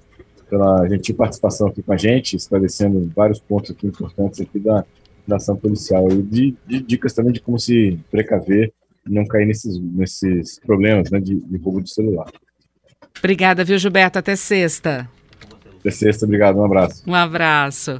pela 0.50 0.86
gentil 0.88 1.14
participação 1.14 1.68
aqui 1.68 1.82
com 1.82 1.92
a 1.92 1.96
gente, 1.96 2.36
esclarecendo 2.36 3.10
vários 3.16 3.40
pontos 3.40 3.70
aqui 3.70 3.86
importantes 3.86 4.42
aqui 4.42 4.58
da, 4.58 4.84
da 5.26 5.36
ação 5.36 5.56
policial 5.56 6.06
e 6.10 6.22
de, 6.22 6.54
de 6.66 6.80
dicas 6.82 7.14
também 7.14 7.32
de 7.32 7.40
como 7.40 7.58
se 7.58 7.98
precaver 8.10 8.72
e 9.08 9.10
não 9.12 9.24
cair 9.24 9.46
nesses, 9.46 9.78
nesses 9.78 10.58
problemas 10.58 11.10
né, 11.10 11.18
de, 11.18 11.34
de 11.34 11.56
roubo 11.56 11.82
de 11.82 11.90
celular. 11.90 12.30
Obrigada, 13.18 13.64
viu, 13.64 13.78
Gilberto? 13.78 14.18
Até 14.18 14.36
sexta. 14.36 15.08
Até 15.84 15.90
sexta, 15.90 16.24
obrigado, 16.24 16.56
um 16.56 16.64
abraço. 16.64 17.02
Um 17.06 17.14
abraço. 17.14 17.92